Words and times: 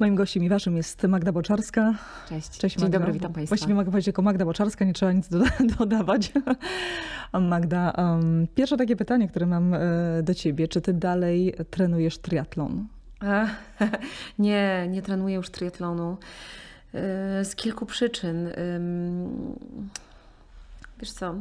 Moim 0.00 0.14
gościem 0.14 0.44
i 0.44 0.48
waszym 0.48 0.76
jest 0.76 1.02
Magda 1.02 1.32
Boczarska. 1.32 1.94
Cześć. 2.28 2.58
Cześć 2.58 2.76
Dzień 2.76 2.82
Magda. 2.84 2.98
dobry, 2.98 3.12
witam 3.12 3.32
Państwa. 3.32 3.48
Właściwie 3.50 3.74
mogę 3.74 3.90
powiedzieć 3.90 4.06
jako 4.06 4.22
Magda 4.22 4.44
Boczarska, 4.44 4.84
nie 4.84 4.92
trzeba 4.92 5.12
nic 5.12 5.28
doda- 5.28 5.50
dodawać. 5.78 6.32
Magda, 7.40 7.90
um, 7.90 8.46
pierwsze 8.54 8.76
takie 8.76 8.96
pytanie, 8.96 9.28
które 9.28 9.46
mam 9.46 9.74
e, 9.74 9.80
do 10.22 10.34
ciebie. 10.34 10.68
Czy 10.68 10.80
ty 10.80 10.92
dalej 10.92 11.54
trenujesz 11.70 12.18
triatlon? 12.18 12.86
A, 13.20 13.46
nie, 14.38 14.86
nie 14.90 15.02
trenuję 15.02 15.34
już 15.34 15.50
triatlonu. 15.50 16.16
Yy, 16.94 17.00
Z 17.44 17.56
kilku 17.56 17.86
przyczyn. 17.86 18.48
Wiesz 21.00 21.12
co? 21.12 21.34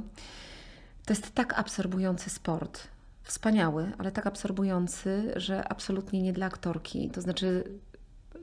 To 1.06 1.14
jest 1.14 1.36
tak 1.36 1.60
absorbujący 1.60 2.30
sport. 2.30 2.88
Wspaniały, 3.24 3.92
ale 3.98 4.12
tak 4.12 4.28
absorbujący, 4.28 5.34
że 5.36 5.68
absolutnie 5.68 6.22
nie 6.22 6.34
dla 6.34 6.46
aktorki. 6.46 7.10
To 7.10 7.22
znaczy, 7.22 7.64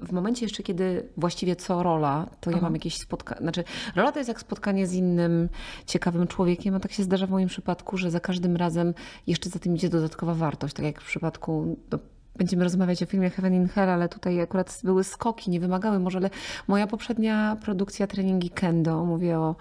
w 0.02 0.12
momencie 0.12 0.44
jeszcze, 0.44 0.62
kiedy 0.62 1.08
właściwie 1.16 1.56
co 1.56 1.82
rola, 1.82 2.26
to 2.40 2.50
ja 2.50 2.56
Aha. 2.56 2.66
mam 2.66 2.74
jakieś 2.74 2.98
spotkanie. 2.98 3.40
Znaczy, 3.40 3.64
rola 3.96 4.12
to 4.12 4.18
jest 4.18 4.28
jak 4.28 4.40
spotkanie 4.40 4.86
z 4.86 4.92
innym 4.92 5.48
ciekawym 5.86 6.26
człowiekiem, 6.26 6.74
a 6.74 6.80
tak 6.80 6.92
się 6.92 7.02
zdarza 7.02 7.26
w 7.26 7.30
moim 7.30 7.48
przypadku, 7.48 7.96
że 7.96 8.10
za 8.10 8.20
każdym 8.20 8.56
razem 8.56 8.94
jeszcze 9.26 9.50
za 9.50 9.58
tym 9.58 9.74
idzie 9.74 9.88
dodatkowa 9.88 10.34
wartość. 10.34 10.74
Tak 10.74 10.84
jak 10.84 11.00
w 11.00 11.06
przypadku. 11.06 11.76
No, 11.90 11.98
Będziemy 12.36 12.64
rozmawiać 12.64 13.02
o 13.02 13.06
filmie 13.06 13.30
Heaven 13.30 13.54
in 13.54 13.68
Hell, 13.68 13.90
ale 13.90 14.08
tutaj 14.08 14.40
akurat 14.40 14.80
były 14.84 15.04
skoki, 15.04 15.50
nie 15.50 15.60
wymagały 15.60 15.98
może, 15.98 16.18
ale 16.18 16.30
moja 16.68 16.86
poprzednia 16.86 17.56
produkcja 17.62 18.06
treningi 18.06 18.50
kendo, 18.50 19.04
mówię 19.04 19.38
o 19.38 19.56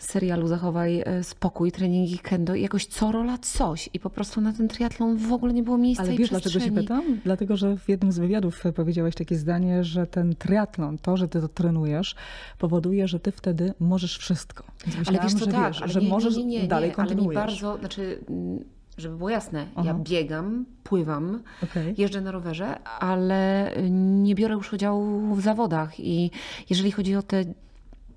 serialu 0.00 0.46
Zachowaj 0.46 1.00
e, 1.00 1.24
spokój, 1.24 1.72
treningi 1.72 2.18
kendo 2.18 2.54
i 2.54 2.62
jakoś 2.62 2.86
co 2.86 3.12
rola 3.12 3.38
coś 3.38 3.90
i 3.94 4.00
po 4.00 4.10
prostu 4.10 4.40
na 4.40 4.52
ten 4.52 4.68
triatlon 4.68 5.16
w 5.16 5.32
ogóle 5.32 5.52
nie 5.52 5.62
było 5.62 5.78
miejsca 5.78 6.02
Ale 6.02 6.14
i 6.14 6.18
wiesz, 6.18 6.30
dlaczego 6.30 6.60
się 6.60 6.72
pytam? 6.72 7.02
Dlatego, 7.24 7.56
że 7.56 7.76
w 7.76 7.88
jednym 7.88 8.12
z 8.12 8.18
wywiadów 8.18 8.62
powiedziałaś 8.74 9.14
takie 9.14 9.36
zdanie, 9.36 9.84
że 9.84 10.06
ten 10.06 10.34
triatlon, 10.36 10.98
to, 10.98 11.16
że 11.16 11.28
ty 11.28 11.40
to 11.40 11.48
trenujesz, 11.48 12.14
powoduje, 12.58 13.08
że 13.08 13.20
ty 13.20 13.32
wtedy 13.32 13.74
możesz 13.80 14.18
wszystko. 14.18 14.64
Więc 14.86 14.94
Ale 14.96 15.00
myślałam, 15.00 15.28
wiesz 15.28 15.38
co, 15.38 15.44
że 15.44 15.52
tak, 15.52 15.72
wiesz, 15.72 15.92
że 15.92 16.00
nie, 16.00 16.08
możesz 16.08 16.36
nie, 16.36 16.44
nie, 16.44 16.62
nie, 16.62 16.68
dalej 16.68 16.90
nie, 16.90 16.96
ale 16.96 17.14
mi 17.14 17.34
bardzo, 17.34 17.78
znaczy, 17.78 18.18
mm, 18.28 18.64
żeby 18.98 19.16
było 19.16 19.30
jasne, 19.30 19.58
ja 19.76 19.90
Aha. 19.90 19.98
biegam, 20.02 20.66
pływam, 20.84 21.42
Okej. 21.62 21.94
jeżdżę 21.98 22.20
na 22.20 22.30
rowerze, 22.30 22.78
ale 22.84 23.72
nie 23.90 24.34
biorę 24.34 24.54
już 24.54 24.72
udziału 24.72 25.34
w 25.34 25.40
zawodach 25.40 26.00
i 26.00 26.30
jeżeli 26.70 26.92
chodzi 26.92 27.16
o 27.16 27.22
te 27.22 27.44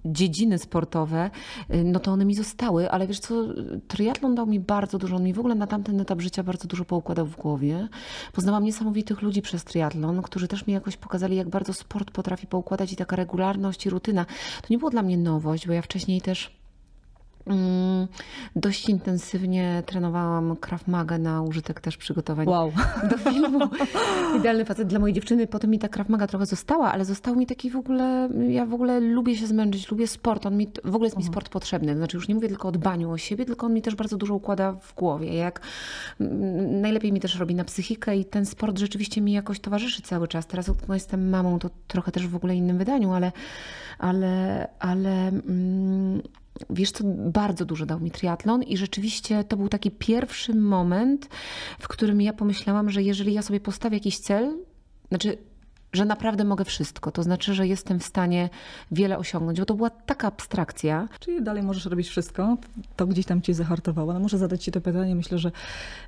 dziedziny 0.05 0.57
sportowe, 0.57 1.31
y, 1.73 1.83
no 1.83 1.99
to 1.99 2.11
one 2.11 2.25
mi 2.25 2.35
zostały, 2.35 2.91
ale 2.91 3.07
wiesz 3.07 3.19
co, 3.19 3.43
triatlon 3.87 4.35
dał 4.35 4.45
mi 4.45 4.59
bardzo 4.59 4.97
dużo, 4.97 5.15
on 5.15 5.23
mi 5.23 5.33
w 5.33 5.39
ogóle 5.39 5.55
na 5.55 5.67
tamten 5.67 6.01
etap 6.01 6.21
życia 6.21 6.43
bardzo 6.43 6.67
dużo 6.67 6.85
poukładał 6.85 7.25
w 7.25 7.35
głowie. 7.35 7.87
Poznałam 8.33 8.63
niesamowitych 8.63 9.21
ludzi 9.21 9.41
przez 9.41 9.63
triatlon, 9.63 10.21
którzy 10.21 10.47
też 10.47 10.67
mi 10.67 10.73
jakoś 10.73 10.97
pokazali, 10.97 11.35
jak 11.35 11.49
bardzo 11.49 11.73
sport 11.73 12.11
potrafi 12.11 12.47
poukładać 12.47 12.93
i 12.93 12.95
taka 12.95 13.15
regularność 13.15 13.85
i 13.85 13.89
rutyna. 13.89 14.25
To 14.61 14.67
nie 14.69 14.77
było 14.77 14.91
dla 14.91 15.01
mnie 15.01 15.17
nowość, 15.17 15.67
bo 15.67 15.73
ja 15.73 15.81
wcześniej 15.81 16.21
też 16.21 16.62
dość 18.55 18.89
intensywnie 18.89 19.83
trenowałam 19.85 20.55
Krav 20.55 20.87
Maga 20.87 21.17
na 21.17 21.41
użytek 21.41 21.81
też 21.81 21.97
przygotowań 21.97 22.47
Wow. 22.47 22.71
do 23.11 23.17
filmu. 23.17 23.59
Idealny 24.39 24.65
facet 24.65 24.87
dla 24.87 24.99
mojej 24.99 25.13
dziewczyny. 25.13 25.47
Potem 25.47 25.69
mi 25.69 25.79
ta 25.79 25.87
Krav 25.87 26.09
Maga 26.09 26.27
trochę 26.27 26.45
została, 26.45 26.91
ale 26.91 27.05
został 27.05 27.35
mi 27.35 27.45
taki 27.45 27.69
w 27.69 27.75
ogóle, 27.75 28.29
ja 28.49 28.65
w 28.65 28.73
ogóle 28.73 28.99
lubię 28.99 29.37
się 29.37 29.47
zmęczyć, 29.47 29.91
lubię 29.91 30.07
sport. 30.07 30.45
On 30.45 30.57
mi, 30.57 30.67
w 30.83 30.95
ogóle 30.95 31.07
jest 31.07 31.17
mi 31.17 31.23
sport 31.23 31.49
potrzebny. 31.49 31.95
Znaczy 31.95 32.17
już 32.17 32.27
nie 32.27 32.35
mówię 32.35 32.47
tylko 32.47 32.67
o 32.67 32.71
dbaniu 32.71 33.11
o 33.11 33.17
siebie, 33.17 33.45
tylko 33.45 33.65
on 33.65 33.73
mi 33.73 33.81
też 33.81 33.95
bardzo 33.95 34.17
dużo 34.17 34.35
układa 34.35 34.73
w 34.73 34.95
głowie. 34.95 35.33
Jak 35.33 35.61
mm, 36.19 36.81
najlepiej 36.81 37.13
mi 37.13 37.19
też 37.19 37.39
robi 37.39 37.55
na 37.55 37.63
psychikę 37.63 38.17
i 38.17 38.25
ten 38.25 38.45
sport 38.45 38.79
rzeczywiście 38.79 39.21
mi 39.21 39.31
jakoś 39.31 39.59
towarzyszy 39.59 40.01
cały 40.01 40.27
czas. 40.27 40.47
Teraz 40.47 40.71
no, 40.87 40.93
jestem 40.93 41.29
mamą, 41.29 41.59
to 41.59 41.69
trochę 41.87 42.11
też 42.11 42.27
w 42.27 42.35
ogóle 42.35 42.55
innym 42.55 42.77
wydaniu, 42.77 43.13
ale, 43.13 43.31
ale, 43.99 44.67
ale 44.79 45.27
mm, 45.27 46.21
Wiesz 46.69 46.91
co, 46.91 47.03
bardzo 47.17 47.65
dużo 47.65 47.85
dał 47.85 47.99
mi 47.99 48.11
triatlon 48.11 48.63
i 48.63 48.77
rzeczywiście 48.77 49.43
to 49.43 49.57
był 49.57 49.69
taki 49.69 49.91
pierwszy 49.91 50.55
moment, 50.55 51.29
w 51.79 51.87
którym 51.87 52.21
ja 52.21 52.33
pomyślałam, 52.33 52.89
że 52.89 53.03
jeżeli 53.03 53.33
ja 53.33 53.41
sobie 53.41 53.59
postawię 53.59 53.97
jakiś 53.97 54.19
cel, 54.19 54.57
znaczy, 55.09 55.37
że 55.93 56.05
naprawdę 56.05 56.43
mogę 56.43 56.65
wszystko, 56.65 57.11
to 57.11 57.23
znaczy, 57.23 57.53
że 57.53 57.67
jestem 57.67 57.99
w 57.99 58.03
stanie 58.03 58.49
wiele 58.91 59.17
osiągnąć, 59.17 59.59
bo 59.59 59.65
to 59.65 59.73
była 59.73 59.89
taka 59.89 60.27
abstrakcja. 60.27 61.07
Czyli 61.19 61.43
dalej 61.43 61.63
możesz 61.63 61.85
robić 61.85 62.09
wszystko, 62.09 62.57
to 62.95 63.07
gdzieś 63.07 63.25
tam 63.25 63.41
cię 63.41 63.53
zahartowało. 63.53 64.13
No 64.13 64.19
muszę 64.19 64.37
zadać 64.37 64.63
ci 64.63 64.71
to 64.71 64.81
pytanie. 64.81 65.15
Myślę, 65.15 65.37
że 65.37 65.51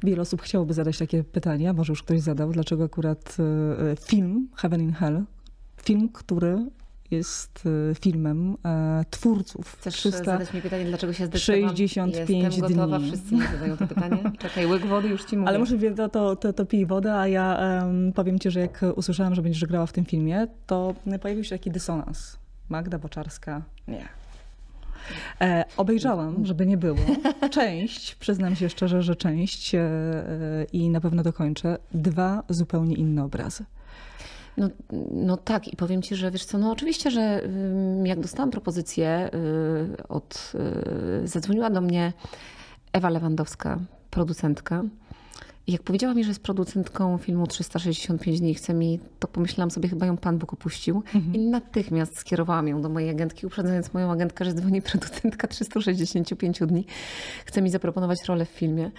wiele 0.04 0.22
osób 0.22 0.42
chciałoby 0.42 0.74
zadać 0.74 0.98
takie 0.98 1.24
pytania. 1.24 1.74
Może 1.74 1.92
już 1.92 2.04
ktoś 2.04 2.22
zadał, 2.22 2.52
dlaczego 2.52 2.84
akurat 2.84 3.38
e, 3.40 3.96
film 3.96 4.48
Heaven 4.56 4.82
in 4.82 4.94
Hell, 4.94 5.24
film, 5.84 6.10
który 6.10 6.66
jest 7.12 7.64
e, 7.92 7.96
filmem 7.96 8.58
e, 8.66 9.06
twórców. 9.10 9.76
Chcesz 9.80 9.96
300 9.96 10.24
zadać 10.24 10.54
mi 10.54 10.62
pytanie, 10.62 10.86
dlaczego 10.86 11.14
się 11.14 11.26
zdecydowałam? 11.26 11.78
65 11.78 12.44
Jestem 12.44 12.62
gotowa, 12.62 13.00
dni. 13.00 13.08
wszyscy 13.08 13.36
mi 13.36 13.42
zadają 13.42 13.78
to 13.78 13.88
pytanie. 13.88 14.32
Czekaj, 14.40 14.66
łyk 14.68 14.86
wody 14.86 15.08
już 15.08 15.26
ci 15.26 15.38
mówię. 15.38 15.50
Ale 15.50 15.60
może 15.60 15.78
to, 15.78 16.10
to, 16.10 16.36
to, 16.36 16.54
to 16.54 16.66
pij 16.66 16.86
wodę, 16.86 17.16
a 17.16 17.28
ja 17.28 17.58
em, 17.58 18.14
powiem 18.14 18.40
ci, 18.40 18.52
że 18.52 18.60
jak 18.60 18.86
usłyszałam, 18.96 19.36
że 19.36 19.42
będziesz 19.42 19.66
grała 19.66 19.86
w 19.86 19.92
tym 19.92 20.06
filmie, 20.06 20.48
to 20.68 20.96
pojawił 21.22 21.44
się 21.44 21.50
taki 21.50 21.72
dysonans. 21.72 22.38
Magda 22.70 23.00
Boczarska, 23.00 23.62
nie. 23.88 24.06
E, 25.42 25.66
obejrzałam, 25.78 26.46
żeby 26.46 26.66
nie 26.66 26.78
było. 26.78 26.98
Część, 27.52 28.16
przyznam 28.16 28.56
się 28.56 28.70
szczerze, 28.70 29.02
że 29.02 29.16
część 29.16 29.76
e, 29.76 29.80
e, 29.80 30.66
i 30.74 30.90
na 30.90 31.02
pewno 31.02 31.24
dokończę. 31.24 31.78
Dwa 31.94 32.44
zupełnie 32.50 32.96
inne 32.96 33.24
obrazy. 33.24 33.66
No, 34.58 34.70
no 35.12 35.38
tak, 35.38 35.68
i 35.68 35.76
powiem 35.76 36.02
ci, 36.02 36.16
że 36.16 36.32
wiesz 36.32 36.46
co, 36.46 36.58
no 36.58 36.72
oczywiście, 36.72 37.12
że 37.12 37.42
jak 38.04 38.20
dostałam 38.20 38.52
propozycję 38.52 39.30
y, 40.00 40.08
od, 40.08 40.54
y, 41.24 41.28
zadzwoniła 41.28 41.70
do 41.70 41.82
mnie 41.82 42.14
Ewa 42.94 43.10
Lewandowska, 43.10 43.80
producentka. 44.12 44.84
I 45.68 45.72
jak 45.72 45.84
powiedziała 45.84 46.14
mi, 46.14 46.24
że 46.24 46.30
jest 46.30 46.44
producentką 46.44 47.18
filmu 47.18 47.48
365 47.48 48.40
dni, 48.40 48.56
chce 48.56 48.74
mi, 48.74 49.00
to 49.20 49.28
pomyślałam 49.28 49.72
sobie, 49.72 49.90
chyba 49.90 50.06
ją 50.06 50.18
Pan 50.18 50.38
Bóg 50.38 50.54
opuścił. 50.54 51.04
I 51.34 51.40
natychmiast 51.40 52.18
skierowałam 52.18 52.68
ją 52.68 52.82
do 52.82 52.90
mojej 52.90 53.10
agentki, 53.10 53.46
uprzedzając 53.48 53.94
moją 53.94 54.12
agentkę, 54.12 54.46
że 54.46 54.54
dzwoni 54.54 54.82
producentka 54.92 55.48
365 55.48 56.60
dni. 56.60 56.86
Chce 57.46 57.62
mi 57.62 57.70
zaproponować 57.70 58.26
rolę 58.28 58.46
w 58.46 58.50
filmie. 58.50 58.92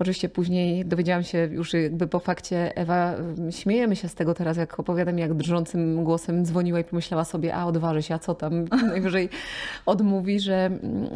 Oczywiście 0.00 0.28
później 0.28 0.84
dowiedziałam 0.84 1.22
się 1.22 1.38
już 1.38 1.72
jakby 1.72 2.06
po 2.06 2.18
fakcie, 2.18 2.76
Ewa, 2.76 3.14
ym, 3.14 3.52
śmiejemy 3.52 3.96
się 3.96 4.08
z 4.08 4.14
tego 4.14 4.34
teraz, 4.34 4.56
jak 4.56 4.80
opowiadam, 4.80 5.18
jak 5.18 5.34
drżącym 5.34 6.04
głosem 6.04 6.44
dzwoniła 6.44 6.80
i 6.80 6.84
pomyślała 6.84 7.24
sobie, 7.24 7.54
a 7.54 7.66
odważy 7.66 8.02
się, 8.02 8.14
a 8.14 8.18
co 8.18 8.34
tam, 8.34 8.64
najwyżej 8.92 9.28
odmówi, 9.86 10.40
że... 10.40 10.66
mm, 10.66 11.08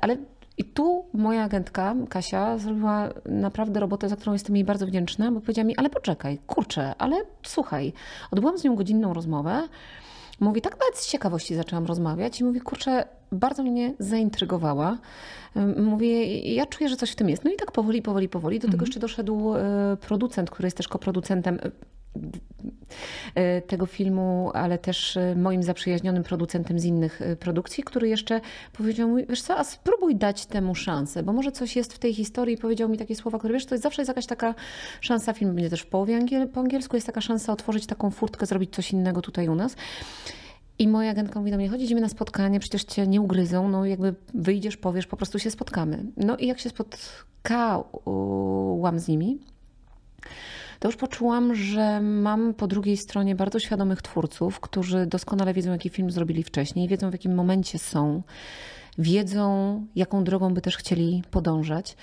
Ale 0.00 0.16
i 0.58 0.64
tu 0.64 1.04
moja 1.12 1.44
agentka, 1.44 1.94
Kasia, 2.08 2.58
zrobiła 2.58 3.08
naprawdę 3.26 3.80
robotę, 3.80 4.08
za 4.08 4.16
którą 4.16 4.32
jestem 4.32 4.56
jej 4.56 4.64
bardzo 4.64 4.86
wdzięczna, 4.86 5.32
bo 5.32 5.40
powiedziała 5.40 5.66
mi, 5.66 5.76
ale 5.76 5.90
poczekaj, 5.90 6.38
kurczę, 6.46 6.94
ale 6.98 7.16
słuchaj, 7.42 7.92
odbyłam 8.30 8.58
z 8.58 8.64
nią 8.64 8.76
godzinną 8.76 9.14
rozmowę, 9.14 9.68
Mówi, 10.40 10.60
tak 10.60 10.72
nawet 10.80 10.96
z 10.96 11.10
ciekawości 11.10 11.54
zaczęłam 11.54 11.86
rozmawiać 11.86 12.40
i 12.40 12.44
mówi, 12.44 12.60
kurczę, 12.60 13.04
bardzo 13.32 13.62
mnie 13.62 13.94
zaintrygowała. 13.98 14.98
Ym, 15.56 15.84
Mówi, 15.84 16.54
ja 16.54 16.66
czuję, 16.66 16.88
że 16.88 16.96
coś 16.96 17.10
w 17.10 17.16
tym 17.16 17.28
jest. 17.28 17.44
No 17.44 17.50
i 17.50 17.56
tak 17.56 17.72
powoli, 17.72 18.02
powoli, 18.02 18.28
powoli. 18.28 18.58
Do 18.58 18.68
tego 18.68 18.84
jeszcze 18.84 19.00
doszedł 19.00 19.54
e, 19.54 19.96
producent, 20.00 20.50
który 20.50 20.66
jest 20.66 20.76
też 20.76 20.88
koproducentem 20.88 21.58
tego 23.66 23.86
filmu, 23.86 24.50
ale 24.54 24.78
też 24.78 25.16
e, 25.16 25.34
moim 25.36 25.62
zaprzyjaźnionym 25.62 26.22
producentem 26.22 26.78
z 26.78 26.84
innych 26.84 27.22
e, 27.22 27.36
produkcji, 27.36 27.84
który 27.84 28.08
jeszcze 28.08 28.40
powiedział 28.72 29.08
mi, 29.08 29.26
wiesz 29.26 29.42
co, 29.42 29.58
a 29.58 29.64
spróbuj 29.64 30.16
dać 30.16 30.46
temu 30.46 30.74
szansę, 30.74 31.22
bo 31.22 31.32
może 31.32 31.52
coś 31.52 31.76
jest 31.76 31.94
w 31.94 31.98
tej 31.98 32.14
historii 32.14 32.56
powiedział 32.56 32.88
mi 32.88 32.98
takie 32.98 33.16
słowa, 33.16 33.38
które 33.38 33.54
wiesz, 33.54 33.66
to 33.66 33.74
jest 33.74 33.82
zawsze 33.82 34.02
jest 34.02 34.08
jakaś 34.08 34.26
taka 34.26 34.54
szansa, 35.00 35.32
film 35.32 35.54
będzie 35.54 35.70
też 35.70 35.80
w 35.80 35.86
połowie 35.86 36.16
angiel, 36.16 36.48
po 36.48 36.60
angielsku, 36.60 36.96
jest 36.96 37.06
taka 37.06 37.20
szansa 37.20 37.52
otworzyć 37.52 37.86
taką 37.86 38.10
furtkę, 38.10 38.46
zrobić 38.46 38.74
coś 38.74 38.92
innego 38.92 39.22
tutaj 39.22 39.48
u 39.48 39.54
nas. 39.54 39.76
I 40.78 40.88
moja 40.88 41.10
agentka 41.10 41.38
mówi 41.38 41.50
do 41.50 41.56
mnie, 41.56 41.68
chodź, 41.68 41.82
idziemy 41.82 42.00
na 42.00 42.08
spotkanie, 42.08 42.60
przecież 42.60 42.84
cię 42.84 43.06
nie 43.06 43.20
ugryzą, 43.20 43.68
no 43.68 43.84
jakby 43.84 44.14
wyjdziesz, 44.34 44.76
powiesz, 44.76 45.06
po 45.06 45.16
prostu 45.16 45.38
się 45.38 45.50
spotkamy. 45.50 46.04
No 46.16 46.36
i 46.36 46.46
jak 46.46 46.58
się 46.58 46.68
spotkałam 46.68 47.84
z 48.98 49.08
nimi, 49.08 49.38
to 50.78 50.88
już 50.88 50.96
poczułam, 50.96 51.54
że 51.54 52.00
mam 52.00 52.54
po 52.54 52.66
drugiej 52.66 52.96
stronie 52.96 53.34
bardzo 53.34 53.58
świadomych 53.58 54.02
twórców, 54.02 54.60
którzy 54.60 55.06
doskonale 55.06 55.54
wiedzą, 55.54 55.72
jaki 55.72 55.88
film 55.88 56.10
zrobili 56.10 56.42
wcześniej, 56.42 56.88
wiedzą, 56.88 57.10
w 57.10 57.12
jakim 57.12 57.34
momencie 57.34 57.78
są, 57.78 58.22
wiedzą, 58.98 59.86
jaką 59.96 60.24
drogą 60.24 60.54
by 60.54 60.60
też 60.60 60.76
chcieli 60.76 61.22
podążać. 61.30 61.96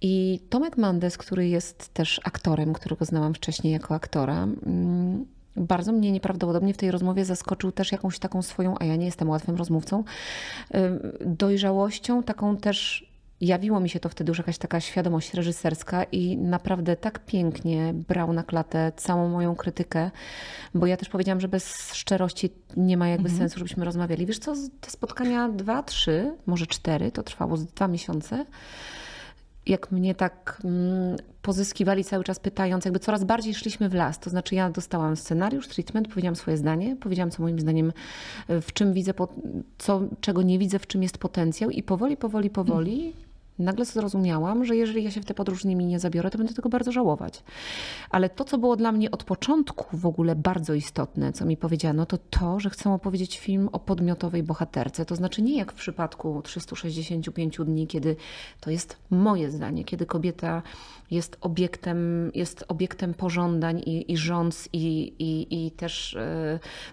I 0.00 0.40
Tomek 0.48 0.76
Mandes, 0.76 1.18
który 1.18 1.48
jest 1.48 1.94
też 1.94 2.20
aktorem, 2.24 2.72
którego 2.72 3.04
znałam 3.04 3.34
wcześniej 3.34 3.72
jako 3.72 3.94
aktora, 3.94 4.42
mm, 4.42 5.26
bardzo 5.56 5.92
mnie 5.92 6.12
nieprawdopodobnie 6.12 6.74
w 6.74 6.76
tej 6.76 6.90
rozmowie 6.90 7.24
zaskoczył 7.24 7.72
też 7.72 7.92
jakąś 7.92 8.18
taką 8.18 8.42
swoją, 8.42 8.74
a 8.78 8.84
ja 8.84 8.96
nie 8.96 9.06
jestem 9.06 9.28
łatwym 9.28 9.56
rozmówcą, 9.56 10.04
ym, 10.74 11.12
dojrzałością, 11.36 12.22
taką 12.22 12.56
też 12.56 13.10
jawiło 13.40 13.80
mi 13.80 13.88
się 13.88 14.00
to 14.00 14.08
wtedy 14.08 14.30
już 14.30 14.38
jakaś 14.38 14.58
taka 14.58 14.80
świadomość 14.80 15.34
reżyserska 15.34 16.04
i 16.04 16.36
naprawdę 16.36 16.96
tak 16.96 17.18
pięknie 17.18 17.94
brał 18.08 18.32
na 18.32 18.42
klatę 18.42 18.92
całą 18.96 19.28
moją 19.28 19.56
krytykę, 19.56 20.10
bo 20.74 20.86
ja 20.86 20.96
też 20.96 21.08
powiedziałam, 21.08 21.40
że 21.40 21.48
bez 21.48 21.94
szczerości 21.94 22.50
nie 22.76 22.96
ma 22.96 23.08
jakby 23.08 23.28
mhm. 23.28 23.38
sensu, 23.38 23.58
żebyśmy 23.58 23.84
rozmawiali. 23.84 24.26
Wiesz 24.26 24.38
co, 24.38 24.54
te 24.80 24.90
spotkania 24.90 25.48
dwa, 25.48 25.82
trzy, 25.82 26.34
może 26.46 26.66
cztery, 26.66 27.12
to 27.12 27.22
trwało 27.22 27.56
z 27.56 27.66
dwa 27.66 27.88
miesiące 27.88 28.46
jak 29.66 29.92
mnie 29.92 30.14
tak 30.14 30.60
mm, 30.64 31.16
pozyskiwali 31.42 32.04
cały 32.04 32.24
czas 32.24 32.40
pytając, 32.40 32.84
jakby 32.84 33.00
coraz 33.00 33.24
bardziej 33.24 33.54
szliśmy 33.54 33.88
w 33.88 33.94
las. 33.94 34.18
To 34.18 34.30
znaczy 34.30 34.54
ja 34.54 34.70
dostałam 34.70 35.16
scenariusz, 35.16 35.68
treatment, 35.68 36.08
powiedziałam 36.08 36.36
swoje 36.36 36.56
zdanie, 36.56 36.96
powiedziałam 37.00 37.30
co 37.30 37.42
moim 37.42 37.60
zdaniem, 37.60 37.92
w 38.48 38.72
czym 38.72 38.92
widzę, 38.92 39.12
co, 39.78 40.00
czego 40.20 40.42
nie 40.42 40.58
widzę, 40.58 40.78
w 40.78 40.86
czym 40.86 41.02
jest 41.02 41.18
potencjał 41.18 41.70
i 41.70 41.82
powoli, 41.82 42.16
powoli, 42.16 42.50
powoli 42.50 43.12
nagle 43.58 43.84
zrozumiałam, 43.84 44.64
że 44.64 44.76
jeżeli 44.76 45.04
ja 45.04 45.10
się 45.10 45.20
w 45.20 45.24
tę 45.24 45.34
podróż 45.34 45.62
z 45.62 45.64
nimi 45.64 45.86
nie 45.86 45.98
zabiorę, 45.98 46.30
to 46.30 46.38
będę 46.38 46.54
tego 46.54 46.68
bardzo 46.68 46.92
żałować. 46.92 47.42
Ale 48.10 48.28
to, 48.28 48.44
co 48.44 48.58
było 48.58 48.76
dla 48.76 48.92
mnie 48.92 49.10
od 49.10 49.24
początku 49.24 49.96
w 49.96 50.06
ogóle 50.06 50.36
bardzo 50.36 50.74
istotne, 50.74 51.32
co 51.32 51.44
mi 51.44 51.56
powiedziano, 51.56 52.06
to 52.06 52.18
to, 52.30 52.60
że 52.60 52.70
chcę 52.70 52.92
opowiedzieć 52.92 53.38
film 53.38 53.68
o 53.72 53.78
podmiotowej 53.78 54.42
bohaterce. 54.42 55.04
To 55.04 55.16
znaczy 55.16 55.42
nie 55.42 55.58
jak 55.58 55.72
w 55.72 55.74
przypadku 55.74 56.42
365 56.44 57.58
dni, 57.58 57.86
kiedy 57.86 58.16
to 58.60 58.70
jest 58.70 58.96
moje 59.10 59.50
zdanie, 59.50 59.84
kiedy 59.84 60.06
kobieta 60.06 60.62
jest 61.10 61.36
obiektem, 61.40 62.30
jest 62.34 62.64
obiektem 62.68 63.14
pożądań 63.14 63.78
i, 63.78 64.12
i 64.12 64.16
rządz 64.16 64.68
i, 64.72 65.12
i, 65.18 65.66
i 65.66 65.70
też, 65.70 66.16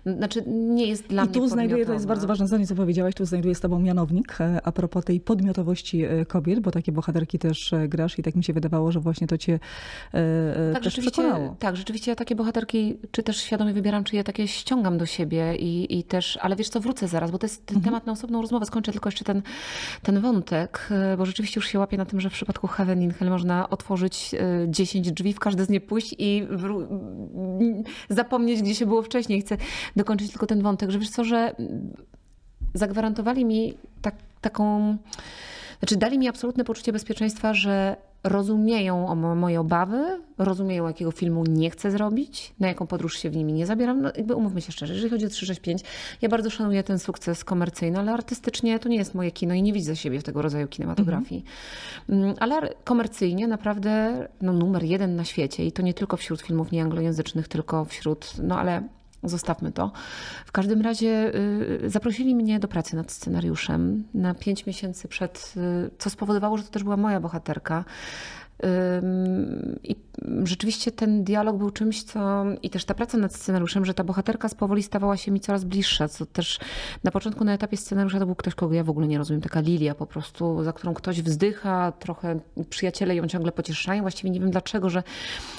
yy, 0.06 0.14
znaczy 0.18 0.44
nie 0.48 0.88
jest 0.88 1.08
dla 1.08 1.24
I 1.24 1.26
mnie 1.26 1.34
tu 1.34 1.48
znajduję, 1.48 1.86
to 1.86 1.94
jest 1.94 2.08
bardzo 2.08 2.28
ważne 2.28 2.48
zdanie, 2.48 2.68
co 2.68 2.76
powiedziałaś, 2.76 3.16
tu 3.16 3.26
znajduję 3.26 3.56
z 3.56 3.60
tobą 3.60 3.80
mianownik 3.80 4.42
e, 4.42 4.62
a 4.64 4.72
propos 4.72 5.06
tej 5.06 5.20
podmiotowości 5.20 6.04
e, 6.04 6.26
bo 6.62 6.72
takie 6.72 6.92
bohaterki 6.92 7.40
też 7.40 7.74
grasz 7.88 8.20
i 8.20 8.24
tak 8.24 8.36
mi 8.36 8.44
się 8.44 8.54
wydawało, 8.54 8.92
że 8.92 9.00
właśnie 9.00 9.28
to 9.28 9.38
cię 9.38 9.60
tak, 10.74 10.84
też 10.84 11.00
przekonało. 11.00 11.56
Tak, 11.60 11.78
rzeczywiście 11.78 12.12
ja 12.12 12.16
takie 12.16 12.36
bohaterki, 12.36 12.98
czy 13.12 13.24
też 13.24 13.38
świadomie 13.38 13.74
wybieram, 13.74 14.04
czy 14.04 14.16
je 14.16 14.24
takie 14.24 14.48
ściągam 14.48 14.98
do 14.98 15.06
siebie 15.06 15.56
i, 15.56 16.00
i 16.00 16.04
też, 16.04 16.38
ale 16.42 16.56
wiesz 16.56 16.70
co, 16.70 16.80
wrócę 16.80 17.08
zaraz, 17.08 17.32
bo 17.32 17.38
to 17.38 17.46
jest 17.46 17.62
mhm. 17.62 17.82
temat 17.86 18.06
na 18.06 18.12
osobną 18.12 18.42
rozmowę, 18.42 18.66
skończę 18.66 18.92
tylko 18.92 19.08
jeszcze 19.08 19.26
ten, 19.26 19.42
ten 20.02 20.20
wątek, 20.20 20.90
bo 21.18 21.26
rzeczywiście 21.26 21.60
już 21.60 21.68
się 21.68 21.80
łapię 21.80 21.98
na 21.98 22.06
tym, 22.06 22.22
że 22.22 22.30
w 22.30 22.34
przypadku 22.34 22.68
Heaven 22.68 23.02
in 23.02 23.12
Hell 23.12 23.30
można 23.30 23.70
otworzyć 23.70 23.94
otworzyć 23.94 24.32
10 24.68 25.08
e, 25.08 25.12
drzwi, 25.12 25.34
w 25.34 25.40
każde 25.40 25.66
z 25.66 25.70
nie 25.70 25.82
pójść 25.82 26.16
i 26.18 26.48
zapomnieć, 28.10 28.62
gdzie 28.62 28.76
się 28.76 28.86
było 28.86 29.02
wcześniej. 29.02 29.42
Chcę 29.42 29.58
dokończyć 29.96 30.32
tylko 30.32 30.48
ten 30.48 30.62
wątek, 30.62 30.92
że 30.92 31.00
wiesz 31.00 31.10
co, 31.10 31.24
że 31.24 31.56
zagwarantowali 32.74 33.46
mi 33.46 33.74
tak, 34.02 34.16
taką 34.42 34.98
znaczy, 35.84 35.98
dali 35.98 36.20
mi 36.20 36.28
absolutne 36.28 36.64
poczucie 36.64 36.94
bezpieczeństwa, 36.94 37.54
że 37.54 37.96
rozumieją 38.24 39.16
moje 39.16 39.60
obawy, 39.60 40.22
rozumieją, 40.38 40.88
jakiego 40.88 41.12
filmu 41.12 41.44
nie 41.46 41.70
chcę 41.70 41.92
zrobić, 41.92 42.54
na 42.60 42.68
jaką 42.68 42.88
podróż 42.88 43.18
się 43.18 43.30
w 43.30 43.36
nimi 43.36 43.54
nie 43.54 43.66
zabieram. 43.66 44.02
No, 44.02 44.12
jakby 44.18 44.36
umówmy 44.36 44.62
się 44.62 44.72
szczerze, 44.72 44.94
jeżeli 44.94 45.10
chodzi 45.10 45.26
o 45.26 45.30
365, 45.30 45.82
ja 46.22 46.30
bardzo 46.30 46.50
szanuję 46.50 46.84
ten 46.84 47.00
sukces 47.00 47.44
komercyjny, 47.44 48.00
ale 48.00 48.12
artystycznie 48.12 48.80
to 48.80 48.90
nie 48.90 48.98
jest 48.98 49.16
moje 49.16 49.32
kino 49.32 49.54
i 49.54 49.62
nie 49.62 49.74
widzę 49.74 49.96
siebie 49.96 50.20
w 50.20 50.24
tego 50.24 50.42
rodzaju 50.42 50.68
kinematografii. 50.68 51.44
Mm. 52.10 52.36
Ale 52.40 52.70
komercyjnie 52.84 53.48
naprawdę 53.48 54.28
no, 54.42 54.54
numer 54.54 54.84
jeden 54.84 55.16
na 55.16 55.26
świecie 55.26 55.66
i 55.66 55.72
to 55.72 55.82
nie 55.82 55.94
tylko 55.94 56.18
wśród 56.18 56.42
filmów 56.42 56.72
nieanglojęzycznych, 56.72 57.48
tylko 57.48 57.86
wśród, 57.86 58.34
no 58.44 58.60
ale 58.60 58.84
Zostawmy 59.24 59.72
to. 59.72 59.92
W 60.46 60.52
każdym 60.52 60.82
razie 60.82 61.36
y, 61.36 61.90
zaprosili 61.90 62.36
mnie 62.36 62.60
do 62.60 62.68
pracy 62.68 62.96
nad 62.96 63.12
scenariuszem 63.12 64.04
na 64.14 64.34
pięć 64.34 64.66
miesięcy 64.66 65.08
przed, 65.08 65.54
y, 65.58 65.92
co 65.98 66.10
spowodowało, 66.10 66.58
że 66.58 66.64
to 66.64 66.70
też 66.70 66.84
była 66.84 66.98
moja 66.98 67.20
bohaterka. 67.20 67.86
I 69.84 69.96
rzeczywiście 70.44 70.92
ten 70.92 71.24
dialog 71.24 71.58
był 71.58 71.72
czymś, 71.72 72.04
co 72.04 72.46
i 72.62 72.70
też 72.70 72.86
ta 72.86 72.94
praca 72.94 73.18
nad 73.18 73.36
scenariuszem, 73.36 73.86
że 73.86 73.94
ta 73.94 74.04
bohaterka 74.04 74.50
z 74.50 74.56
powoli 74.56 74.84
stawała 74.84 75.18
się 75.18 75.32
mi 75.32 75.40
coraz 75.40 75.64
bliższa, 75.64 76.08
co 76.08 76.26
też 76.26 76.60
na 77.04 77.12
początku 77.12 77.44
na 77.44 77.54
etapie 77.54 77.78
scenariusza 77.78 78.20
to 78.20 78.26
był 78.26 78.36
ktoś, 78.36 78.56
kogo 78.56 78.74
ja 78.74 78.84
w 78.84 78.90
ogóle 78.90 79.08
nie 79.08 79.18
rozumiem, 79.18 79.42
taka 79.42 79.60
Lilia 79.60 79.96
po 79.96 80.06
prostu, 80.06 80.64
za 80.64 80.74
którą 80.74 80.94
ktoś 80.94 81.22
wzdycha, 81.22 81.92
trochę 81.92 82.40
przyjaciele 82.70 83.16
ją 83.16 83.28
ciągle 83.28 83.52
pocieszają, 83.52 84.02
właściwie 84.02 84.30
nie 84.30 84.40
wiem 84.40 84.52
dlaczego, 84.52 84.90
że 84.90 85.04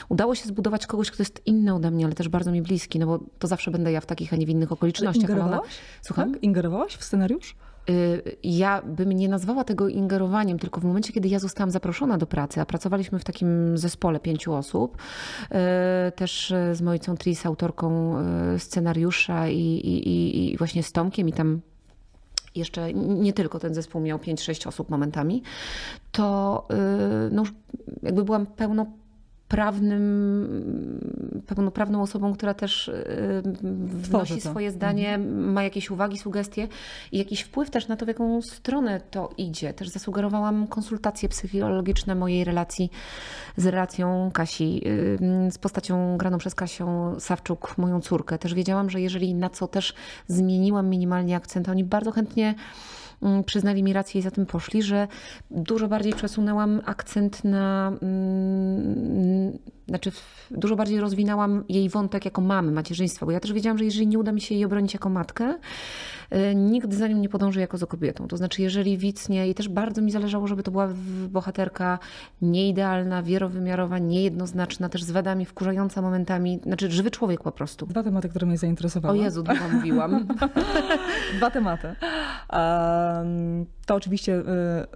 udało 0.09 0.35
się 0.35 0.45
zbudować 0.49 0.87
kogoś, 0.87 1.11
kto 1.11 1.23
jest 1.23 1.47
inny 1.47 1.75
ode 1.75 1.91
mnie, 1.91 2.05
ale 2.05 2.15
też 2.15 2.29
bardzo 2.29 2.53
mi 2.53 2.63
bliski, 2.63 2.99
no 2.99 3.07
bo 3.07 3.21
to 3.39 3.47
zawsze 3.47 3.71
będę 3.71 3.93
ja 3.93 4.01
w 4.01 4.07
takich, 4.07 4.33
a 4.33 4.37
nie 4.37 4.47
w 4.47 4.51
innych 4.51 4.73
okolicznościach. 4.73 5.31
Ingerowałaś? 5.31 5.61
Ona... 5.61 5.69
Słucham? 6.03 6.33
Tak? 6.33 6.43
Ingerowałaś 6.43 6.97
w 6.97 7.05
scenariusz? 7.05 7.57
Y, 7.91 8.37
ja 8.43 8.83
bym 8.83 9.13
nie 9.13 9.29
nazwała 9.29 9.65
tego 9.65 9.89
ingerowaniem, 9.89 10.59
tylko 10.59 10.81
w 10.81 10.85
momencie, 10.85 11.13
kiedy 11.13 11.29
ja 11.29 11.39
zostałam 11.39 11.71
zaproszona 11.71 12.19
do 12.19 12.27
pracy, 12.27 12.61
a 12.61 12.67
pracowaliśmy 12.67 13.19
w 13.19 13.25
takim 13.25 13.79
zespole 13.79 14.21
pięciu 14.21 14.55
osób, 14.55 14.97
y, 14.97 16.13
też 16.13 16.55
z 16.73 16.83
Mojcą 16.83 17.17
Tris, 17.17 17.47
autorką 17.47 18.17
y, 18.55 18.59
scenariusza 18.59 19.49
i, 19.49 19.59
i, 19.59 20.53
i 20.53 20.57
właśnie 20.57 20.83
z 20.83 20.93
Tomkiem 20.93 21.29
i 21.29 21.33
tam 21.33 21.61
jeszcze 22.55 22.95
nie 22.95 23.33
tylko 23.33 23.59
ten 23.59 23.75
zespół 23.75 24.01
miał 24.01 24.19
5-6 24.19 24.69
osób 24.69 24.91
momentami, 24.91 25.43
to 26.13 26.69
no, 27.31 27.43
jakby 28.03 28.25
byłam 28.25 28.47
pełno 28.47 28.87
prawnym, 29.49 31.43
pełnoprawną 31.47 32.03
osobą, 32.03 32.35
która 32.35 32.55
też 32.55 32.89
y, 32.89 33.43
wnosi 33.87 34.41
swoje 34.41 34.71
zdanie, 34.71 35.15
mhm. 35.15 35.53
ma 35.53 35.63
jakieś 35.63 35.91
uwagi, 35.91 36.19
sugestie 36.19 36.69
i 37.13 37.19
jakiś 37.19 37.41
wpływ 37.41 37.71
też 37.71 37.89
na 37.89 37.97
to, 37.97 38.05
w 38.05 38.09
jaką 38.09 38.43
stronę 38.43 39.01
to 39.11 39.31
idzie. 39.39 39.75
Też 39.75 39.89
zasugerowałam 39.89 40.67
konsultacje 40.67 41.29
psychologiczne 41.29 42.15
mojej 42.15 42.45
relacji 42.45 42.91
z 43.57 43.67
relacją 43.67 44.31
Kasi, 44.33 44.83
z 45.51 45.59
postacią 45.59 46.17
graną 46.17 46.39
przez 46.39 46.55
Kasią 46.55 47.21
Sawczuk, 47.21 47.79
moją 47.79 48.01
córkę. 48.01 48.39
Też 48.39 48.55
wiedziałam, 48.55 48.91
że 48.91 49.01
jeżeli 49.01 49.35
na 49.35 49.51
co 49.51 49.69
też 49.69 49.95
zmieniłam 50.29 50.89
minimalnie 50.89 51.37
akcent, 51.37 51.69
oni 51.69 51.85
bardzo 51.85 52.13
chętnie 52.13 52.55
przyznali 53.47 53.83
mi 53.83 53.93
rację 53.93 54.19
i 54.19 54.23
za 54.23 54.31
tym 54.31 54.47
poszli, 54.47 54.83
że 54.83 55.09
dużo 55.51 55.89
bardziej 55.89 56.13
przesunęłam 56.13 56.81
akcent 56.85 57.45
na. 57.45 57.93
Znaczy, 59.89 60.13
dużo 60.51 60.77
bardziej 60.77 61.01
rozwinęłam 61.01 61.65
jej 61.69 61.89
wątek 61.89 62.25
jako 62.25 62.41
mamy, 62.41 62.73
macierzyństwa, 62.73 63.27
bo 63.27 63.33
ja 63.33 63.41
też 63.41 63.53
wiedziałam, 63.53 63.79
że 63.79 63.85
jeżeli 63.85 64.07
nie 64.07 64.19
uda 64.19 64.33
mi 64.33 64.41
się 64.41 64.55
jej 64.55 64.65
obronić 64.65 64.95
jako 64.95 65.11
matkę, 65.11 65.55
y, 66.33 66.55
nikt 66.55 66.95
za 66.95 67.09
nią 67.09 67.17
nie 67.17 67.29
podąży 67.29 67.61
jako 67.61 67.79
za 67.79 67.87
kobietą. 67.87 68.29
To 68.29 68.37
znaczy, 68.37 68.63
jeżeli 68.63 68.99
widz 68.99 69.29
nie, 69.29 69.49
i 69.49 69.55
też 69.55 69.69
bardzo 69.69 70.03
mi 70.03 70.11
zależało, 70.11 70.47
żeby 70.47 70.63
to 70.63 70.71
była 70.71 70.89
bohaterka 71.29 71.99
nieidealna, 72.43 73.23
wielowymiarowa, 73.23 73.99
niejednoznaczna, 73.99 74.89
też 74.89 75.05
z 75.05 75.11
wadami, 75.11 75.45
wkurzająca 75.45 76.03
momentami, 76.03 76.61
znaczy 76.63 76.91
żywy 76.91 77.11
człowiek 77.11 77.43
po 77.43 77.53
prostu. 77.53 77.87
Dwa 77.87 78.03
tematy, 78.03 78.29
które 78.29 78.47
mnie 78.47 78.59
zainteresowały. 78.59 79.19
O 79.19 79.23
Jezu, 79.23 79.43
dwa 79.43 79.69
mówiłam. 79.73 80.27
Dwa 81.37 81.51
tematy. 81.51 81.97
To 83.87 83.95
oczywiście 83.95 84.37
y, 84.39 84.43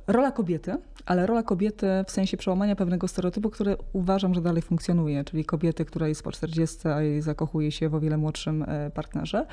rola 0.07 0.33
kobiety, 0.33 0.77
ale 1.09 1.27
rola 1.27 1.43
kobiety 1.43 1.87
w 2.07 2.11
sensie 2.11 2.37
przełamania 2.37 2.77
pewnego 2.77 3.09
stereotypu, 3.09 3.51
który 3.51 3.77
uważam, 3.93 4.35
że 4.35 4.41
dalej 4.41 4.63
funkcjonuje, 4.63 5.25
czyli 5.25 5.45
kobiety, 5.45 5.85
która 5.85 6.09
jest 6.09 6.23
po 6.23 6.33
40, 6.33 6.89
a 6.89 7.03
jej 7.03 7.23
zakochuje 7.23 7.73
się 7.73 7.89
w 7.89 7.95
o 7.95 8.01
wiele 8.01 8.17
młodszym 8.17 8.63
e, 8.63 8.91
partnerze. 8.91 9.47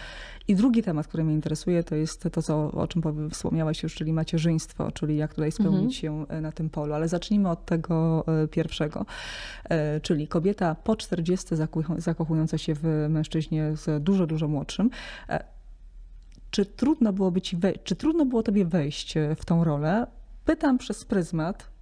I 0.48 0.56
drugi 0.56 0.84
temat, 0.84 1.08
który 1.08 1.24
mnie 1.24 1.34
interesuje, 1.34 1.84
to 1.84 1.96
jest 1.96 2.28
to, 2.32 2.42
co, 2.42 2.72
o 2.72 2.88
czym 2.88 3.30
wspomniałaś 3.30 3.84
już, 3.84 3.96
czyli 3.96 4.14
macierzyństwo, 4.14 4.92
czyli 4.92 5.18
jak 5.18 5.34
tutaj 5.34 5.52
spełnić 5.52 6.04
mhm. 6.06 6.26
się 6.28 6.36
e, 6.36 6.42
na 6.42 6.52
tym 6.52 6.70
polu. 6.70 6.94
Ale 6.94 7.08
zacznijmy 7.08 7.50
od 7.50 7.66
tego 7.66 8.26
e, 8.44 8.48
pierwszego, 8.48 9.06
czyli 10.02 10.28
kobieta 10.28 10.76
po 10.76 10.96
40 10.96 11.56
zakochująca 11.98 12.58
się 12.58 12.74
w 12.76 12.84
mężczyźnie 13.10 13.72
z 13.76 14.04
dużo, 14.04 14.28
dużo 14.28 14.48
młodszym 14.48 14.90
czy 16.52 16.66
trudno 16.66 17.14
byłoby 17.14 17.42
ci 17.42 17.58
czy 17.84 17.96
trudno 17.96 18.26
było 18.26 18.44
tobie 18.44 18.66
wejść 18.66 19.14
w 19.36 19.46
tą 19.46 19.64
rolę? 19.64 20.08
Pytam 20.46 20.78
przez 20.78 21.06
pryzmat 21.06 21.76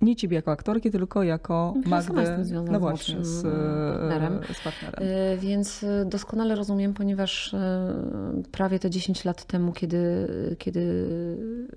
nie 0.00 0.16
ciebie 0.16 0.36
jako 0.36 0.50
aktorki, 0.50 0.90
tylko 0.90 1.22
jako 1.22 1.74
Magdę, 1.86 2.44
no 2.70 2.80
właśnie, 2.80 3.24
z, 3.24 3.42
partnerem. 3.42 4.40
z 4.54 4.60
partnerem. 4.60 5.08
E, 5.08 5.36
więc 5.36 5.84
e, 5.84 6.04
doskonale 6.04 6.54
rozumiem, 6.54 6.94
ponieważ 6.94 7.54
e, 7.54 8.42
prawie 8.52 8.78
te 8.78 8.90
10 8.90 9.24
lat 9.24 9.44
temu, 9.44 9.72
kiedy, 9.72 10.28
kiedy 10.58 11.06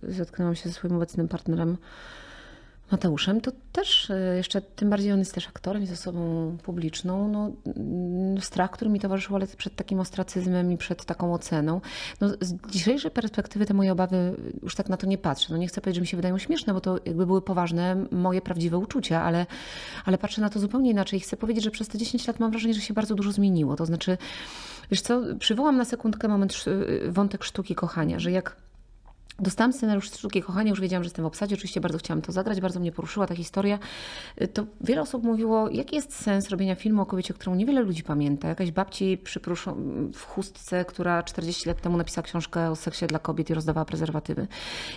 zetknęłam 0.03 0.55
się 0.55 0.69
ze 0.69 0.75
swoim 0.75 0.95
obecnym 0.95 1.27
partnerem, 1.27 1.77
Mateuszem, 2.91 3.41
to 3.41 3.51
też 3.71 4.10
e, 4.10 4.38
jeszcze, 4.38 4.62
tym 4.62 4.89
bardziej 4.89 5.12
on 5.12 5.19
jest 5.19 5.33
też 5.33 5.48
aktorem, 5.48 5.81
jest 5.81 5.93
osobą 5.93 6.57
publiczną, 6.63 7.27
no, 7.27 7.51
mm, 7.77 8.41
strach, 8.41 8.71
który 8.71 8.91
mi 8.91 9.00
towarzyszył, 9.00 9.36
ale 9.36 9.48
przed 9.48 9.75
takim 9.75 10.00
ostracyzmem 10.00 10.71
i 10.71 10.77
przed 10.77 11.05
taką 11.05 11.33
oceną. 11.33 11.81
No, 12.21 12.29
z 12.41 12.53
dzisiejszej 12.69 13.12
perspektywy 13.12 13.65
te 13.65 13.74
moje 13.74 13.91
obawy, 13.91 14.36
już 14.63 14.75
tak 14.75 14.89
na 14.89 14.98
to 14.98 15.07
nie 15.07 15.17
patrzę. 15.17 15.48
No, 15.50 15.57
nie 15.57 15.67
chcę 15.67 15.81
powiedzieć, 15.81 15.95
że 15.95 16.01
mi 16.01 16.07
się 16.07 16.17
wydają 16.17 16.38
śmieszne, 16.38 16.74
bo 16.74 16.81
to 16.81 17.00
jakby 17.05 17.25
były 17.25 17.41
poważne, 17.41 18.05
moje 18.12 18.41
prawdziwe 18.41 18.77
uczucia, 18.77 19.24
ale, 19.24 19.45
ale 20.05 20.17
patrzę 20.17 20.41
na 20.41 20.50
to 20.50 20.60
zupełnie 20.60 20.91
inaczej. 20.91 21.19
Chcę 21.19 21.38
powiedzieć, 21.38 21.63
że 21.63 21.71
przez 21.71 21.88
te 21.88 21.98
10 21.98 22.27
lat 22.27 22.39
mam 22.39 22.51
wrażenie, 22.51 22.74
że 22.74 22.81
się 22.81 22.93
bardzo 22.93 23.15
dużo 23.15 23.31
zmieniło. 23.31 23.75
To 23.75 23.86
znaczy, 23.86 24.17
wiesz 24.91 25.01
co, 25.01 25.21
przywołam 25.39 25.77
na 25.77 25.86
sekundkę 25.86 26.27
moment 26.27 26.65
wątek 27.10 27.43
sztuki 27.43 27.75
kochania, 27.75 28.19
że 28.19 28.31
jak 28.31 28.55
Dostałam 29.39 29.73
scenariusz 29.73 30.05
Sztuki 30.05 30.41
Kochania, 30.41 30.69
już 30.69 30.81
wiedziałam, 30.81 31.03
że 31.03 31.07
jestem 31.07 31.23
w 31.23 31.25
obsadzie, 31.25 31.55
oczywiście 31.55 31.81
bardzo 31.81 31.97
chciałam 31.97 32.21
to 32.21 32.31
zagrać, 32.31 32.61
bardzo 32.61 32.79
mnie 32.79 32.91
poruszyła 32.91 33.27
ta 33.27 33.35
historia. 33.35 33.79
To 34.53 34.65
wiele 34.81 35.01
osób 35.01 35.23
mówiło, 35.23 35.69
jaki 35.69 35.95
jest 35.95 36.15
sens 36.15 36.50
robienia 36.50 36.75
filmu 36.75 37.01
o 37.01 37.05
kobiecie, 37.05 37.33
którą 37.33 37.55
niewiele 37.55 37.81
ludzi 37.81 38.03
pamięta. 38.03 38.47
Jakaś 38.47 38.71
babci 38.71 39.17
przypruszą 39.17 39.75
w 40.13 40.25
chustce, 40.25 40.85
która 40.85 41.23
40 41.23 41.69
lat 41.69 41.81
temu 41.81 41.97
napisała 41.97 42.25
książkę 42.25 42.69
o 42.69 42.75
seksie 42.75 43.07
dla 43.07 43.19
kobiet 43.19 43.50
i 43.50 43.53
rozdawała 43.53 43.85
prezerwatywy. 43.85 44.47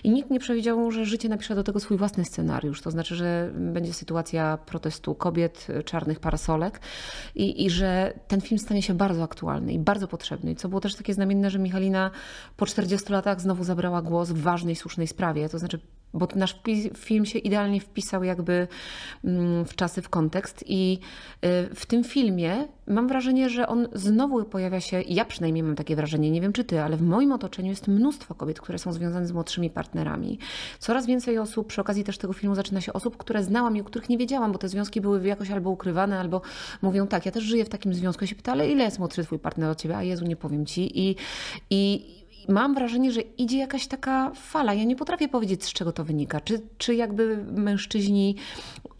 I 0.04 0.10
nikt 0.10 0.30
nie 0.30 0.40
przewidział, 0.40 0.90
że 0.90 1.04
życie 1.04 1.28
napisze 1.28 1.54
do 1.54 1.64
tego 1.64 1.80
swój 1.80 1.96
własny 1.96 2.24
scenariusz. 2.24 2.82
To 2.82 2.90
znaczy, 2.90 3.16
że 3.16 3.52
będzie 3.54 3.92
sytuacja 3.92 4.58
protestu 4.66 5.14
kobiet, 5.14 5.66
czarnych 5.84 6.20
parasolek 6.20 6.80
i, 7.34 7.64
i 7.64 7.70
że 7.70 8.12
ten 8.28 8.40
film 8.40 8.58
stanie 8.58 8.82
się 8.82 8.94
bardzo 8.94 9.22
aktualny 9.22 9.72
i 9.72 9.78
bardzo 9.78 10.08
potrzebny. 10.08 10.50
I 10.52 10.56
co 10.56 10.68
było 10.68 10.80
też 10.80 10.94
takie 10.94 11.14
znamienne, 11.14 11.50
że 11.50 11.58
Michalina 11.58 12.10
po 12.56 12.66
40 12.66 13.12
latach 13.12 13.40
znowu 13.40 13.64
zabrała 13.64 14.02
głos 14.02 14.24
w 14.33 14.43
ważnej, 14.43 14.76
słusznej 14.76 15.07
sprawie. 15.07 15.49
To 15.49 15.59
znaczy, 15.59 15.78
bo 16.14 16.28
nasz 16.35 16.61
film 16.97 17.26
się 17.26 17.38
idealnie 17.38 17.81
wpisał 17.81 18.25
jakby 18.25 18.69
mm, 19.25 19.64
w 19.64 19.75
czasy, 19.75 20.02
w 20.02 20.09
kontekst 20.09 20.64
i 20.66 20.99
y, 21.45 21.75
w 21.75 21.87
tym 21.87 22.04
filmie 22.04 22.69
mam 22.87 23.09
wrażenie, 23.09 23.49
że 23.49 23.66
on 23.66 23.88
znowu 23.93 24.45
pojawia 24.45 24.81
się, 24.81 25.02
ja 25.02 25.25
przynajmniej 25.25 25.62
mam 25.62 25.76
takie 25.76 25.97
wrażenie, 25.97 26.31
nie 26.31 26.40
wiem 26.40 26.52
czy 26.52 26.64
ty, 26.64 26.81
ale 26.83 26.97
w 26.97 27.02
moim 27.02 27.33
otoczeniu 27.33 27.71
jest 27.71 27.88
mnóstwo 27.88 28.35
kobiet, 28.35 28.61
które 28.61 28.78
są 28.78 28.93
związane 28.93 29.26
z 29.26 29.33
młodszymi 29.33 29.71
partnerami. 29.71 30.38
Coraz 30.78 31.07
więcej 31.07 31.38
osób, 31.38 31.66
przy 31.66 31.81
okazji 31.81 32.04
też 32.04 32.19
tego 32.19 32.33
filmu 32.33 32.54
zaczyna 32.54 32.81
się 32.81 32.93
osób, 32.93 33.16
które 33.16 33.45
znałam 33.45 33.76
i 33.76 33.81
o 33.81 33.85
których 33.85 34.09
nie 34.09 34.19
wiedziałam, 34.19 34.52
bo 34.52 34.59
te 34.59 34.69
związki 34.69 35.00
były 35.00 35.26
jakoś 35.26 35.50
albo 35.50 35.71
ukrywane, 35.71 36.21
albo 36.21 36.40
mówią 36.83 37.07
tak, 37.07 37.26
ja 37.26 37.33
też 37.33 37.45
żyję 37.45 37.64
w 37.64 37.69
takim 37.69 37.95
związku. 37.95 38.25
Ja 38.25 38.28
się 38.28 38.37
pyta, 38.37 38.52
ale 38.52 38.71
ile 38.71 38.85
jest 38.85 38.99
młodszy 38.99 39.25
twój 39.25 39.38
partner 39.38 39.71
od 39.71 39.81
ciebie? 39.81 39.97
A 39.97 40.02
Jezu, 40.02 40.25
nie 40.25 40.37
powiem 40.37 40.66
ci. 40.66 41.09
I, 41.09 41.16
i 41.71 42.14
mam 42.48 42.74
wrażenie, 42.74 43.12
że 43.12 43.20
idzie 43.20 43.58
jakaś 43.58 43.86
taka 43.86 44.30
fala. 44.34 44.74
Ja 44.74 44.84
nie 44.84 44.96
potrafię 44.96 45.28
powiedzieć, 45.28 45.64
z 45.64 45.72
czego 45.72 45.92
to 45.92 46.04
wynika. 46.04 46.40
Czy, 46.40 46.60
czy 46.78 46.94
jakby 46.94 47.44
mężczyźni 47.52 48.36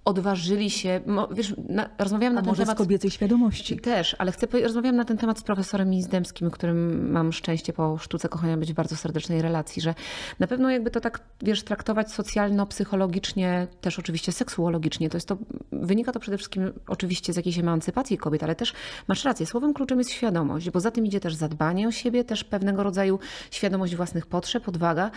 odważyli 0.05 0.71
się, 0.71 1.01
wiesz, 1.31 1.55
na, 1.69 1.91
rozmawiałam 1.99 2.39
A 2.39 2.41
na 2.41 2.47
ten 2.47 2.55
temat... 2.55 2.77
z 2.77 2.79
kobiecej 2.79 3.11
świadomości. 3.11 3.77
Też, 3.81 4.17
ale 4.19 4.33
chcę, 4.33 4.47
rozmawiałam 4.63 4.97
na 4.97 5.05
ten 5.05 5.17
temat 5.17 5.39
z 5.39 5.43
profesorem 5.43 5.91
Mizdemskim, 5.91 6.51
którym 6.51 7.11
mam 7.11 7.33
szczęście 7.33 7.73
po 7.73 7.99
sztuce 7.99 8.29
kochania 8.29 8.57
być 8.57 8.73
w 8.73 8.75
bardzo 8.75 8.97
serdecznej 8.97 9.43
relacji, 9.43 9.83
że 9.83 9.95
na 10.39 10.47
pewno 10.47 10.71
jakby 10.71 10.91
to 10.91 11.01
tak, 11.01 11.21
wiesz, 11.43 11.63
traktować 11.63 12.13
socjalno-psychologicznie, 12.13 13.67
też 13.81 13.99
oczywiście 13.99 14.33
seksuologicznie, 14.33 15.11
to 15.11 15.17
jest 15.17 15.29
to, 15.29 15.37
wynika 15.73 16.13
to 16.13 16.21
przede 16.21 16.37
wszystkim 16.37 16.73
oczywiście 16.89 17.33
z 17.33 17.37
jakiejś 17.37 17.59
emancypacji 17.59 18.19
kobiet, 18.19 18.43
ale 18.43 18.55
też 18.55 18.73
masz 19.09 19.25
rację, 19.25 19.47
słowem 19.47 19.75
kluczem 19.75 19.99
jest 19.99 20.11
świadomość, 20.11 20.71
bo 20.71 20.81
za 20.81 20.91
tym 20.91 21.07
idzie 21.07 21.21
też 21.21 21.35
zadbanie 21.35 21.89
o 21.89 21.93
siebie, 21.93 22.25
też 22.25 22.45
pewnego 22.45 22.83
rodzaju 22.83 23.19
świadomość 23.51 23.97
własnych 23.97 24.27
potrzeb, 24.27 24.69
odwaga 24.69 25.11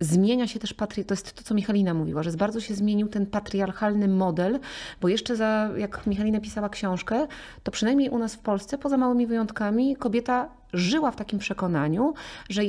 zmienia 0.00 0.46
się 0.46 0.58
też 0.58 0.74
patri... 0.74 1.04
to 1.04 1.14
jest 1.14 1.32
to, 1.32 1.42
co 1.42 1.54
Michalina 1.54 1.94
mówiła, 1.94 2.22
że 2.22 2.32
bardzo 2.32 2.60
się 2.60 2.74
zmienił 2.74 3.08
ten 3.08 3.26
patriarchalny 3.26 4.08
model, 4.08 4.60
bo 5.00 5.08
jeszcze 5.08 5.36
za, 5.36 5.70
jak 5.76 6.06
Michalina 6.06 6.40
pisała 6.40 6.68
książkę, 6.68 7.26
to 7.62 7.70
przynajmniej 7.70 8.10
u 8.10 8.18
nas 8.18 8.34
w 8.34 8.38
Polsce, 8.38 8.78
poza 8.78 8.96
małymi 8.96 9.26
wyjątkami, 9.26 9.96
kobieta 9.96 10.48
żyła 10.72 11.10
w 11.10 11.16
takim 11.16 11.38
przekonaniu, 11.38 12.14
że 12.48 12.62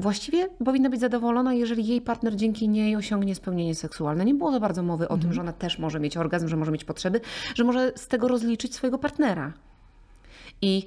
właściwie 0.00 0.48
powinna 0.64 0.90
być 0.90 1.00
zadowolona, 1.00 1.54
jeżeli 1.54 1.86
jej 1.86 2.00
partner 2.00 2.36
dzięki 2.36 2.68
niej 2.68 2.96
osiągnie 2.96 3.34
spełnienie 3.34 3.74
seksualne. 3.74 4.24
Nie 4.24 4.34
było 4.34 4.52
za 4.52 4.60
bardzo 4.60 4.82
mowy 4.82 5.04
o 5.04 5.16
tym, 5.16 5.16
mhm. 5.16 5.32
że 5.32 5.40
ona 5.40 5.52
też 5.52 5.78
może 5.78 6.00
mieć 6.00 6.16
orgazm, 6.16 6.48
że 6.48 6.56
może 6.56 6.72
mieć 6.72 6.84
potrzeby, 6.84 7.20
że 7.54 7.64
może 7.64 7.92
z 7.96 8.08
tego 8.08 8.28
rozliczyć 8.28 8.74
swojego 8.74 8.98
partnera. 8.98 9.52
I 10.62 10.86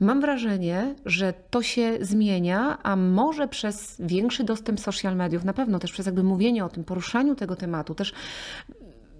Mam 0.00 0.20
wrażenie, 0.20 0.94
że 1.06 1.34
to 1.50 1.62
się 1.62 1.98
zmienia, 2.00 2.78
a 2.82 2.96
może 2.96 3.48
przez 3.48 3.96
większy 3.98 4.44
dostęp 4.44 4.80
social 4.80 5.16
mediów, 5.16 5.44
na 5.44 5.52
pewno 5.52 5.78
też 5.78 5.92
przez 5.92 6.06
jakby 6.06 6.22
mówienie 6.22 6.64
o 6.64 6.68
tym, 6.68 6.84
poruszaniu 6.84 7.34
tego 7.34 7.56
tematu, 7.56 7.94
też 7.94 8.12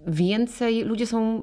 więcej, 0.07 0.83
ludzie 0.83 1.07
są, 1.07 1.41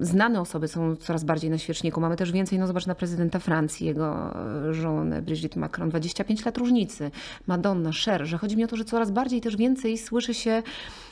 znane 0.00 0.40
osoby 0.40 0.68
są 0.68 0.96
coraz 0.96 1.24
bardziej 1.24 1.50
na 1.50 1.58
świeczniku. 1.58 2.00
Mamy 2.00 2.16
też 2.16 2.32
więcej, 2.32 2.58
no 2.58 2.66
zobacz 2.66 2.86
na 2.86 2.94
prezydenta 2.94 3.38
Francji, 3.38 3.86
jego 3.86 4.36
e, 4.68 4.74
żonę 4.74 5.22
Brigitte 5.22 5.60
Macron, 5.60 5.88
25 5.88 6.44
lat 6.44 6.58
różnicy, 6.58 7.10
Madonna, 7.46 7.90
Cher, 8.04 8.26
że 8.26 8.38
chodzi 8.38 8.56
mi 8.56 8.64
o 8.64 8.66
to, 8.66 8.76
że 8.76 8.84
coraz 8.84 9.10
bardziej 9.10 9.40
też 9.40 9.56
więcej 9.56 9.98
słyszy 9.98 10.34
się 10.34 10.62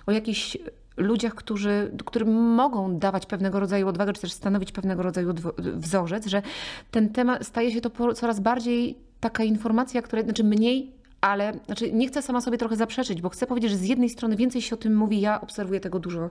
o 0.07 0.13
jakichś 0.13 0.59
ludziach, 0.99 1.35
którzy, 1.35 1.91
którym 2.05 2.33
mogą 2.55 2.99
dawać 2.99 3.27
pewnego 3.27 3.61
rodzaju 3.61 3.89
odwagę, 3.89 4.13
czy 4.13 4.21
też 4.21 4.33
stanowić 4.33 4.73
pewnego 4.73 5.03
rodzaju 5.03 5.35
wzorzec, 5.59 6.27
że 6.27 6.43
ten 6.91 7.09
temat 7.09 7.47
staje 7.47 7.73
się 7.73 7.81
to 7.81 8.15
coraz 8.15 8.41
bardziej 8.41 8.99
taka 9.21 9.45
informacja, 9.45 10.03
która, 10.03 10.23
znaczy 10.23 10.45
mniej 10.45 10.99
ale 11.21 11.53
znaczy 11.67 11.93
nie 11.93 12.09
chcę 12.09 12.23
sama 12.23 12.41
sobie 12.41 12.59
trochę 12.59 12.77
zaprzeczyć, 12.77 13.23
bo 13.23 13.29
chcę 13.29 13.47
powiedzieć, 13.47 13.71
że 13.71 13.77
z 13.77 13.85
jednej 13.85 14.11
strony 14.11 14.37
więcej 14.37 14.63
się 14.63 14.75
o 14.75 14.79
tym 14.79 14.97
mówi, 14.97 15.21
ja 15.21 15.41
obserwuję 15.41 15.81
tego 15.81 15.99
dużo 15.99 16.31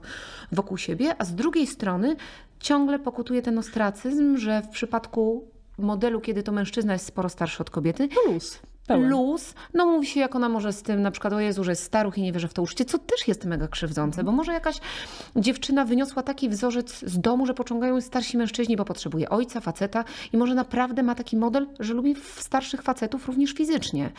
wokół 0.52 0.76
siebie, 0.76 1.14
a 1.18 1.24
z 1.24 1.34
drugiej 1.34 1.66
strony 1.66 2.16
ciągle 2.60 2.98
pokutuje 2.98 3.42
ten 3.42 3.58
ostracyzm, 3.58 4.36
że 4.36 4.62
w 4.62 4.68
przypadku 4.68 5.44
modelu, 5.78 6.20
kiedy 6.20 6.42
to 6.42 6.52
mężczyzna 6.52 6.92
jest 6.92 7.06
sporo 7.06 7.28
starszy 7.28 7.62
od 7.62 7.70
kobiety, 7.70 8.08
plus. 8.08 8.58
Pełen. 8.88 9.08
No 9.74 9.86
mówi 9.86 10.06
się, 10.06 10.20
jak 10.20 10.36
ona 10.36 10.48
może 10.48 10.72
z 10.72 10.82
tym, 10.82 11.02
na 11.02 11.10
przykład 11.10 11.32
o 11.32 11.40
Jezu, 11.40 11.64
że 11.64 11.72
jest 11.72 11.82
staruch 11.82 12.18
i 12.18 12.22
nie 12.22 12.32
wierzy 12.32 12.48
w 12.48 12.54
to 12.54 12.62
uczcie, 12.62 12.84
co 12.84 12.98
też 12.98 13.28
jest 13.28 13.44
mega 13.44 13.68
krzywdzące, 13.68 14.24
bo 14.24 14.32
może 14.32 14.52
jakaś 14.52 14.80
dziewczyna 15.36 15.84
wyniosła 15.84 16.22
taki 16.22 16.48
wzorzec 16.48 17.00
z 17.00 17.20
domu, 17.20 17.46
że 17.46 17.54
pociągają 17.54 18.00
starsi 18.00 18.38
mężczyźni, 18.38 18.76
bo 18.76 18.84
potrzebuje 18.84 19.28
ojca, 19.28 19.60
faceta 19.60 20.04
i 20.32 20.36
może 20.36 20.54
naprawdę 20.54 21.02
ma 21.02 21.14
taki 21.14 21.36
model, 21.36 21.66
że 21.80 21.94
lubi 21.94 22.16
starszych 22.36 22.82
facetów 22.82 23.26
również 23.26 23.52
fizycznie. 23.52 24.10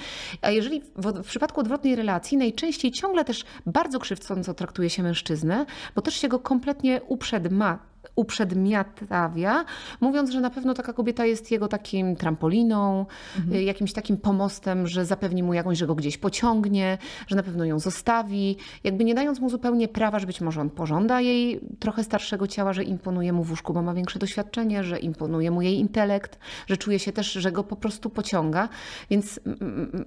A 0.41 0.51
jeżeli 0.51 0.81
w, 0.95 1.23
w 1.23 1.27
przypadku 1.27 1.59
odwrotnej 1.59 1.95
relacji 1.95 2.37
najczęściej 2.37 2.91
ciągle 2.91 3.25
też 3.25 3.45
bardzo 3.65 3.99
krzywdząco 3.99 4.53
traktuje 4.53 4.89
się 4.89 5.03
mężczyznę, 5.03 5.65
bo 5.95 6.01
też 6.01 6.15
się 6.15 6.27
go 6.27 6.39
kompletnie 6.39 7.01
uprzedma 7.07 7.79
uprzedmiotawia, 8.19 9.65
mówiąc, 10.01 10.29
że 10.29 10.41
na 10.41 10.49
pewno 10.49 10.73
taka 10.73 10.93
kobieta 10.93 11.25
jest 11.25 11.51
jego 11.51 11.67
takim 11.67 12.15
trampoliną, 12.15 13.05
mhm. 13.37 13.55
Y, 13.55 13.63
jakimś 13.63 13.93
takim 13.93 14.17
pomostem, 14.17 14.87
że 14.87 15.05
zapewni 15.05 15.43
mu 15.43 15.53
jakąś, 15.53 15.77
że 15.77 15.87
go 15.87 15.95
gdzieś 15.95 16.17
pociągnie, 16.17 16.97
że 17.27 17.35
na 17.35 17.43
pewno 17.43 17.65
ją 17.65 17.79
zostawi, 17.79 18.57
jakby 18.83 19.03
nie 19.03 19.15
dając 19.15 19.39
mu 19.39 19.49
zupełnie 19.49 19.87
prawa, 19.87 20.19
że 20.19 20.27
być 20.27 20.41
może 20.41 20.61
on 20.61 20.69
pożąda 20.69 21.21
jej 21.21 21.59
trochę 21.79 22.03
starszego 22.03 22.47
ciała, 22.47 22.73
że 22.73 22.83
imponuje 22.83 23.33
mu 23.33 23.43
w 23.43 23.49
łóżku, 23.49 23.73
bo 23.73 23.81
ma 23.81 23.93
większe 23.93 24.19
doświadczenie, 24.19 24.83
że 24.83 24.99
imponuje 24.99 25.51
mu 25.51 25.61
jej 25.61 25.79
intelekt, 25.79 26.39
że 26.67 26.77
czuje 26.77 26.99
się 26.99 27.11
też, 27.11 27.31
że 27.31 27.51
go 27.51 27.63
po 27.63 27.75
prostu 27.75 28.09
pociąga. 28.09 28.69
Więc 29.09 29.39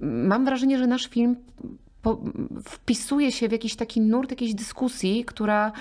mam 0.00 0.45
wrażenie, 0.45 0.78
że 0.78 0.87
nasz 0.87 1.07
film 1.07 1.37
wpisuje 2.64 3.33
się 3.33 3.49
w 3.49 3.52
jakiś 3.52 3.76
taki 3.76 4.00
nurt 4.00 4.31
jakiejś 4.31 4.54
dyskusji, 4.54 5.25
która 5.25 5.73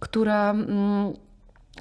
która 0.00 0.50
mm, 0.50 1.12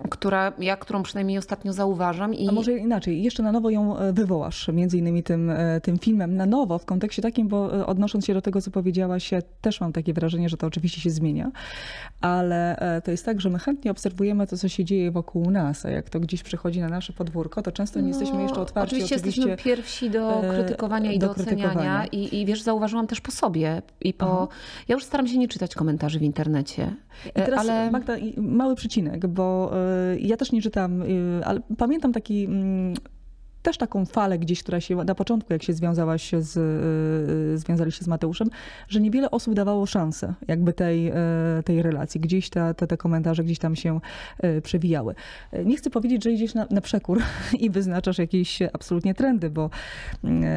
która, 0.10 0.54
ja, 0.60 0.78
którą 0.78 1.04
przynajmniej 1.04 1.38
ostatnio 1.38 1.74
zauważam. 1.74 2.34
I... 2.34 2.50
A 2.50 2.52
może 2.52 2.78
inaczej, 2.78 3.24
jeszcze 3.24 3.44
na 3.44 3.52
nowo 3.52 3.70
ją 3.70 3.98
e, 3.98 4.14
wywołasz, 4.14 4.68
między 4.68 4.98
innymi 4.98 5.24
tym, 5.24 5.50
e, 5.50 5.82
tym 5.82 6.00
filmem, 6.00 6.36
na 6.36 6.46
nowo 6.46 6.80
w 6.80 6.86
kontekście 6.86 7.22
takim, 7.22 7.48
bo 7.48 7.80
e, 7.80 7.86
odnosząc 7.86 8.26
się 8.26 8.34
do 8.34 8.42
tego, 8.42 8.62
co 8.62 8.72
powiedziałaś, 8.72 9.32
ja 9.32 9.40
też 9.62 9.82
mam 9.82 9.94
takie 9.94 10.14
wrażenie, 10.14 10.50
że 10.50 10.58
to 10.58 10.68
oczywiście 10.68 11.02
się 11.02 11.10
zmienia, 11.10 11.52
ale 12.22 12.78
to 13.04 13.12
jest 13.12 13.26
tak, 13.26 13.42
że 13.42 13.50
my 13.50 13.60
chętnie 13.60 13.92
obserwujemy 13.92 14.48
to, 14.48 14.58
co 14.58 14.70
się 14.70 14.86
dzieje 14.86 15.12
wokół 15.12 15.52
nas, 15.52 15.86
a 15.86 15.90
jak 15.90 16.10
to 16.10 16.20
gdzieś 16.20 16.44
przychodzi 16.44 16.82
na 16.82 16.90
nasze 16.90 17.14
podwórko, 17.14 17.62
to 17.62 17.72
często 17.72 18.00
nie 18.00 18.12
no, 18.12 18.20
jesteśmy 18.20 18.42
jeszcze 18.42 18.62
otwarci. 18.62 18.96
Oczywiście, 18.96 19.16
oczywiście 19.16 19.42
jesteśmy 19.42 19.72
pierwsi 19.72 20.10
do 20.10 20.42
krytykowania 20.52 21.12
i 21.12 21.20
do, 21.20 21.28
do 21.28 21.34
oceniania 21.34 22.06
i, 22.06 22.42
i 22.42 22.46
wiesz, 22.46 22.62
zauważyłam 22.62 23.08
też 23.08 23.22
po 23.22 23.32
sobie 23.32 23.82
i 24.02 24.14
po... 24.14 24.48
Ja 24.88 24.96
już 24.96 25.04
staram 25.04 25.28
się 25.28 25.38
nie 25.38 25.48
czytać 25.48 25.76
komentarzy 25.76 26.20
w 26.20 26.24
internecie. 26.24 26.96
I 27.26 27.32
teraz 27.32 27.60
ale... 27.60 27.92
Magda, 27.92 28.14
mały 28.38 28.76
przycinek, 28.76 29.28
bo 29.28 29.72
ja 30.20 30.38
też 30.38 30.52
nie 30.52 30.62
czytam, 30.62 31.02
y, 31.02 31.42
ale 31.46 31.62
pamiętam 31.78 32.14
taki 32.14 32.46
mm, 32.46 32.94
też 33.66 33.78
taką 33.78 34.06
falę 34.06 34.40
gdzieś, 34.40 34.64
która 34.64 34.82
się 34.82 34.96
na 34.96 35.16
początku, 35.16 35.54
jak 35.54 35.64
się 35.64 35.74
związałaś 35.74 36.32
z, 36.40 36.58
y, 36.58 37.58
związali 37.58 37.92
się 37.92 38.04
z 38.04 38.08
Mateuszem, 38.08 38.50
że 38.88 39.00
niewiele 39.00 39.32
osób 39.32 39.54
dawało 39.54 39.86
szansę 39.86 40.34
jakby 40.48 40.74
tej, 40.74 41.10
y, 41.10 41.14
tej 41.66 41.82
relacji. 41.82 42.22
Gdzieś 42.22 42.50
te, 42.50 42.74
te, 42.74 42.88
te 42.88 42.98
komentarze 42.98 43.44
gdzieś 43.44 43.60
tam 43.60 43.76
się 43.76 44.00
przewijały. 44.64 45.16
Nie 45.66 45.78
chcę 45.78 45.90
powiedzieć, 45.90 46.24
że 46.24 46.32
idziesz 46.32 46.54
na, 46.54 46.68
na 46.72 46.82
przekór 46.82 47.22
i 47.64 47.70
wyznaczasz 47.70 48.18
jakieś 48.18 48.62
absolutnie 48.62 49.14
trendy, 49.14 49.50
bo 49.50 49.70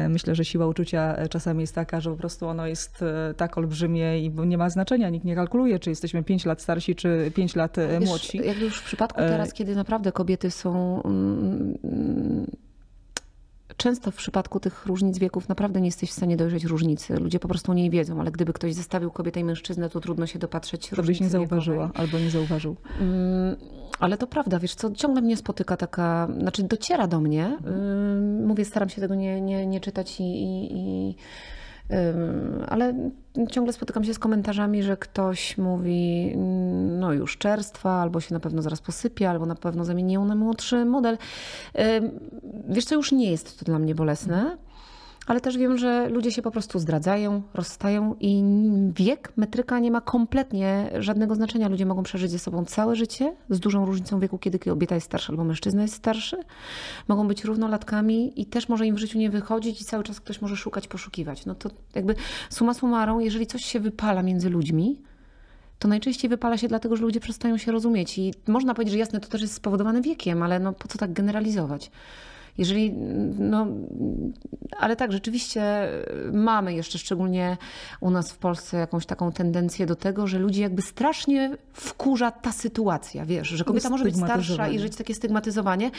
myślę, 0.09 0.35
że 0.35 0.45
siła 0.45 0.67
uczucia 0.67 1.27
czasami 1.29 1.61
jest 1.61 1.75
taka, 1.75 2.01
że 2.01 2.11
po 2.11 2.17
prostu 2.17 2.47
ono 2.47 2.67
jest 2.67 3.03
tak 3.37 3.57
olbrzymie 3.57 4.19
i 4.19 4.29
nie 4.29 4.57
ma 4.57 4.69
znaczenia. 4.69 5.09
Nikt 5.09 5.25
nie 5.25 5.35
kalkuluje, 5.35 5.79
czy 5.79 5.89
jesteśmy 5.89 6.23
5 6.23 6.45
lat 6.45 6.61
starsi, 6.61 6.95
czy 6.95 7.31
5 7.35 7.55
lat 7.55 7.77
Wiesz, 7.99 8.09
młodsi. 8.09 8.37
Jak 8.37 8.59
już 8.59 8.79
w 8.79 8.83
przypadku 8.83 9.19
teraz, 9.19 9.53
kiedy 9.53 9.75
naprawdę 9.75 10.11
kobiety 10.11 10.51
są 10.51 11.03
mm, 11.03 12.47
często 13.79 14.11
w 14.11 14.15
przypadku 14.15 14.59
tych 14.59 14.85
różnic 14.85 15.17
wieków 15.17 15.49
naprawdę 15.49 15.81
nie 15.81 15.87
jesteś 15.87 16.09
w 16.09 16.13
stanie 16.13 16.37
dojrzeć 16.37 16.63
różnicy. 16.63 17.15
Ludzie 17.15 17.39
po 17.39 17.47
prostu 17.47 17.73
nie 17.73 17.89
wiedzą, 17.89 18.19
ale 18.19 18.31
gdyby 18.31 18.53
ktoś 18.53 18.73
zestawił 18.73 19.11
kobietę 19.11 19.39
i 19.39 19.43
mężczyznę, 19.43 19.89
to 19.89 19.99
trudno 19.99 20.27
się 20.27 20.39
dopatrzeć 20.39 20.89
To 20.89 21.03
byś 21.03 21.19
nie 21.19 21.29
zauważyła 21.29 21.87
wiekowej. 21.87 22.05
albo 22.05 22.19
nie 22.19 22.29
zauważył. 22.29 22.75
Mm, 23.01 23.55
ale 23.99 24.17
to 24.17 24.27
prawda, 24.27 24.59
wiesz 24.59 24.75
co, 24.75 24.91
ciągle 24.91 25.21
mnie 25.21 25.37
spotyka 25.37 25.77
taka, 25.77 26.27
znaczy 26.39 26.63
dociera 26.63 27.07
do 27.07 27.19
mnie, 27.19 27.45
mhm. 27.45 28.47
mówię, 28.47 28.65
staram 28.65 28.89
się 28.89 29.01
tego 29.01 29.15
nie, 29.15 29.41
nie, 29.41 29.67
nie 29.67 29.79
czytać 29.79 30.19
i, 30.19 30.23
i, 30.23 30.77
i 30.77 31.15
Ale 32.67 32.93
ciągle 33.49 33.73
spotykam 33.73 34.03
się 34.03 34.13
z 34.13 34.19
komentarzami, 34.19 34.83
że 34.83 34.97
ktoś 34.97 35.57
mówi, 35.57 36.33
no 36.99 37.13
już 37.13 37.37
czerstwa, 37.37 37.91
albo 37.91 38.21
się 38.21 38.33
na 38.33 38.39
pewno 38.39 38.61
zaraz 38.61 38.81
posypie, 38.81 39.29
albo 39.29 39.45
na 39.45 39.55
pewno 39.55 39.85
zamienią 39.85 40.25
na 40.25 40.35
młodszy 40.35 40.85
model. 40.85 41.17
Wiesz 42.69 42.85
co, 42.85 42.95
już 42.95 43.11
nie 43.11 43.31
jest 43.31 43.59
to 43.59 43.65
dla 43.65 43.79
mnie 43.79 43.95
bolesne 43.95 44.57
ale 45.29 45.41
też 45.41 45.57
wiem, 45.57 45.77
że 45.77 46.09
ludzie 46.09 46.31
się 46.31 46.41
po 46.41 46.51
prostu 46.51 46.79
zdradzają, 46.79 47.41
rozstają 47.53 48.15
i 48.19 48.43
wiek, 48.95 49.33
metryka 49.37 49.79
nie 49.79 49.91
ma 49.91 50.01
kompletnie 50.01 50.91
żadnego 50.99 51.35
znaczenia. 51.35 51.67
Ludzie 51.67 51.85
mogą 51.85 52.03
przeżyć 52.03 52.31
ze 52.31 52.39
sobą 52.39 52.65
całe 52.65 52.95
życie 52.95 53.35
z 53.49 53.59
dużą 53.59 53.85
różnicą 53.85 54.19
wieku, 54.19 54.37
kiedy 54.37 54.59
kobieta 54.59 54.95
jest 54.95 55.07
starsza 55.07 55.33
albo 55.33 55.43
mężczyzna 55.43 55.81
jest 55.81 55.93
starszy. 55.93 56.37
Mogą 57.07 57.27
być 57.27 57.43
równolatkami 57.43 58.41
i 58.41 58.45
też 58.45 58.69
może 58.69 58.85
im 58.85 58.95
w 58.95 58.97
życiu 58.97 59.19
nie 59.19 59.29
wychodzić 59.29 59.81
i 59.81 59.85
cały 59.85 60.03
czas 60.03 60.19
ktoś 60.19 60.41
może 60.41 60.55
szukać, 60.55 60.87
poszukiwać. 60.87 61.45
No 61.45 61.55
to 61.55 61.69
jakby 61.95 62.15
suma 62.49 62.73
summarum, 62.73 63.21
jeżeli 63.21 63.47
coś 63.47 63.65
się 63.65 63.79
wypala 63.79 64.23
między 64.23 64.49
ludźmi, 64.49 65.01
to 65.79 65.87
najczęściej 65.87 66.29
wypala 66.29 66.57
się 66.57 66.67
dlatego, 66.67 66.95
że 66.95 67.01
ludzie 67.01 67.19
przestają 67.19 67.57
się 67.57 67.71
rozumieć. 67.71 68.17
I 68.17 68.33
można 68.47 68.73
powiedzieć, 68.73 68.91
że 68.91 68.99
jasne, 68.99 69.19
to 69.19 69.27
też 69.27 69.41
jest 69.41 69.53
spowodowane 69.53 70.01
wiekiem, 70.01 70.43
ale 70.43 70.59
no 70.59 70.73
po 70.73 70.87
co 70.87 70.97
tak 70.97 71.13
generalizować? 71.13 71.91
Jeżeli, 72.59 72.91
no, 73.39 73.67
ale 74.77 74.95
tak, 74.95 75.11
rzeczywiście 75.11 75.89
mamy 76.33 76.73
jeszcze 76.73 76.97
szczególnie 76.97 77.57
u 78.01 78.09
nas 78.09 78.31
w 78.31 78.37
Polsce 78.37 78.77
jakąś 78.77 79.05
taką 79.05 79.31
tendencję 79.31 79.85
do 79.85 79.95
tego, 79.95 80.27
że 80.27 80.39
ludzi 80.39 80.61
jakby 80.61 80.81
strasznie 80.81 81.57
wkurza 81.73 82.31
ta 82.31 82.51
sytuacja, 82.51 83.25
wiesz, 83.25 83.47
że 83.47 83.63
kobieta 83.63 83.89
może 83.89 84.03
być 84.03 84.15
starsza 84.15 84.67
i 84.67 84.79
żyć 84.79 84.95
takie 84.95 85.15
stygmatyzowanie. 85.15 85.91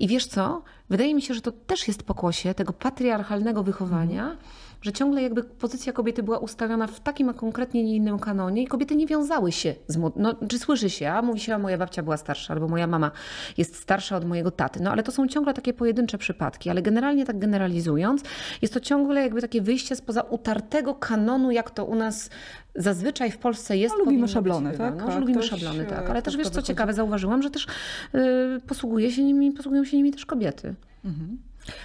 I 0.00 0.08
wiesz 0.08 0.26
co? 0.26 0.62
Wydaje 0.90 1.14
mi 1.14 1.22
się, 1.22 1.34
że 1.34 1.40
to 1.40 1.52
też 1.52 1.88
jest 1.88 2.02
pokłosie 2.02 2.54
tego 2.54 2.72
patriarchalnego 2.72 3.62
wychowania. 3.62 4.24
Mm 4.24 4.38
że 4.82 4.92
ciągle 4.92 5.22
jakby 5.22 5.44
pozycja 5.44 5.92
kobiety 5.92 6.22
była 6.22 6.38
ustawiona 6.38 6.86
w 6.86 7.00
takim, 7.00 7.28
a 7.28 7.34
konkretnie 7.34 7.84
nie 7.84 7.96
innym 7.96 8.18
kanonie 8.18 8.62
i 8.62 8.66
kobiety 8.66 8.96
nie 8.96 9.06
wiązały 9.06 9.52
się 9.52 9.74
z 9.86 9.98
no, 10.16 10.34
czy 10.48 10.58
słyszy 10.58 10.90
się, 10.90 11.10
a 11.10 11.22
mówi 11.22 11.40
się, 11.40 11.54
a 11.54 11.58
moja 11.58 11.78
babcia 11.78 12.02
była 12.02 12.16
starsza, 12.16 12.54
albo 12.54 12.68
moja 12.68 12.86
mama 12.86 13.10
jest 13.58 13.76
starsza 13.76 14.16
od 14.16 14.24
mojego 14.24 14.50
taty. 14.50 14.80
No 14.82 14.90
ale 14.90 15.02
to 15.02 15.12
są 15.12 15.28
ciągle 15.28 15.54
takie 15.54 15.72
pojedyncze 15.72 16.18
przypadki, 16.18 16.70
ale 16.70 16.82
generalnie 16.82 17.24
tak 17.24 17.38
generalizując, 17.38 18.22
jest 18.62 18.74
to 18.74 18.80
ciągle 18.80 19.22
jakby 19.22 19.40
takie 19.40 19.62
wyjście 19.62 19.96
spoza 19.96 20.22
utartego 20.22 20.94
kanonu, 20.94 21.50
jak 21.50 21.70
to 21.70 21.84
u 21.84 21.94
nas 21.94 22.30
zazwyczaj 22.74 23.30
w 23.30 23.38
Polsce 23.38 23.76
jest. 23.76 23.94
No, 23.98 24.04
lubimy 24.04 24.28
szablony, 24.28 24.72
tak? 24.78 24.96
No, 24.96 25.06
tak, 25.06 25.20
lubimy 25.20 25.42
szablony, 25.42 25.84
tak. 25.84 26.10
Ale 26.10 26.22
też 26.22 26.36
wiesz, 26.36 26.48
co 26.48 26.62
ciekawe, 26.62 26.94
zauważyłam, 26.94 27.42
że 27.42 27.50
też 27.50 27.66
yy, 28.12 28.20
posługuje 28.66 29.12
się 29.12 29.24
nimi, 29.24 29.52
posługują 29.52 29.84
się 29.84 29.96
nimi 29.96 30.12
też 30.12 30.26
kobiety. 30.26 30.74
Mhm. 31.04 31.38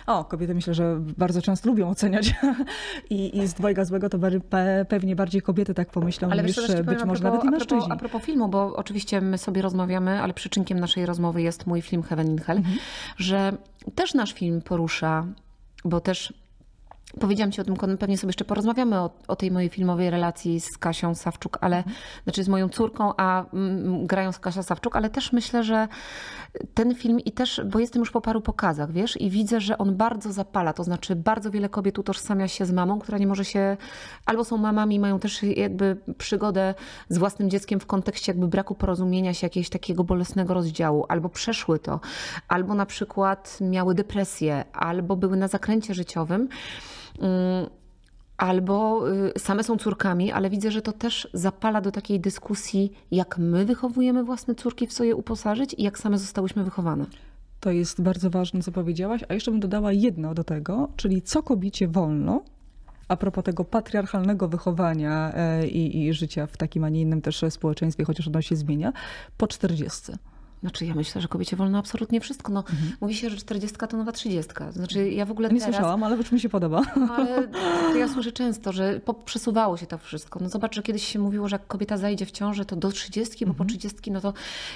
O, 0.08 0.26
kobiety 0.26 0.56
myślę, 0.56 0.74
że 0.74 1.00
bardzo 1.18 1.42
często 1.42 1.70
lubią 1.70 1.90
oceniać 1.90 2.36
I, 3.10 3.38
i 3.38 3.48
z 3.48 3.54
dwojga 3.54 3.86
złego 3.86 4.10
to 4.10 4.18
pewnie 4.90 5.16
bardziej 5.16 5.42
kobiety 5.42 5.74
tak 5.74 5.92
pomyślą 5.92 6.30
ale 6.30 6.44
niż 6.44 6.56
być 6.84 7.04
może 7.06 7.24
nawet 7.24 7.44
i 7.44 7.50
mężczyźni. 7.50 7.78
A 7.78 7.80
propos, 7.80 7.92
a 7.92 7.96
propos 7.96 8.24
filmu, 8.24 8.48
bo 8.48 8.76
oczywiście 8.76 9.22
my 9.22 9.38
sobie 9.38 9.62
rozmawiamy, 9.62 10.22
ale 10.22 10.34
przyczynkiem 10.34 10.80
naszej 10.80 11.06
rozmowy 11.06 11.42
jest 11.42 11.68
mój 11.68 11.82
film 11.82 12.04
Heaven 12.04 12.28
in 12.28 12.40
Hell, 12.40 12.58
mhm. 12.58 12.78
że 13.18 13.58
też 13.96 14.14
nasz 14.14 14.34
film 14.34 14.62
porusza, 14.62 15.26
bo 15.86 16.02
też 16.02 16.34
Powiedziałam 17.20 17.52
ci 17.52 17.62
o 17.62 17.64
tym, 17.64 17.76
pewnie 18.00 18.18
sobie 18.18 18.30
jeszcze 18.30 18.46
porozmawiamy 18.46 19.00
o, 19.00 19.10
o, 19.28 19.36
tej 19.36 19.52
mojej 19.52 19.70
filmowej 19.70 20.10
relacji 20.10 20.60
z 20.60 20.78
Kasią 20.78 21.16
Sawczuk, 21.16 21.58
ale 21.62 21.84
znaczy 22.24 22.44
z 22.44 22.50
moją 22.50 22.70
córką, 22.70 23.14
a 23.18 23.46
mm, 23.54 24.08
grają 24.08 24.32
z 24.32 24.40
Kasia 24.40 24.64
Sawczuk, 24.64 24.96
ale 24.96 25.10
też 25.10 25.34
myślę, 25.34 25.64
że 25.64 25.88
ten 26.74 26.96
film 26.96 27.20
i 27.20 27.32
też, 27.32 27.62
bo 27.66 27.80
jestem 27.80 28.00
już 28.00 28.12
po 28.12 28.22
paru 28.22 28.42
pokazach, 28.42 28.92
wiesz, 28.92 29.22
i 29.22 29.30
widzę, 29.30 29.62
że 29.62 29.78
on 29.78 29.96
bardzo 29.96 30.32
zapala, 30.32 30.74
to 30.74 30.84
znaczy 30.84 31.16
bardzo 31.16 31.52
wiele 31.52 31.70
kobiet 31.70 32.00
utożsamia 32.00 32.48
się 32.48 32.66
z 32.66 32.72
mamą, 32.72 33.00
która 33.00 33.18
nie 33.18 33.28
może 33.28 33.46
się, 33.46 33.78
albo 34.26 34.44
są 34.44 34.58
mamami, 34.58 35.00
mają 35.00 35.20
też 35.20 35.44
jakby 35.44 35.98
przygodę 36.18 36.74
z 37.10 37.18
własnym 37.18 37.50
dzieckiem 37.50 37.80
w 37.80 37.86
kontekście 37.86 38.32
jakby 38.32 38.48
braku 38.48 38.76
porozumienia 38.76 39.34
się, 39.34 39.46
jakiegoś 39.46 39.70
takiego 39.70 40.04
bolesnego 40.04 40.54
rozdziału, 40.54 41.06
albo 41.10 41.30
przeszły 41.30 41.80
to, 41.80 42.00
albo 42.48 42.76
na 42.76 42.86
przykład 42.86 43.58
miały 43.62 43.96
depresję, 43.96 44.66
albo 44.74 45.16
były 45.16 45.38
na 45.38 45.48
zakręcie 45.48 45.94
życiowym. 45.94 46.50
Mm, 47.20 47.70
albo 48.38 49.08
y, 49.12 49.40
same 49.40 49.64
są 49.64 49.78
córkami, 49.78 50.32
ale 50.32 50.50
widzę, 50.50 50.72
że 50.72 50.82
to 50.82 50.92
też 50.92 51.28
zapala 51.34 51.82
do 51.82 51.92
takiej 51.92 52.20
dyskusji, 52.20 52.92
jak 53.12 53.38
my 53.38 53.66
wychowujemy 53.66 54.24
własne 54.24 54.56
córki, 54.56 54.88
w 54.88 54.94
co 54.94 55.04
je 55.04 55.16
uposażyć 55.16 55.76
i 55.78 55.84
jak 55.84 56.00
same 56.00 56.18
zostałyśmy 56.18 56.64
wychowane. 56.64 57.06
To 57.60 57.72
jest 57.72 58.02
bardzo 58.02 58.30
ważne, 58.30 58.62
co 58.62 58.72
powiedziałaś, 58.72 59.22
a 59.30 59.34
jeszcze 59.34 59.52
bym 59.52 59.60
dodała 59.60 59.92
jedno 59.92 60.34
do 60.34 60.44
tego, 60.44 60.90
czyli 60.96 61.22
co 61.22 61.44
kobiecie 61.44 61.88
wolno, 61.88 62.42
a 63.08 63.18
propos 63.18 63.44
tego 63.44 63.64
patriarchalnego 63.64 64.48
wychowania 64.48 65.32
e, 65.34 65.68
i, 65.68 66.06
i 66.06 66.14
życia 66.14 66.48
w 66.48 66.58
takim, 66.58 66.84
a 66.84 66.90
nie 66.90 67.02
innym 67.02 67.22
też 67.22 67.46
społeczeństwie, 67.50 68.04
chociaż 68.04 68.28
ono 68.28 68.42
się 68.42 68.56
zmienia, 68.56 68.94
po 69.38 69.48
czterdziestce. 69.48 70.18
Znaczy 70.62 70.86
ja 70.86 70.96
myślę, 70.96 71.22
że 71.22 71.28
kobiecie 71.28 71.56
wolno 71.56 71.78
absolutnie 71.78 72.22
wszystko. 72.22 72.52
No, 72.54 72.60
mhm. 72.60 72.92
Mówi 73.02 73.16
się, 73.16 73.30
że 73.30 73.38
40 73.38 73.78
to 73.90 73.98
nowa 73.98 74.12
30. 74.12 74.54
Znaczy 74.72 75.10
ja 75.10 75.26
w 75.26 75.32
ogóle 75.32 75.50
Nie 75.50 75.60
teraz... 75.60 75.76
słyszałam, 75.76 76.04
ale 76.04 76.18
już 76.18 76.32
mi 76.32 76.40
się 76.40 76.50
podoba. 76.50 76.82
Ale 77.18 77.48
ja 78.00 78.08
słyszę 78.08 78.32
często, 78.32 78.72
że 78.72 79.02
przesuwało 79.26 79.78
się 79.78 79.86
to 79.86 79.98
wszystko. 79.98 80.40
No 80.40 80.50
zobacz, 80.50 80.76
że 80.76 80.84
kiedyś 80.84 81.08
się 81.08 81.20
mówiło, 81.20 81.48
że 81.48 81.56
jak 81.56 81.68
kobieta 81.68 81.98
zajdzie 81.98 82.26
w 82.26 82.32
ciążę, 82.32 82.66
to 82.66 82.76
do 82.76 82.92
30, 82.92 83.46
bo 83.46 83.52
mhm. 83.52 83.58
po 83.58 83.66
30, 83.66 84.12
no 84.12 84.22
to 84.22 84.34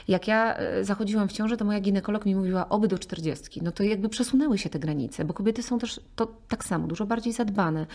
jak 0.07 0.27
ja 0.27 0.55
e, 0.55 0.83
zachodziłam 0.83 1.27
w 1.27 1.31
ciążę, 1.31 1.57
to 1.57 1.65
moja 1.65 1.79
ginekolog 1.79 2.25
mi 2.25 2.35
mówiła 2.35 2.69
oby 2.69 2.87
do 2.87 2.99
40. 2.99 3.61
No 3.63 3.71
to 3.71 3.83
jakby 3.83 4.09
przesunęły 4.09 4.57
się 4.57 4.69
te 4.69 4.79
granice, 4.79 5.25
bo 5.25 5.33
kobiety 5.33 5.63
są 5.63 5.79
też 5.79 5.99
to 6.15 6.27
tak 6.47 6.65
samo, 6.65 6.87
dużo 6.87 7.05
bardziej 7.05 7.33
zadbane. 7.33 7.85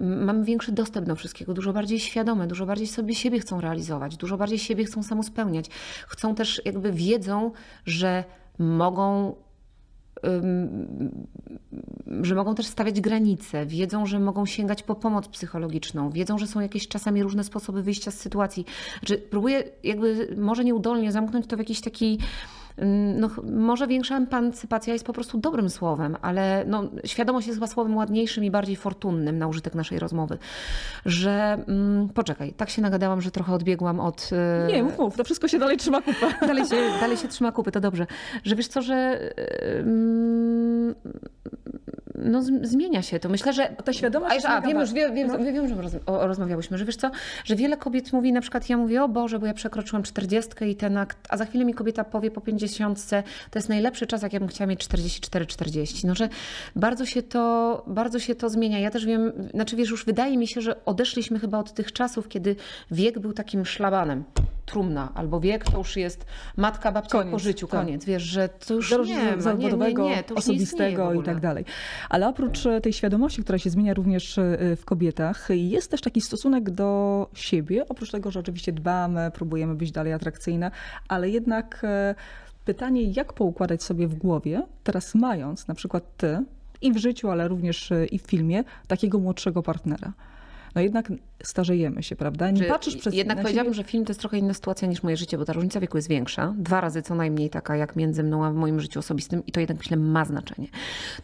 Mamy 0.00 0.44
większy 0.44 0.72
dostęp 0.72 1.06
do 1.06 1.16
wszystkiego, 1.16 1.54
dużo 1.54 1.72
bardziej 1.72 2.00
świadome, 2.00 2.46
dużo 2.46 2.66
bardziej 2.66 2.86
sobie 2.86 3.14
siebie 3.14 3.40
chcą 3.40 3.60
realizować, 3.60 4.16
dużo 4.16 4.36
bardziej 4.36 4.58
siebie 4.58 4.84
chcą 4.84 5.02
samospełniać. 5.02 5.66
Chcą 6.08 6.34
też 6.34 6.62
jakby 6.64 6.92
wiedzą, 6.92 7.37
że 7.84 8.24
mogą 8.58 9.34
że 12.22 12.34
mogą 12.34 12.54
też 12.54 12.66
stawiać 12.66 13.00
granice, 13.00 13.66
wiedzą, 13.66 14.06
że 14.06 14.20
mogą 14.20 14.46
sięgać 14.46 14.82
po 14.82 14.94
pomoc 14.94 15.28
psychologiczną, 15.28 16.10
wiedzą, 16.10 16.38
że 16.38 16.46
są 16.46 16.60
jakieś 16.60 16.88
czasami 16.88 17.22
różne 17.22 17.44
sposoby 17.44 17.82
wyjścia 17.82 18.10
z 18.10 18.14
sytuacji. 18.14 18.64
Znaczy, 18.98 19.18
próbuję 19.30 19.64
jakby 19.84 20.36
może 20.38 20.64
nieudolnie 20.64 21.12
zamknąć 21.12 21.46
to 21.46 21.56
w 21.56 21.58
jakiś 21.58 21.80
taki 21.80 22.18
no, 23.14 23.30
może 23.52 23.86
większa 23.86 24.16
emancypacja 24.16 24.92
jest 24.92 25.04
po 25.04 25.12
prostu 25.12 25.38
dobrym 25.38 25.70
słowem, 25.70 26.16
ale 26.22 26.64
no, 26.66 26.84
świadomość 27.04 27.46
jest 27.46 27.56
chyba 27.56 27.66
słowem 27.66 27.96
ładniejszym 27.96 28.44
i 28.44 28.50
bardziej 28.50 28.76
fortunnym 28.76 29.38
na 29.38 29.46
użytek 29.46 29.74
naszej 29.74 29.98
rozmowy. 29.98 30.38
Że 31.06 31.64
mm, 31.68 32.08
poczekaj, 32.08 32.52
tak 32.52 32.70
się 32.70 32.82
nagadałam, 32.82 33.20
że 33.20 33.30
trochę 33.30 33.52
odbiegłam 33.52 34.00
od. 34.00 34.30
E, 34.32 34.72
Nie, 34.72 34.82
mów, 34.82 35.16
to 35.16 35.24
wszystko 35.24 35.48
się 35.48 35.58
dalej 35.58 35.76
trzyma 35.76 36.02
kupy. 36.02 36.26
Dalej 36.46 36.66
się, 36.66 36.76
dalej 37.00 37.16
się 37.16 37.28
trzyma 37.28 37.52
kupy, 37.52 37.72
to 37.72 37.80
dobrze. 37.80 38.06
Że 38.44 38.56
wiesz 38.56 38.68
co, 38.68 38.82
że. 38.82 39.30
Yy, 39.86 40.94
no, 42.22 42.42
zmienia 42.62 43.02
się 43.02 43.20
to. 43.20 43.28
Myślę, 43.28 43.52
że 43.52 43.68
ta 43.84 43.92
świadomość. 43.92 44.44
A, 44.44 44.56
a 44.56 44.60
wiem 44.60 44.80
już, 44.80 44.92
wiem, 44.92 45.14
wiem, 45.14 45.26
no. 45.28 45.38
wiem, 45.38 45.68
że 45.68 45.82
roz, 45.82 45.92
o, 46.06 46.26
rozmawiałyśmy, 46.26 46.78
że 46.78 46.84
wiesz 46.84 46.96
co, 46.96 47.10
że 47.44 47.56
wiele 47.56 47.76
kobiet 47.76 48.12
mówi, 48.12 48.32
na 48.32 48.40
przykład 48.40 48.68
ja 48.68 48.76
mówię, 48.76 49.04
o 49.04 49.08
Boże, 49.08 49.38
bo 49.38 49.46
ja 49.46 49.54
przekroczyłam 49.54 50.02
40 50.02 50.50
i 50.64 50.76
ten 50.76 50.96
akt, 50.96 51.18
a 51.28 51.36
za 51.36 51.44
chwilę 51.44 51.64
mi 51.64 51.74
kobieta 51.74 52.04
powie 52.04 52.30
po 52.30 52.40
50, 52.40 53.10
to 53.50 53.58
jest 53.58 53.68
najlepszy 53.68 54.06
czas, 54.06 54.22
jak 54.22 54.32
ja 54.32 54.40
bym 54.40 54.48
chciała 54.48 54.68
mieć 54.68 54.84
44-40. 54.88 56.04
No, 56.04 56.14
że 56.14 56.28
bardzo 56.76 57.06
się 57.06 57.22
to, 57.22 57.84
bardzo 57.86 58.18
się 58.18 58.34
to 58.34 58.50
zmienia. 58.50 58.78
Ja 58.78 58.90
też 58.90 59.06
wiem, 59.06 59.32
znaczy 59.54 59.76
wiesz, 59.76 59.90
już 59.90 60.04
wydaje 60.04 60.36
mi 60.36 60.46
się, 60.46 60.60
że 60.60 60.84
odeszliśmy 60.84 61.38
chyba 61.38 61.58
od 61.58 61.72
tych 61.72 61.92
czasów, 61.92 62.28
kiedy 62.28 62.56
wiek 62.90 63.18
był 63.18 63.32
takim 63.32 63.66
szlabanem 63.66 64.24
trumna, 64.68 65.12
albo 65.14 65.40
wiek 65.40 65.64
to 65.64 65.78
już 65.78 65.96
jest 65.96 66.26
matka, 66.56 66.92
babcia 66.92 67.18
koniec, 67.18 67.32
po 67.32 67.38
życiu, 67.38 67.66
tak. 67.66 67.80
koniec. 67.80 68.04
Wiesz, 68.04 68.22
że 68.22 68.48
to 68.48 68.74
już 68.74 68.90
nie 68.90 69.36
ma, 69.44 69.52
nie, 69.52 69.72
nie, 69.72 69.94
nie, 69.94 70.22
to 70.22 70.34
już 70.34 70.38
osobistego 70.38 71.12
i 71.12 71.22
tak 71.22 71.40
dalej. 71.40 71.64
Ale 72.08 72.28
oprócz 72.28 72.66
e, 72.66 72.80
tej 72.80 72.92
świadomości, 72.92 73.42
która 73.42 73.58
się 73.58 73.70
zmienia 73.70 73.94
również 73.94 74.38
e, 74.38 74.76
w 74.76 74.84
kobietach, 74.84 75.48
jest 75.50 75.90
też 75.90 76.00
taki 76.00 76.20
stosunek 76.20 76.70
do 76.70 77.30
siebie, 77.34 77.88
oprócz 77.88 78.10
tego, 78.10 78.30
że 78.30 78.40
oczywiście 78.40 78.72
dbamy, 78.72 79.30
próbujemy 79.34 79.74
być 79.74 79.92
dalej 79.92 80.12
atrakcyjne, 80.12 80.70
ale 81.08 81.30
jednak 81.30 81.80
e, 81.84 82.14
pytanie, 82.64 83.02
jak 83.02 83.32
poukładać 83.32 83.82
sobie 83.82 84.08
w 84.08 84.14
głowie, 84.14 84.62
teraz 84.84 85.14
mając 85.14 85.68
na 85.68 85.74
przykład 85.74 86.16
ty 86.16 86.44
i 86.82 86.92
w 86.92 86.96
życiu, 86.96 87.30
ale 87.30 87.48
również 87.48 87.92
i 88.10 88.18
w 88.18 88.22
filmie, 88.22 88.64
takiego 88.86 89.18
młodszego 89.18 89.62
partnera. 89.62 90.12
No 90.74 90.80
jednak 90.80 91.12
starzejemy 91.42 92.02
się, 92.02 92.16
prawda? 92.16 92.50
Nie 92.50 92.60
Czy 92.62 92.68
patrzysz 92.68 92.96
przez 92.96 93.14
Jednak 93.14 93.36
na 93.36 93.42
powiedziałabym, 93.42 93.74
siebie- 93.74 93.84
że 93.84 93.90
film 93.90 94.04
to 94.04 94.10
jest 94.10 94.20
trochę 94.20 94.38
inna 94.38 94.54
sytuacja 94.54 94.88
niż 94.88 95.02
moje 95.02 95.16
życie, 95.16 95.38
bo 95.38 95.44
ta 95.44 95.52
różnica 95.52 95.80
wieku 95.80 95.98
jest 95.98 96.08
większa. 96.08 96.54
Dwa 96.58 96.80
razy 96.80 97.02
co 97.02 97.14
najmniej 97.14 97.50
taka 97.50 97.76
jak 97.76 97.96
między 97.96 98.22
mną 98.22 98.44
a 98.44 98.50
w 98.50 98.54
moim 98.54 98.80
życiu 98.80 98.98
osobistym 98.98 99.46
i 99.46 99.52
to 99.52 99.60
jednak 99.60 99.78
myślę 99.78 99.96
ma 99.96 100.24
znaczenie. 100.24 100.68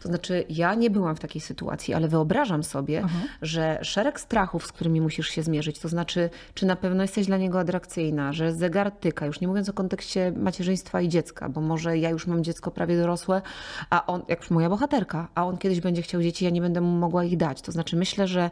To 0.01 0.09
znaczy 0.09 0.45
ja 0.49 0.75
nie 0.75 0.89
byłam 0.89 1.15
w 1.15 1.19
takiej 1.19 1.41
sytuacji, 1.41 1.93
ale 1.93 2.07
wyobrażam 2.07 2.63
sobie, 2.63 3.05
że 3.41 3.79
szereg 3.81 4.19
strachów, 4.19 4.65
z 4.67 4.71
którymi 4.71 5.01
musisz 5.01 5.27
się 5.27 5.43
zmierzyć, 5.43 5.79
to 5.79 5.89
znaczy 5.89 6.29
czy 6.53 6.65
na 6.65 6.75
pewno 6.75 7.01
jesteś 7.01 7.27
dla 7.27 7.37
niego 7.37 7.59
atrakcyjna, 7.59 8.33
że 8.33 8.53
zegar 8.53 8.91
tyka, 8.91 9.25
już 9.25 9.41
nie 9.41 9.47
mówiąc 9.47 9.69
o 9.69 9.73
kontekście 9.73 10.31
macierzyństwa 10.31 11.01
i 11.01 11.09
dziecka, 11.09 11.49
bo 11.49 11.61
może 11.61 11.97
ja 11.97 12.09
już 12.09 12.27
mam 12.27 12.43
dziecko 12.43 12.71
prawie 12.71 12.97
dorosłe, 12.97 13.41
a 13.89 14.05
on, 14.05 14.21
jak 14.27 14.39
już 14.39 14.51
moja 14.51 14.69
bohaterka, 14.69 15.27
a 15.35 15.45
on 15.45 15.57
kiedyś 15.57 15.79
będzie 15.81 16.01
chciał 16.01 16.21
dzieci, 16.21 16.45
ja 16.45 16.51
nie 16.51 16.61
będę 16.61 16.81
mu 16.81 16.99
mogła 16.99 17.23
ich 17.23 17.37
dać. 17.37 17.61
To 17.61 17.71
znaczy 17.71 17.95
myślę, 17.95 18.27
że 18.27 18.49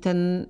ten 0.00 0.46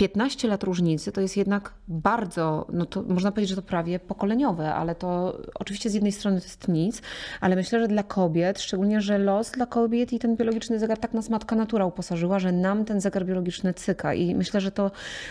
15 0.00 0.48
lat 0.48 0.62
różnicy 0.62 1.12
to 1.12 1.20
jest 1.20 1.36
jednak 1.36 1.74
bardzo, 1.88 2.66
no 2.72 2.86
to 2.86 3.02
można 3.02 3.32
powiedzieć, 3.32 3.50
że 3.50 3.56
to 3.56 3.62
prawie 3.62 3.98
pokoleniowe, 3.98 4.74
ale 4.74 4.94
to 4.94 5.38
oczywiście 5.54 5.90
z 5.90 5.94
jednej 5.94 6.12
strony 6.12 6.40
to 6.40 6.44
jest 6.44 6.68
nic, 6.68 7.02
ale 7.40 7.56
myślę, 7.56 7.80
że 7.80 7.88
dla 7.88 8.02
kobiet, 8.02 8.60
szczególnie, 8.60 9.00
że 9.00 9.18
los 9.18 9.50
dla 9.50 9.66
kobiet 9.66 10.12
i 10.12 10.18
ten 10.18 10.36
biologiczny 10.36 10.78
zegar 10.78 10.98
tak 10.98 11.14
nas 11.14 11.30
matka 11.30 11.56
natura 11.56 11.86
uposażyła, 11.86 12.38
że 12.38 12.52
nam 12.52 12.84
ten 12.84 13.00
zegar 13.00 13.26
biologiczny 13.26 13.74
cyka. 13.74 14.14
I 14.14 14.34
myślę, 14.34 14.60
że 14.60 14.70
to 14.70 14.90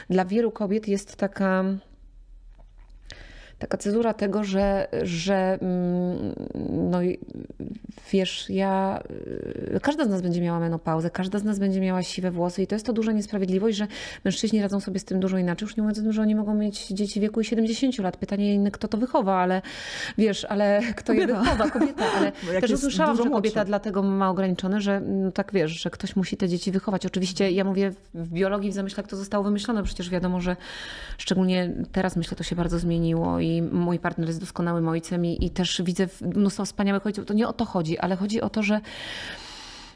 dla 0.10 0.26
wielu 0.26 0.52
kobiet 0.52 0.88
jest 0.88 1.16
taka 1.16 1.64
taka 3.60 3.78
cezura 3.78 4.14
tego, 4.14 4.44
że, 4.44 4.88
że 5.04 5.58
mm, 5.62 6.36
no 6.92 7.00
wiesz, 8.12 8.50
ja, 8.50 9.00
y, 9.76 9.80
każda 9.82 10.06
z 10.06 10.10
nas 10.10 10.22
będzie 10.22 10.42
miała 10.42 10.60
menopauzę, 10.60 11.10
każda 11.10 11.40
z 11.40 11.44
nas 11.44 11.60
będzie 11.60 11.82
miała 11.82 12.04
siwe 12.04 12.32
włosy 12.32 12.62
i 12.62 12.68
to 12.68 12.76
jest 12.76 12.86
to 12.86 12.94
duża 12.94 13.12
niesprawiedliwość, 13.12 13.78
że 13.78 13.88
mężczyźni 14.26 14.62
radzą 14.62 14.80
sobie 14.80 15.00
z 15.00 15.06
tym 15.06 15.20
dużo 15.20 15.38
inaczej. 15.38 15.66
Już 15.66 15.78
nie 15.78 15.84
mówiąc 15.84 16.00
o 16.00 16.02
tym, 16.02 16.14
że 16.14 16.22
oni 16.22 16.36
mogą 16.36 16.54
mieć 16.54 16.88
dzieci 16.88 17.20
w 17.20 17.22
wieku 17.24 17.44
70 17.44 17.98
lat. 17.98 18.18
Pytanie, 18.18 18.72
kto 18.72 18.88
to 18.88 18.98
wychowa, 18.98 19.36
ale 19.36 19.62
wiesz, 20.18 20.46
ale 20.46 20.82
kto 20.96 21.14
je 21.14 21.22
Kobieta. 21.22 21.42
wychowa, 21.42 21.70
kobieta, 21.70 22.06
ale 22.18 22.32
też 22.62 22.72
usłyszałam, 22.72 23.18
że 23.18 23.30
kobieta 23.30 23.66
dlatego 23.66 24.04
ma 24.04 24.30
ograniczone, 24.30 24.82
że 24.82 25.02
no 25.02 25.32
tak 25.32 25.52
wiesz, 25.54 25.72
że 25.72 25.90
ktoś 25.90 26.16
musi 26.16 26.38
te 26.38 26.50
dzieci 26.50 26.72
wychować. 26.72 27.06
Oczywiście 27.06 27.52
ja 27.52 27.64
mówię 27.64 27.92
w 28.14 28.30
biologii, 28.30 28.72
w 28.72 28.74
zamyślach 28.74 29.08
to 29.08 29.16
zostało 29.16 29.44
wymyślone, 29.44 29.84
przecież 29.84 30.10
wiadomo, 30.10 30.42
że 30.42 30.56
szczególnie 31.18 31.74
teraz 31.92 32.16
myślę, 32.16 32.38
to 32.38 32.44
się 32.44 32.56
bardzo 32.56 32.80
zmieniło 32.80 33.40
i 33.40 33.49
mój 33.72 34.00
partner 34.00 34.28
jest 34.28 34.40
doskonałym 34.40 34.88
ojcem 34.88 35.26
i, 35.26 35.46
i 35.46 35.50
też 35.50 35.82
widzę 35.86 36.08
mnóstwo 36.36 36.66
wspaniałych 36.66 37.06
ojców. 37.06 37.26
To 37.26 37.34
nie 37.34 37.48
o 37.48 37.54
to 37.54 37.66
chodzi, 37.66 37.98
ale 37.98 38.16
chodzi 38.16 38.42
o 38.42 38.50
to, 38.50 38.64
że, 38.64 38.82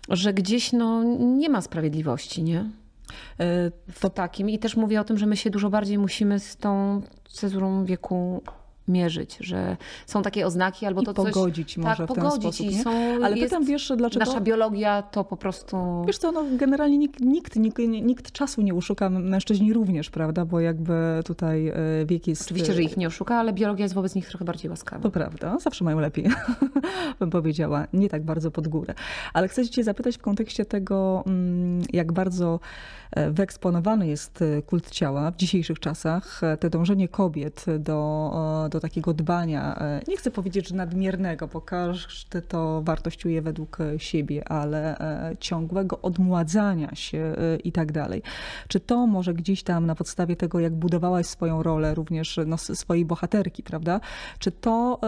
że 0.09 0.33
gdzieś 0.33 0.73
no, 0.73 1.03
nie 1.19 1.49
ma 1.49 1.61
sprawiedliwości, 1.61 2.43
nie? 2.43 2.59
E, 3.39 3.71
W 3.87 4.09
takim. 4.13 4.49
I 4.49 4.59
też 4.59 4.75
mówię 4.75 5.01
o 5.01 5.03
tym, 5.03 5.17
że 5.17 5.25
my 5.25 5.37
się 5.37 5.49
dużo 5.49 5.69
bardziej 5.69 5.97
musimy 5.97 6.39
z 6.39 6.57
tą 6.57 7.01
cezurą 7.29 7.85
wieku 7.85 8.43
mierzyć, 8.87 9.37
że 9.39 9.77
są 10.05 10.21
takie 10.21 10.45
oznaki 10.45 10.85
albo 10.85 11.01
I 11.01 11.05
to 11.05 11.13
coś... 11.13 11.33
pogodzić 11.33 11.77
może 11.77 11.89
tak, 11.89 11.95
w 11.95 12.13
ten 12.13 12.23
pogodzić 12.23 12.55
sposób, 12.55 12.71
i 12.71 12.75
są, 12.75 12.91
Ale 13.23 13.37
pytam, 13.37 13.65
wiesz, 13.65 13.91
dlaczego... 13.97 14.25
Nasza 14.25 14.41
biologia 14.41 15.01
to 15.01 15.23
po 15.23 15.37
prostu... 15.37 16.03
Wiesz 16.07 16.17
co, 16.17 16.31
no 16.31 16.43
generalnie 16.57 16.97
nikt, 16.97 17.19
nikt, 17.19 17.55
nikt, 17.55 17.79
nikt 17.79 18.31
czasu 18.31 18.61
nie 18.61 18.73
uszuka, 18.73 19.09
mężczyźni 19.09 19.73
również, 19.73 20.09
prawda? 20.09 20.45
Bo 20.45 20.59
jakby 20.59 20.93
tutaj 21.25 21.67
e, 21.67 21.75
wiek 22.05 22.27
jest... 22.27 22.41
Oczywiście, 22.41 22.73
że 22.73 22.83
ich 22.83 22.97
nie 22.97 23.07
oszuka, 23.07 23.35
ale 23.35 23.53
biologia 23.53 23.83
jest 23.85 23.95
wobec 23.95 24.15
nich 24.15 24.27
trochę 24.27 24.45
bardziej 24.45 24.69
łaskawa. 24.69 25.03
To 25.03 25.11
prawda, 25.11 25.59
zawsze 25.59 25.83
mają 25.83 25.99
lepiej, 25.99 26.29
bym 27.19 27.29
powiedziała, 27.29 27.87
nie 27.93 28.09
tak 28.09 28.23
bardzo 28.23 28.51
pod 28.51 28.67
górę. 28.67 28.93
Ale 29.33 29.47
chcę 29.47 29.69
cię 29.69 29.83
zapytać 29.83 30.17
w 30.17 30.21
kontekście 30.21 30.65
tego, 30.65 31.23
mm, 31.27 31.81
jak 31.93 32.11
bardzo 32.11 32.59
wyeksponowany 33.31 34.07
jest 34.07 34.41
e, 34.41 34.61
kult 34.61 34.89
ciała 34.89 35.31
w 35.31 35.35
dzisiejszych 35.35 35.79
czasach, 35.79 36.43
e, 36.43 36.57
te 36.57 36.69
dążenie 36.69 37.07
kobiet 37.07 37.65
do, 37.79 38.31
e, 38.65 38.69
do 38.69 38.79
takiego 38.79 39.13
dbania, 39.13 39.83
nie 40.07 40.17
chcę 40.17 40.31
powiedzieć, 40.31 40.67
że 40.69 40.75
nadmiernego, 40.75 41.47
bo 41.47 41.61
każdy 41.61 42.41
to 42.41 42.81
wartościuje 42.81 43.41
według 43.41 43.77
siebie, 43.97 44.47
ale 44.49 44.97
ciągłego 45.39 46.01
odmładzania 46.01 46.95
się 46.95 47.35
i 47.63 47.71
tak 47.71 47.91
dalej. 47.91 48.21
Czy 48.67 48.79
to 48.79 49.07
może 49.07 49.33
gdzieś 49.33 49.63
tam 49.63 49.85
na 49.85 49.95
podstawie 49.95 50.35
tego, 50.35 50.59
jak 50.59 50.73
budowałaś 50.73 51.25
swoją 51.25 51.63
rolę, 51.63 51.95
również 51.95 52.39
no, 52.45 52.57
swojej 52.57 53.05
bohaterki, 53.05 53.63
prawda? 53.63 53.99
Czy 54.39 54.51
to 54.51 54.99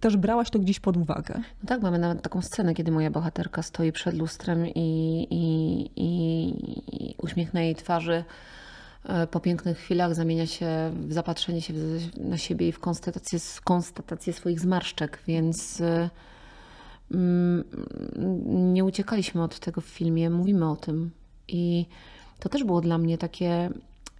też 0.00 0.16
brałaś 0.16 0.50
to 0.50 0.58
gdzieś 0.58 0.80
pod 0.80 0.96
uwagę? 0.96 1.34
No 1.36 1.68
tak, 1.68 1.82
mamy 1.82 1.98
nawet 1.98 2.22
taką 2.22 2.42
scenę, 2.42 2.74
kiedy 2.74 2.92
moja 2.92 3.10
bohaterka 3.10 3.62
stoi 3.62 3.92
przed 3.92 4.14
lustrem 4.18 4.66
i, 4.66 5.26
i, 5.30 5.90
i 5.96 7.14
uśmiech 7.22 7.54
na 7.54 7.62
jej 7.62 7.74
twarzy 7.74 8.24
e, 9.04 9.26
po 9.26 9.40
pięknych 9.40 9.78
chwilach 9.78 10.14
zamienia 10.14 10.46
się 10.46 10.92
w 11.08 11.12
zapatrzenie 11.12 11.60
się 11.60 11.74
na 12.16 12.38
siebie 12.38 12.68
i 12.68 12.72
w 12.72 12.78
konstatację, 12.78 13.38
konstatację 13.64 14.32
swoich 14.32 14.60
zmarszczek, 14.60 15.22
więc 15.26 15.80
e, 15.80 16.10
mm, 17.10 17.64
nie 18.72 18.84
uciekaliśmy 18.84 19.42
od 19.42 19.58
tego 19.58 19.80
w 19.80 19.86
filmie, 19.86 20.30
mówimy 20.30 20.70
o 20.70 20.76
tym. 20.76 21.10
I 21.48 21.86
to 22.38 22.48
też 22.48 22.64
było 22.64 22.80
dla 22.80 22.98
mnie 22.98 23.18
takie. 23.18 23.70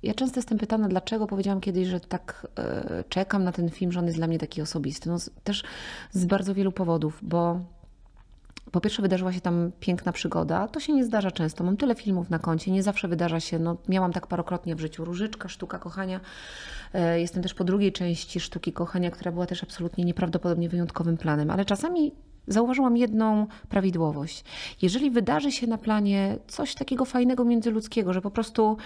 Ja 0.03 0.15
często 0.15 0.39
jestem 0.39 0.59
pytana, 0.59 0.89
dlaczego 0.89 1.27
powiedziałam 1.27 1.61
kiedyś, 1.61 1.89
że 1.89 2.01
tak 2.01 2.47
e, 2.59 3.05
czekam 3.09 3.45
na 3.45 3.53
ten 3.53 3.71
film, 3.71 3.93
że 3.93 4.01
on 4.01 4.07
jest 4.07 4.19
dla 4.19 4.27
mnie 4.27 4.39
taki 4.39 4.63
osobisty. 4.63 5.09
No, 5.09 5.17
też 5.45 5.63
z 6.13 6.25
bardzo 6.25 6.55
wielu 6.55 6.73
powodów, 6.73 7.19
bo 7.23 7.61
po 8.73 8.81
pierwsze 8.81 9.03
wydarzyła 9.03 9.33
się 9.33 9.41
tam 9.41 9.71
piękna 9.81 10.13
przygoda. 10.13 10.69
To 10.69 10.81
się 10.81 10.93
nie 10.93 11.05
zdarza 11.05 11.31
często. 11.31 11.65
Mam 11.65 11.77
tyle 11.77 11.95
filmów 11.95 12.31
na 12.31 12.39
koncie, 12.39 12.71
nie 12.71 12.83
zawsze 12.83 13.09
wydarza 13.09 13.41
się. 13.41 13.59
No, 13.59 13.77
miałam 13.89 14.13
tak 14.13 14.27
parokrotnie 14.27 14.77
w 14.77 14.81
życiu. 14.81 15.05
Różyczka, 15.05 15.49
Sztuka 15.49 15.79
Kochania. 15.79 16.21
E, 16.95 17.21
Jestem 17.21 17.43
też 17.43 17.55
po 17.55 17.65
drugiej 17.65 17.93
części 17.93 18.41
Sztuki 18.41 18.73
Kochania, 18.73 19.11
która 19.11 19.33
była 19.33 19.47
też 19.47 19.63
absolutnie 19.63 20.05
nieprawdopodobnie 20.05 20.69
wyjątkowym 20.69 21.17
planem. 21.17 21.51
Ale 21.51 21.65
czasami 21.65 22.13
zauważyłam 22.51 22.97
jedną 22.97 23.47
prawidłowość. 23.69 24.45
Jeżeli 24.83 25.11
wydarzy 25.11 25.53
się 25.53 25.67
na 25.67 25.79
planie 25.79 26.37
coś 26.49 26.75
takiego 26.75 27.05
fajnego 27.05 27.45
międzyludzkiego, 27.45 28.13
że 28.13 28.21
po 28.21 28.31
prostu 28.31 28.77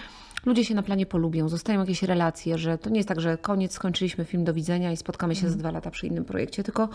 ludzie 0.45 0.65
się 0.65 0.75
na 0.75 0.83
planie 0.83 1.05
polubią, 1.05 1.49
zostają 1.49 1.79
jakieś 1.79 2.03
relacje, 2.03 2.57
że 2.57 2.77
to 2.77 2.89
nie 2.89 2.97
jest 2.97 3.09
tak, 3.09 3.21
że 3.21 3.37
koniec, 3.37 3.73
skończyliśmy 3.73 4.25
film, 4.25 4.43
do 4.43 4.53
widzenia 4.53 4.91
i 4.91 4.97
spotkamy 4.97 5.35
się 5.35 5.49
za 5.49 5.57
dwa 5.57 5.71
lata 5.71 5.91
przy 5.91 6.07
innym 6.07 6.25
projekcie, 6.25 6.63
tylko 6.63 6.89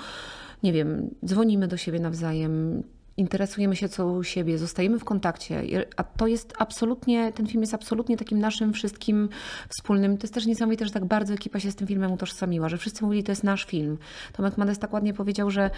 nie 0.62 0.72
wiem, 0.72 1.11
dzwonimy 1.24 1.68
do 1.68 1.76
siebie 1.76 2.00
nawzajem, 2.00 2.83
interesujemy 3.16 3.77
się 3.77 3.88
co 3.88 4.07
u 4.07 4.23
siebie, 4.23 4.59
zostajemy 4.59 4.99
w 4.99 5.05
kontakcie, 5.05 5.62
a 5.96 6.05
to 6.05 6.27
jest 6.27 6.55
absolutnie, 6.59 7.33
ten 7.33 7.46
film 7.46 7.61
jest 7.61 7.75
absolutnie 7.75 8.16
takim 8.16 8.38
naszym 8.38 8.73
wszystkim 8.73 9.29
wspólnym. 9.68 10.18
To 10.18 10.25
jest 10.25 10.35
też 10.35 10.46
niesamowite, 10.46 10.85
że 10.87 10.90
tak 10.90 11.05
bardzo 11.05 11.35
ekipa 11.35 11.61
się 11.61 11.70
z 11.70 11.77
tym 11.77 11.87
filmem 11.87 12.12
utożsamiła, 12.12 12.68
że 12.68 12.79
wszyscy 12.79 13.05
mówili, 13.05 13.23
to 13.23 13.33
jest 13.33 13.44
nasz 13.44 13.64
film. 13.64 13.99
Tomek 14.33 14.59
Mades 14.59 14.79
tak 14.79 14.92
ładnie 14.92 15.14
powiedział, 15.14 15.51
że 15.51 15.70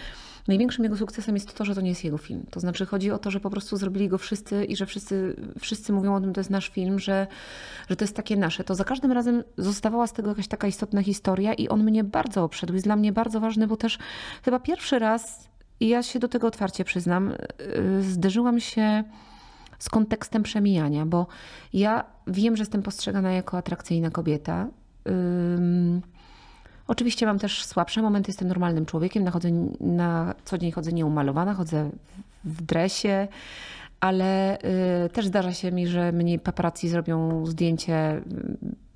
największym 0.47 0.83
jego 0.83 0.97
sukcesem 0.97 1.35
jest 1.35 1.53
to, 1.53 1.65
że 1.65 1.75
to 1.75 1.81
nie 1.81 1.89
jest 1.89 2.03
jego 2.03 2.17
film. 2.17 2.45
To 2.51 2.59
znaczy 2.59 2.85
chodzi 2.85 3.11
o 3.11 3.17
to, 3.17 3.31
że 3.31 3.39
po 3.39 3.49
prostu 3.49 3.77
zrobili 3.77 4.09
go 4.09 4.17
wszyscy 4.17 4.65
i 4.65 4.75
że 4.75 4.85
wszyscy, 4.85 5.35
wszyscy 5.59 5.93
mówią 5.93 6.15
o 6.15 6.21
tym, 6.21 6.33
to 6.33 6.39
jest 6.39 6.49
nasz 6.49 6.69
film, 6.69 6.99
że, 6.99 7.27
że 7.89 7.95
to 7.95 8.03
jest 8.03 8.15
takie 8.15 8.37
nasze. 8.37 8.63
To 8.63 8.75
za 8.75 8.83
każdym 8.83 9.11
razem 9.11 9.43
zostawała 9.57 10.07
z 10.07 10.13
tego 10.13 10.29
jakaś 10.29 10.47
taka 10.47 10.67
istotna 10.67 11.03
historia 11.03 11.53
i 11.53 11.67
on 11.67 11.83
mnie 11.83 12.03
bardzo 12.03 12.43
oprzedł. 12.43 12.73
Jest 12.73 12.85
dla 12.85 12.95
mnie 12.95 13.11
bardzo 13.11 13.39
ważny, 13.39 13.67
bo 13.67 13.77
też 13.77 13.97
chyba 14.45 14.59
pierwszy 14.59 14.99
raz 14.99 15.52
i 15.83 15.87
ja 15.87 16.03
się 16.03 16.19
do 16.19 16.27
tego 16.27 16.47
otwarcie 16.47 16.83
przyznam, 16.83 17.33
yy, 17.59 18.03
zderzyłam 18.03 18.59
się 18.59 19.03
z 19.79 19.89
kontekstem 19.89 20.43
przemijania, 20.43 21.05
bo 21.05 21.27
ja 21.73 22.03
wiem, 22.27 22.55
że 22.55 22.61
jestem 22.61 22.81
postrzegana 22.81 23.31
jako 23.31 23.57
atrakcyjna 23.57 24.09
kobieta. 24.09 24.67
Ym, 25.07 26.01
Oczywiście 26.87 27.25
mam 27.25 27.39
też 27.39 27.65
słabsze 27.65 28.01
momenty, 28.01 28.29
jestem 28.29 28.47
normalnym 28.47 28.85
człowiekiem, 28.85 29.23
nachodzę, 29.23 29.49
na 29.79 30.35
co 30.45 30.57
dzień 30.57 30.71
chodzę 30.71 30.91
nieumalowana, 30.93 31.53
chodzę 31.53 31.89
w 32.43 32.61
dresie, 32.61 33.27
ale 33.99 34.57
y, 35.05 35.09
też 35.09 35.25
zdarza 35.25 35.53
się 35.53 35.71
mi, 35.71 35.87
że 35.87 36.11
mnie 36.11 36.39
paparazzi 36.39 36.89
zrobią 36.89 37.45
zdjęcie, 37.45 38.17
y, 38.17 38.21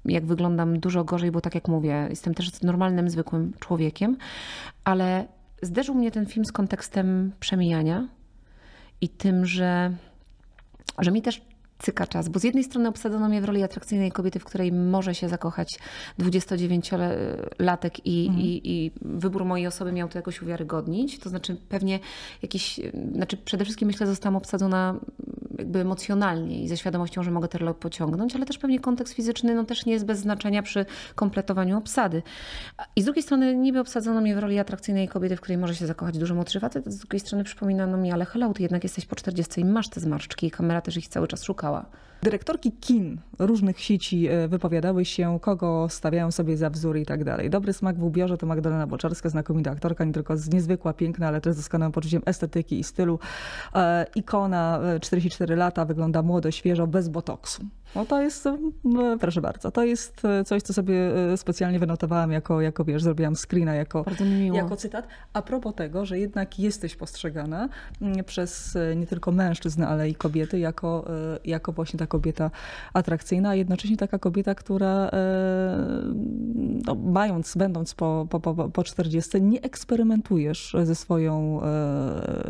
jak 0.06 0.26
wyglądam 0.26 0.80
dużo 0.80 1.04
gorzej, 1.04 1.32
bo 1.32 1.42
tak 1.42 1.56
jak 1.56 1.68
mówię, 1.68 2.08
jestem 2.10 2.34
też 2.34 2.62
normalnym, 2.62 3.10
zwykłym 3.10 3.54
człowiekiem, 3.60 4.18
ale 4.84 5.26
zderzył 5.62 5.96
mnie 5.96 6.12
ten 6.12 6.26
film 6.26 6.46
z 6.46 6.52
kontekstem 6.52 7.32
przemijania 7.40 8.08
i 9.02 9.10
tym, 9.10 9.46
że, 9.46 9.94
że 11.00 11.12
mi 11.12 11.22
też 11.22 11.42
cyka 11.80 12.08
czas, 12.08 12.30
bo 12.30 12.40
z 12.40 12.44
jednej 12.44 12.64
strony 12.64 12.90
obsadzono 12.90 13.30
mnie 13.30 13.42
w 13.42 13.46
roli 13.46 13.64
atrakcyjnej 13.64 14.12
kobiety, 14.12 14.40
w 14.40 14.46
której 14.46 14.72
może 14.72 15.16
się 15.16 15.30
zakochać 15.30 15.80
29-latek 16.20 18.00
i, 18.06 18.26
i, 18.26 18.72
i 18.72 18.92
wybór 19.02 19.46
mojej 19.46 19.68
osoby 19.68 19.92
miał 19.92 20.10
to 20.10 20.18
jakoś 20.18 20.42
uwiarygodnić. 20.42 21.20
To 21.20 21.30
znaczy 21.30 21.58
pewnie 21.70 22.00
jakiś, 22.42 22.80
znaczy 23.14 23.38
przede 23.38 23.64
wszystkim 23.64 23.88
myślę 23.88 24.08
zostałam 24.08 24.36
obsadzona 24.36 25.00
jakby 25.58 25.80
emocjonalnie 25.80 26.64
i 26.64 26.68
ze 26.68 26.78
świadomością, 26.78 27.24
że 27.24 27.32
mogę 27.32 27.48
rolę 27.54 27.74
pociągnąć, 27.74 28.36
ale 28.36 28.46
też 28.46 28.58
pewnie 28.58 28.80
kontekst 28.80 29.14
fizyczny 29.14 29.56
no, 29.56 29.64
też 29.64 29.86
nie 29.86 29.94
jest 29.94 30.06
bez 30.06 30.20
znaczenia 30.20 30.64
przy 30.64 30.86
kompletowaniu 31.16 31.78
obsady. 31.78 32.24
I 32.96 33.02
z 33.02 33.06
drugiej 33.06 33.24
strony 33.24 33.56
niby 33.56 33.80
obsadzono 33.80 34.22
mnie 34.22 34.36
w 34.36 34.40
roli 34.40 34.60
atrakcyjnej 34.60 35.08
kobiety, 35.08 35.36
w 35.36 35.42
której 35.42 35.58
może 35.58 35.76
się 35.76 35.88
zakochać 35.88 36.18
dużo 36.18 36.36
młodszy 36.36 36.60
facet, 36.60 36.94
z 36.94 36.98
drugiej 36.98 37.20
strony 37.20 37.44
przypominano 37.44 37.98
mi, 37.98 38.12
ale 38.12 38.26
hello, 38.26 38.54
ty 38.54 38.62
jednak 38.62 38.84
jesteś 38.84 39.06
po 39.06 39.16
40 39.16 39.62
i 39.62 39.66
masz 39.66 39.90
te 39.90 40.00
zmarszczki 40.00 40.48
i 40.48 40.52
kamera 40.52 40.82
też 40.82 40.98
ich 40.98 41.08
cały 41.08 41.28
czas 41.28 41.44
szukała. 41.44 41.86
Dyrektorki 42.24 42.72
kin 42.72 43.20
różnych 43.40 43.80
sieci 43.80 44.28
e, 44.28 44.48
wypowiadały 44.48 45.06
się, 45.06 45.40
kogo 45.42 45.88
stawiają 45.90 46.32
sobie 46.32 46.58
za 46.58 46.70
wzór 46.70 46.98
i 46.98 47.06
tak 47.06 47.24
dalej. 47.24 47.50
Dobry 47.50 47.74
smak 47.74 47.98
w 48.00 48.04
ubiorze 48.04 48.38
to 48.38 48.46
Magdalena 48.46 48.88
Boczarska, 48.88 49.30
znakomita 49.30 49.72
aktorka, 49.72 50.06
nie 50.06 50.14
tylko 50.14 50.38
z 50.38 50.50
niezwykła, 50.50 50.94
piękna, 50.94 51.28
ale 51.28 51.42
też 51.42 51.54
z 51.54 51.58
doskonałym 51.58 51.92
poczuciem 51.92 52.22
estetyki 52.26 52.80
i 52.80 52.84
stylu. 52.84 53.20
E, 53.76 54.06
ikona, 54.16 54.80
44 55.02 55.56
lata, 55.56 55.86
wygląda 55.86 56.22
młodo, 56.22 56.52
świeżo, 56.52 56.88
bez 56.88 57.10
botoksu. 57.10 57.66
No 57.96 58.06
to 58.06 58.22
jest, 58.22 58.50
proszę 59.20 59.42
bardzo, 59.42 59.72
to 59.72 59.84
jest 59.84 60.22
coś, 60.46 60.62
co 60.62 60.74
sobie 60.74 61.00
specjalnie 61.36 61.80
wynotowałam 61.80 62.32
jako, 62.32 62.62
jako 62.62 62.86
wiesz, 62.86 63.04
zrobiłam 63.04 63.36
screena 63.36 63.76
jako, 63.76 64.06
jako 64.54 64.76
cytat. 64.76 65.08
A 65.34 65.42
propos 65.42 65.76
tego, 65.76 66.06
że 66.06 66.20
jednak 66.20 66.60
jesteś 66.60 66.96
postrzegana 66.96 67.70
mm, 68.02 68.24
przez 68.24 68.78
nie 68.96 69.08
tylko 69.08 69.32
mężczyzn, 69.32 69.84
ale 69.84 70.10
i 70.10 70.16
kobiety 70.16 70.60
jako, 70.60 71.06
jako 71.46 71.72
właśnie 71.72 72.00
ta 72.00 72.08
kobieta 72.08 72.52
atrakcyjna, 72.94 73.50
a 73.50 73.56
jednocześnie 73.56 73.98
taka 73.98 74.20
kobieta, 74.20 74.56
która 74.56 75.10
no, 76.86 76.96
mając, 76.96 77.58
będąc 77.58 77.94
po, 77.94 78.28
po, 78.30 78.40
po, 78.40 78.70
po 78.70 78.84
40, 78.84 79.42
nie 79.42 79.62
eksperymentujesz 79.62 80.76
ze 80.84 80.96
swoją 80.96 81.62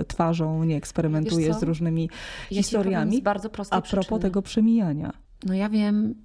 twarzą, 0.08 0.64
nie 0.64 0.78
eksperymentujesz 0.78 1.56
z 1.56 1.64
różnymi 1.64 2.10
ja 2.52 2.58
historiami. 2.58 3.18
Z 3.18 3.20
bardzo 3.20 3.48
a 3.48 3.82
propos 3.82 3.84
przyczyny. 3.84 4.20
tego 4.20 4.42
przemijania. 4.42 5.12
No 5.46 5.54
ja 5.54 5.70
wiem, 5.70 6.16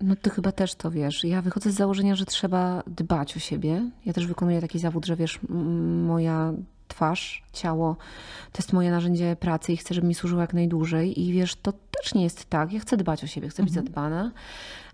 no 0.00 0.16
ty 0.16 0.30
chyba 0.30 0.52
też 0.52 0.74
to 0.74 0.90
wiesz. 0.90 1.24
Ja 1.24 1.42
wychodzę 1.42 1.70
z 1.70 1.74
założenia, 1.74 2.16
że 2.16 2.26
trzeba 2.26 2.82
dbać 2.86 3.36
o 3.36 3.40
siebie. 3.40 3.90
Ja 4.06 4.12
też 4.12 4.26
wykonuję 4.26 4.60
taki 4.60 4.78
zawód, 4.78 5.06
że 5.06 5.16
wiesz, 5.16 5.38
moja 6.06 6.52
twarz, 6.88 7.44
ciało 7.52 7.96
to 8.52 8.58
jest 8.58 8.72
moje 8.72 8.90
narzędzie 8.90 9.36
pracy 9.40 9.72
i 9.72 9.76
chcę, 9.76 9.94
żeby 9.94 10.06
mi 10.06 10.14
służyło 10.14 10.40
jak 10.40 10.54
najdłużej. 10.54 11.20
I 11.20 11.32
wiesz, 11.32 11.56
to 11.56 11.72
też 11.72 12.14
nie 12.14 12.22
jest 12.22 12.44
tak. 12.44 12.72
Ja 12.72 12.80
chcę 12.80 12.96
dbać 12.96 13.24
o 13.24 13.26
siebie, 13.26 13.48
chcę 13.48 13.62
być 13.62 13.70
mhm. 13.70 13.86
zadbana, 13.86 14.32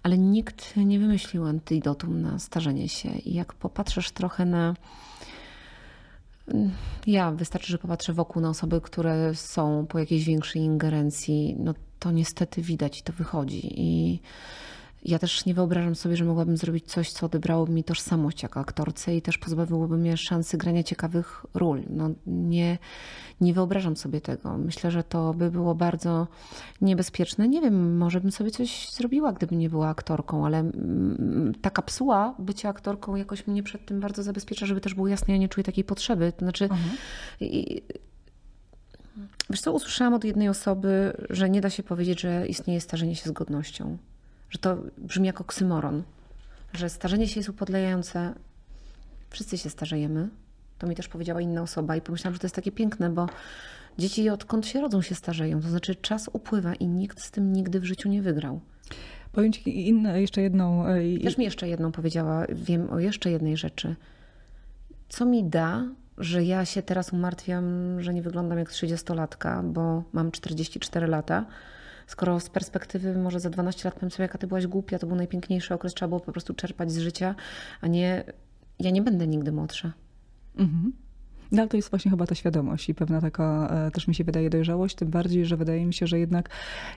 ale 0.03 0.19
nikt 0.19 0.77
nie 0.77 0.99
wymyślił 0.99 1.47
antidotum 1.47 2.23
na 2.23 2.39
starzenie 2.39 2.89
się. 2.89 3.11
I 3.11 3.35
jak 3.35 3.55
popatrzysz 3.55 4.11
trochę 4.11 4.45
na. 4.45 4.75
Ja 7.07 7.33
wystarczy, 7.33 7.73
że 7.73 7.79
popatrzę 7.79 8.13
wokół 8.13 8.43
na 8.43 8.49
osoby, 8.49 8.81
które 8.81 9.35
są 9.35 9.87
po 9.87 9.99
jakiejś 9.99 10.25
większej 10.25 10.63
ingerencji, 10.63 11.57
no 11.59 11.75
to 11.99 12.11
niestety 12.11 12.63
widać 12.63 13.01
i 13.01 13.03
to 13.03 13.13
wychodzi. 13.13 13.81
I 13.81 14.21
ja 15.05 15.19
też 15.19 15.47
nie 15.47 15.55
wyobrażam 15.55 15.95
sobie, 15.95 16.17
że 16.17 16.25
mogłabym 16.25 16.57
zrobić 16.57 16.85
coś, 16.85 17.13
co 17.13 17.27
odebrałoby 17.27 17.73
mi 17.73 17.85
tożsamość 17.85 18.43
jako 18.43 18.61
aktorce 18.61 19.17
i 19.17 19.23
też 19.23 19.39
pozbawiłoby 19.39 19.97
mnie 19.97 20.17
szansy 20.17 20.59
grania 20.59 20.83
ciekawych 20.83 21.47
ról. 21.55 21.83
No, 21.91 22.11
nie, 22.27 22.79
nie 23.41 23.55
wyobrażam 23.55 23.97
sobie 23.97 24.21
tego. 24.21 24.59
Myślę, 24.59 24.91
że 24.91 25.05
to 25.05 25.35
by 25.35 25.51
było 25.51 25.75
bardzo 25.75 26.27
niebezpieczne. 26.81 27.49
Nie 27.49 27.61
wiem, 27.61 27.97
może 27.97 28.21
bym 28.21 28.33
sobie 28.33 28.51
coś 28.51 28.91
zrobiła, 28.91 29.33
gdybym 29.33 29.59
nie 29.59 29.71
była 29.71 29.89
aktorką, 29.89 30.47
ale 30.47 30.59
mm, 30.59 31.53
ta 31.63 31.71
kapsuła 31.71 32.35
bycia 32.39 32.69
aktorką 32.69 33.17
jakoś 33.17 33.47
mnie 33.47 33.63
przed 33.63 33.87
tym 33.87 34.01
bardzo 34.01 34.23
zabezpiecza, 34.23 34.67
żeby 34.67 34.81
też 34.81 34.95
było 34.95 35.09
jasne, 35.09 35.35
ja 35.35 35.41
nie 35.41 35.49
czuję 35.49 35.65
takiej 35.65 35.85
potrzeby. 35.85 36.33
To 36.33 36.45
znaczy... 36.45 36.65
Mhm. 36.65 36.91
I, 37.41 37.83
Wiesz 39.51 39.61
co, 39.61 39.73
usłyszałam 39.73 40.15
od 40.15 40.25
jednej 40.25 40.49
osoby, 40.49 41.17
że 41.31 41.51
nie 41.51 41.61
da 41.61 41.71
się 41.71 41.83
powiedzieć, 41.83 42.21
że 42.21 42.47
istnieje 42.47 42.81
starzenie 42.81 43.17
się 43.17 43.29
z 43.29 43.33
godnością. 43.33 43.99
Że 44.55 44.59
to 44.59 44.77
brzmi 44.99 45.27
jak 45.27 45.41
oksymoron. 45.41 46.03
Że 46.73 46.89
starzenie 46.91 47.29
się 47.29 47.41
jest 47.41 47.49
upodlejające. 47.49 48.35
Wszyscy 49.31 49.59
się 49.59 49.71
starzejemy. 49.71 50.29
To 50.79 50.87
mi 50.87 50.95
też 50.95 51.09
powiedziała 51.09 51.41
inna 51.41 51.63
osoba 51.63 51.97
i 51.97 52.01
pomyślałam, 52.01 52.35
że 52.35 52.41
to 52.41 52.47
jest 52.47 52.55
takie 52.55 52.73
piękne, 52.73 53.11
bo 53.11 53.27
dzieci 53.99 54.31
odkąd 54.31 54.67
się 54.67 54.81
rodzą 54.81 55.03
się 55.03 55.15
starzeją. 55.15 55.61
To 55.61 55.69
znaczy 55.69 55.95
czas 55.95 56.31
upływa 56.33 56.75
i 56.75 56.87
nikt 56.87 57.21
z 57.21 57.31
tym 57.31 57.53
nigdy 57.53 57.81
w 57.81 57.85
życiu 57.85 58.09
nie 58.09 58.23
wygrał. 58.23 58.61
Powiem 59.33 59.53
ci 59.53 59.89
inne, 59.89 60.21
jeszcze 60.21 60.43
jedną... 60.43 60.87
E, 60.87 61.19
też 61.19 61.39
mi 61.39 61.45
jeszcze 61.45 61.69
jedną 61.69 61.93
powiedziała. 61.93 62.47
Wiem 62.49 62.91
o 62.91 62.99
jeszcze 62.99 63.31
jednej 63.31 63.57
rzeczy. 63.57 63.97
Co 65.09 65.27
mi 65.27 65.45
da, 65.45 65.85
że 66.19 66.45
ja 66.45 66.65
się 66.65 66.83
teraz 66.83 67.13
umartwiam, 67.13 67.65
że 68.03 68.15
nie 68.15 68.23
wyglądam 68.23 68.59
jak 68.59 68.71
30-latka, 68.71 69.73
bo 69.73 70.03
mam 70.13 70.31
44 70.31 71.07
lata. 71.07 71.47
Skoro 72.07 72.41
z 72.41 72.51
perspektywy 72.51 73.19
może 73.19 73.41
za 73.41 73.51
12 73.51 73.89
lat 73.89 73.95
powiem 73.95 74.11
sobie, 74.11 74.23
jaka 74.23 74.39
ty 74.39 74.47
byłaś 74.47 74.67
głupia, 74.67 74.99
to 74.99 75.07
był 75.07 75.17
najpiękniejszy 75.17 75.75
okres, 75.75 75.95
trzeba 75.95 76.09
było 76.09 76.21
po 76.21 76.33
prostu 76.33 76.55
czerpać 76.55 76.93
z 76.93 76.99
życia, 76.99 77.35
a 77.81 77.87
nie, 77.87 78.25
ja 78.79 78.91
nie 78.91 79.03
będę 79.03 79.27
nigdy 79.27 79.53
młodsza. 79.53 79.93
Mhm. 80.57 80.93
No 81.53 81.63
ale 81.63 81.69
to 81.69 81.77
jest 81.77 81.91
właśnie 81.91 82.11
chyba 82.11 82.27
ta 82.27 82.35
świadomość 82.35 82.89
i 82.89 82.95
pewna 82.95 83.21
taka 83.21 83.69
e, 83.87 83.91
też 83.91 84.09
mi 84.09 84.15
się 84.15 84.25
wydaje 84.25 84.51
dojrzałość, 84.51 84.95
tym 84.95 85.11
bardziej, 85.11 85.47
że 85.47 85.57
wydaje 85.57 85.87
mi 85.87 85.95
się, 85.95 86.07
że 86.07 86.19
jednak 86.19 86.49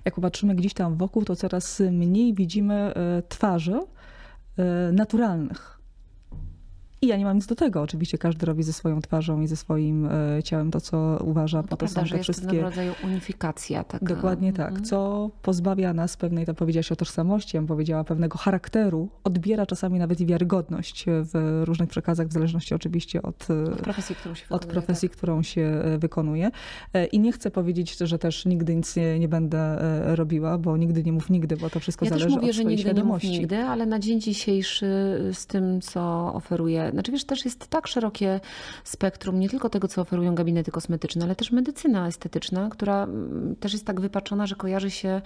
jak 0.06 0.16
popatrzymy 0.16 0.56
gdzieś 0.56 0.74
tam 0.74 0.98
wokół, 0.98 1.26
to 1.26 1.36
coraz 1.36 1.80
mniej 1.80 2.34
widzimy 2.34 2.74
e, 2.74 3.24
twarzy 3.30 3.80
e, 4.58 4.92
naturalnych 4.92 5.77
i 7.02 7.08
ja 7.08 7.18
nie 7.18 7.26
mam 7.26 7.36
nic 7.36 7.46
do 7.46 7.56
tego. 7.56 7.82
Oczywiście 7.82 8.18
każdy 8.18 8.46
robi 8.46 8.64
ze 8.64 8.74
swoją 8.74 9.02
twarzą 9.02 9.42
i 9.42 9.48
ze 9.48 9.56
swoim 9.56 10.06
e, 10.06 10.44
ciałem 10.44 10.72
to, 10.72 10.82
co 10.82 11.20
uważa. 11.26 11.58
No 11.58 11.68
to, 11.68 11.78
prawda, 11.78 12.02
są 12.02 12.08
te 12.08 12.20
wszystkie... 12.20 12.56
jest 12.56 12.64
rodzaju 12.64 12.94
unifikacja. 13.04 13.84
Taka. 13.84 14.06
Dokładnie 14.06 14.54
tak. 14.54 14.68
Mhm. 14.68 14.86
Co 14.86 15.30
pozbawia 15.42 15.94
nas 15.94 16.18
pewnej, 16.18 16.46
to 16.46 16.54
powiedziałaś 16.54 16.92
o 16.92 16.96
tożsamości, 16.96 17.58
ja 17.58 17.62
bym 17.62 17.68
powiedziała, 17.68 18.04
pewnego 18.04 18.38
charakteru. 18.38 19.10
Odbiera 19.24 19.66
czasami 19.66 20.00
nawet 20.00 20.22
i 20.22 20.26
wiarygodność 20.26 21.06
w 21.08 21.62
różnych 21.66 21.90
przekazach, 21.90 22.28
w 22.28 22.34
zależności 22.34 22.76
oczywiście 22.76 23.22
od, 23.22 23.48
e, 23.50 23.64
od 23.64 23.82
profesji, 23.82 24.16
którą 24.16 24.36
się 24.36 24.42
wykonuje. 24.42 24.66
Od 24.66 24.66
profesji, 24.66 25.10
tak. 25.10 25.18
którą 25.18 25.44
się 25.44 25.62
e, 25.62 25.98
wykonuje. 25.98 26.52
I 27.12 27.20
nie 27.20 27.32
chcę 27.32 27.52
powiedzieć, 27.52 27.98
że 27.98 28.20
też 28.20 28.46
nigdy 28.46 28.76
nic 28.76 28.96
nie, 28.96 29.20
nie 29.20 29.28
będę 29.28 29.78
robiła, 30.16 30.58
bo 30.58 30.78
nigdy 30.78 31.04
nie 31.04 31.12
mów 31.12 31.30
nigdy, 31.30 31.58
bo 31.58 31.70
to 31.70 31.80
wszystko 31.80 32.06
ja 32.06 32.10
zależy 32.10 32.30
mówię, 32.30 32.50
od 32.50 32.56
że 32.56 32.66
nigdy 32.66 32.82
świadomości. 32.82 33.28
Nie 33.28 33.34
mów 33.34 33.42
nigdy, 33.42 33.58
ale 33.58 33.86
na 33.86 34.00
dzień 34.00 34.22
dzisiejszy 34.22 34.88
z 35.34 35.46
tym, 35.46 35.82
co 35.82 36.34
oferuje 36.34 36.87
znaczy 36.92 37.12
wiesz, 37.12 37.26
też 37.26 37.46
jest 37.46 37.68
tak 37.68 37.88
szerokie 37.88 38.40
spektrum 38.84 39.40
nie 39.40 39.50
tylko 39.50 39.70
tego, 39.70 39.88
co 39.88 40.02
oferują 40.02 40.36
gabinety 40.36 40.72
kosmetyczne, 40.72 41.26
ale 41.26 41.36
też 41.36 41.52
medycyna 41.52 42.08
estetyczna, 42.08 42.70
która 42.70 43.04
mm, 43.04 43.56
też 43.56 43.74
jest 43.74 43.86
tak 43.86 44.02
wypaczona, 44.02 44.48
że 44.48 44.56
kojarzy 44.56 44.92
się, 44.92 45.22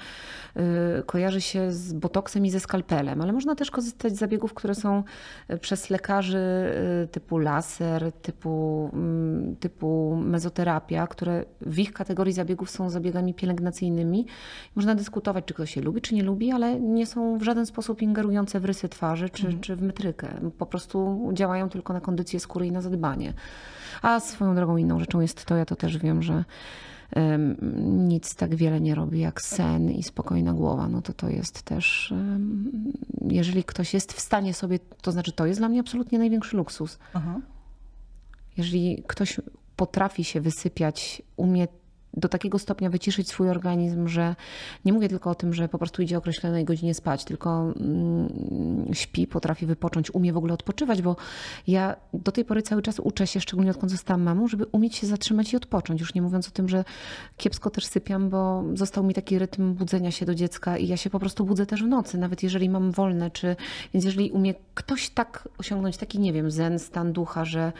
y, 1.00 1.04
kojarzy 1.06 1.42
się 1.42 1.72
z 1.72 1.94
botoksem 1.94 2.46
i 2.46 2.50
ze 2.50 2.60
skalpelem, 2.60 3.22
ale 3.22 3.34
można 3.34 3.56
też 3.56 3.72
korzystać 3.72 4.16
z 4.16 4.20
zabiegów, 4.20 4.54
które 4.54 4.76
są 4.76 5.04
y, 5.50 5.58
przez 5.58 5.90
lekarzy 5.90 6.38
y, 7.04 7.08
typu 7.08 7.38
laser, 7.38 8.12
typu, 8.12 8.90
mm, 8.94 9.56
typu 9.56 10.16
mezoterapia, 10.16 11.08
które 11.08 11.46
w 11.62 11.80
ich 11.80 11.94
kategorii 11.94 12.34
zabiegów 12.34 12.70
są 12.70 12.90
zabiegami 12.90 13.34
pielęgnacyjnymi. 13.34 14.26
Można 14.76 14.96
dyskutować, 14.96 15.46
czy 15.46 15.54
ktoś 15.54 15.74
się 15.74 15.82
lubi, 15.82 16.02
czy 16.02 16.16
nie 16.16 16.24
lubi, 16.24 16.52
ale 16.52 16.80
nie 16.80 17.06
są 17.06 17.38
w 17.38 17.44
żaden 17.44 17.66
sposób 17.66 18.02
ingerujące 18.02 18.60
w 18.60 18.66
rysy 18.66 18.90
twarzy 18.90 19.30
czy, 19.30 19.46
mhm. 19.46 19.62
czy 19.62 19.76
w 19.76 19.82
metrykę. 19.82 20.28
Po 20.58 20.66
prostu 20.66 21.30
działają 21.34 21.51
działają 21.52 21.70
tylko 21.70 21.94
na 21.94 22.02
kondycję 22.02 22.40
skóry 22.40 22.68
i 22.68 22.72
na 22.72 22.82
zadbanie. 22.82 23.34
A 24.02 24.20
swoją 24.20 24.56
drogą 24.56 24.78
inną 24.78 25.00
rzeczą 25.00 25.22
jest 25.22 25.46
to, 25.46 25.56
ja 25.56 25.66
to 25.66 25.76
też 25.76 25.98
wiem, 25.98 26.24
że 26.24 26.46
um, 27.16 27.58
nic 28.08 28.36
tak 28.36 28.56
wiele 28.56 28.82
nie 28.82 28.96
robi 28.96 29.20
jak 29.20 29.42
sen 29.42 29.92
i 29.92 30.04
spokojna 30.04 30.54
głowa. 30.54 30.88
No 30.88 31.02
to 31.02 31.14
to 31.14 31.30
jest 31.30 31.64
też, 31.64 32.12
um, 32.12 32.72
jeżeli 33.28 33.64
ktoś 33.64 33.94
jest 33.94 34.14
w 34.14 34.20
stanie 34.20 34.54
sobie, 34.54 34.80
to 35.02 35.12
znaczy 35.12 35.32
to 35.32 35.46
jest 35.46 35.60
dla 35.60 35.70
mnie 35.70 35.80
absolutnie 35.80 36.20
największy 36.20 36.58
luksus. 36.58 37.00
Aha. 37.14 37.40
Jeżeli 38.58 39.04
ktoś 39.08 39.40
potrafi 39.76 40.24
się 40.24 40.42
wysypiać, 40.42 41.22
umie 41.38 41.68
do 42.14 42.30
takiego 42.30 42.60
stopnia 42.60 42.90
wyciszyć 42.90 43.30
swój 43.30 43.50
organizm, 43.50 44.08
że 44.08 44.36
nie 44.86 44.94
mówię 44.94 45.10
tylko 45.10 45.30
o 45.30 45.36
tym, 45.36 45.54
że 45.54 45.70
po 45.70 45.78
prostu 45.78 46.02
idzie 46.02 46.18
określonej 46.18 46.66
godzinie 46.66 46.94
spać, 46.94 47.26
tylko 47.26 47.74
mm, 47.80 48.90
śpi, 48.94 49.28
potrafi 49.28 49.66
wypocząć, 49.66 50.14
umie 50.14 50.34
w 50.34 50.38
ogóle 50.38 50.54
odpoczywać, 50.54 51.02
bo 51.02 51.16
ja 51.68 51.96
do 52.14 52.32
tej 52.32 52.46
pory 52.46 52.62
cały 52.62 52.82
czas 52.82 53.00
uczę 53.00 53.28
się, 53.28 53.40
szczególnie 53.40 53.72
odkąd 53.72 53.92
zostałam 53.92 54.22
mamą, 54.22 54.48
żeby 54.48 54.66
umieć 54.66 54.96
się 54.96 55.08
zatrzymać 55.08 55.54
i 55.54 55.58
odpocząć. 55.58 56.02
Już 56.02 56.14
nie 56.14 56.22
mówiąc 56.22 56.48
o 56.48 56.52
tym, 56.52 56.70
że 56.70 56.84
kiepsko 57.38 57.70
też 57.70 57.86
sypiam, 57.86 58.30
bo 58.30 58.64
został 58.74 59.04
mi 59.04 59.14
taki 59.14 59.40
rytm 59.40 59.74
budzenia 59.74 60.12
się 60.12 60.26
do 60.26 60.36
dziecka 60.36 60.78
i 60.78 60.88
ja 60.88 60.98
się 60.98 61.10
po 61.10 61.20
prostu 61.20 61.46
budzę 61.46 61.66
też 61.66 61.84
w 61.84 61.88
nocy, 61.88 62.18
nawet 62.18 62.44
jeżeli 62.44 62.70
mam 62.70 62.92
wolne, 62.92 63.32
czy 63.32 63.56
więc 63.94 64.06
jeżeli 64.06 64.32
umie 64.32 64.54
ktoś 64.74 65.10
tak 65.10 65.50
osiągnąć 65.58 65.98
taki, 65.98 66.20
nie 66.20 66.34
wiem, 66.34 66.52
zen, 66.52 66.80
stan 66.80 67.14
ducha, 67.14 67.46
że 67.46 67.74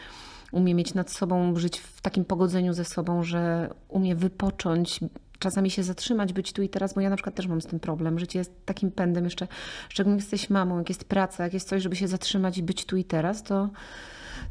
umie 0.52 0.74
mieć 0.74 0.94
nad 0.94 1.10
sobą, 1.10 1.56
żyć 1.56 1.78
w 1.78 2.00
takim 2.00 2.24
pogodzeniu 2.24 2.72
ze 2.72 2.84
sobą, 2.84 3.22
że 3.22 3.70
umie 3.88 4.16
wypocząć, 4.16 5.00
czasami 5.42 5.70
się 5.70 5.82
zatrzymać, 5.82 6.32
być 6.32 6.52
tu 6.52 6.62
i 6.62 6.68
teraz, 6.68 6.94
bo 6.94 7.00
ja 7.00 7.10
na 7.10 7.16
przykład 7.16 7.34
też 7.34 7.46
mam 7.46 7.60
z 7.60 7.66
tym 7.66 7.80
problem. 7.80 8.18
Życie 8.18 8.38
jest 8.38 8.66
takim 8.66 8.90
pędem 8.90 9.24
jeszcze, 9.24 9.48
szczególnie 9.88 10.16
jak 10.16 10.22
jesteś 10.22 10.50
mamą, 10.50 10.78
jak 10.78 10.88
jest 10.88 11.04
praca, 11.04 11.44
jak 11.44 11.54
jest 11.54 11.68
coś, 11.68 11.82
żeby 11.82 11.96
się 11.96 12.08
zatrzymać 12.08 12.58
i 12.58 12.62
być 12.62 12.84
tu 12.84 12.96
i 12.96 13.04
teraz, 13.04 13.42
to 13.42 13.70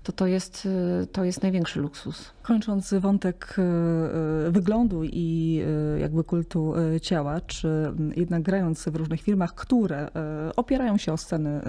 to 0.04 0.12
to 0.12 0.28
jest, 0.28 0.66
y, 1.04 1.08
to 1.08 1.24
jest 1.24 1.42
największy 1.42 1.80
luksus. 1.80 2.32
Kończąc 2.42 2.94
wątek 2.94 3.56
y, 3.58 4.48
y, 4.48 4.52
wyglądu 4.52 5.04
i 5.04 5.62
jakby 6.00 6.24
kultu 6.24 6.74
ciała, 7.02 7.42
czy 7.42 7.94
jednak 8.16 8.42
grając 8.42 8.90
w 8.90 8.96
różnych 8.96 9.22
filmach, 9.22 9.56
które 9.56 10.10
opierają 10.56 10.98
się 10.98 11.14
o 11.14 11.18
sceny 11.18 11.62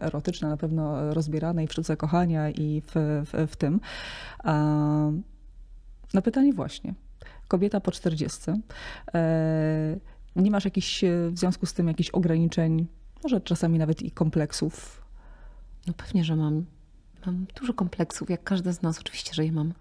erotyczne, 0.00 0.48
na 0.48 0.56
pewno 0.56 1.14
rozbierane 1.14 1.64
i 1.64 1.66
w 1.66 1.72
sztuce 1.72 1.96
kochania 1.96 2.50
i 2.50 2.82
w, 2.86 2.92
w, 3.32 3.50
w 3.52 3.56
tym. 3.56 3.80
No 6.14 6.22
pytanie 6.22 6.52
właśnie. 6.52 6.94
Kobieta 7.48 7.80
po 7.80 7.90
czterdziestce 7.90 8.60
Nie 10.36 10.50
masz 10.50 10.64
jakichś 10.64 11.04
e, 11.04 11.30
w 11.30 11.38
związku 11.38 11.66
z 11.66 11.72
tym 11.72 11.88
jakichś 11.88 12.10
ograniczeń, 12.10 12.86
może 13.22 13.40
czasami 13.40 13.78
nawet 13.78 14.02
i 14.02 14.10
kompleksów? 14.10 15.02
No 15.86 15.94
pewnie, 15.96 16.24
że 16.24 16.36
mam. 16.36 16.64
Mam 17.26 17.46
dużo 17.60 17.74
kompleksów, 17.74 18.30
jak 18.30 18.44
każdy 18.44 18.72
z 18.72 18.82
nas. 18.82 18.98
Oczywiście, 18.98 19.34
że 19.34 19.44
je 19.44 19.52
mam. 19.52 19.72